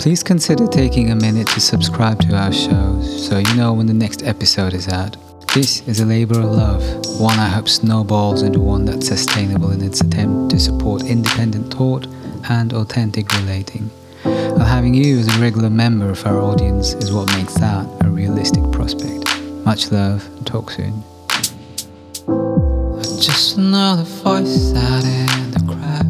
Please 0.00 0.22
consider 0.22 0.66
taking 0.66 1.10
a 1.10 1.16
minute 1.16 1.48
to 1.48 1.60
subscribe 1.60 2.18
to 2.20 2.34
our 2.34 2.52
show 2.52 3.02
so 3.02 3.38
you 3.38 3.54
know 3.54 3.74
when 3.74 3.86
the 3.86 3.94
next 3.94 4.22
episode 4.22 4.72
is 4.72 4.88
out. 4.88 5.16
This 5.52 5.82
is 5.88 5.98
a 5.98 6.06
labor 6.06 6.38
of 6.38 6.44
love, 6.44 7.20
one 7.20 7.36
I 7.40 7.48
hope 7.48 7.68
snowballs 7.68 8.42
into 8.42 8.60
one 8.60 8.84
that's 8.84 9.08
sustainable 9.08 9.72
in 9.72 9.82
its 9.82 10.00
attempt 10.00 10.52
to 10.52 10.60
support 10.60 11.02
independent 11.02 11.74
thought 11.74 12.06
and 12.48 12.72
authentic 12.72 13.32
relating. 13.32 13.90
And 14.22 14.62
having 14.62 14.94
you 14.94 15.18
as 15.18 15.26
a 15.26 15.40
regular 15.40 15.68
member 15.68 16.08
of 16.08 16.24
our 16.24 16.40
audience 16.40 16.92
is 16.92 17.12
what 17.12 17.36
makes 17.36 17.54
that 17.54 17.84
a 18.04 18.08
realistic 18.08 18.62
prospect. 18.70 19.24
Much 19.64 19.90
love, 19.90 20.24
and 20.36 20.46
talk 20.46 20.70
soon. 20.70 21.02
Just 23.20 23.56
another 23.56 24.04
voice 24.04 24.72
out 24.76 25.02
there. 25.02 26.09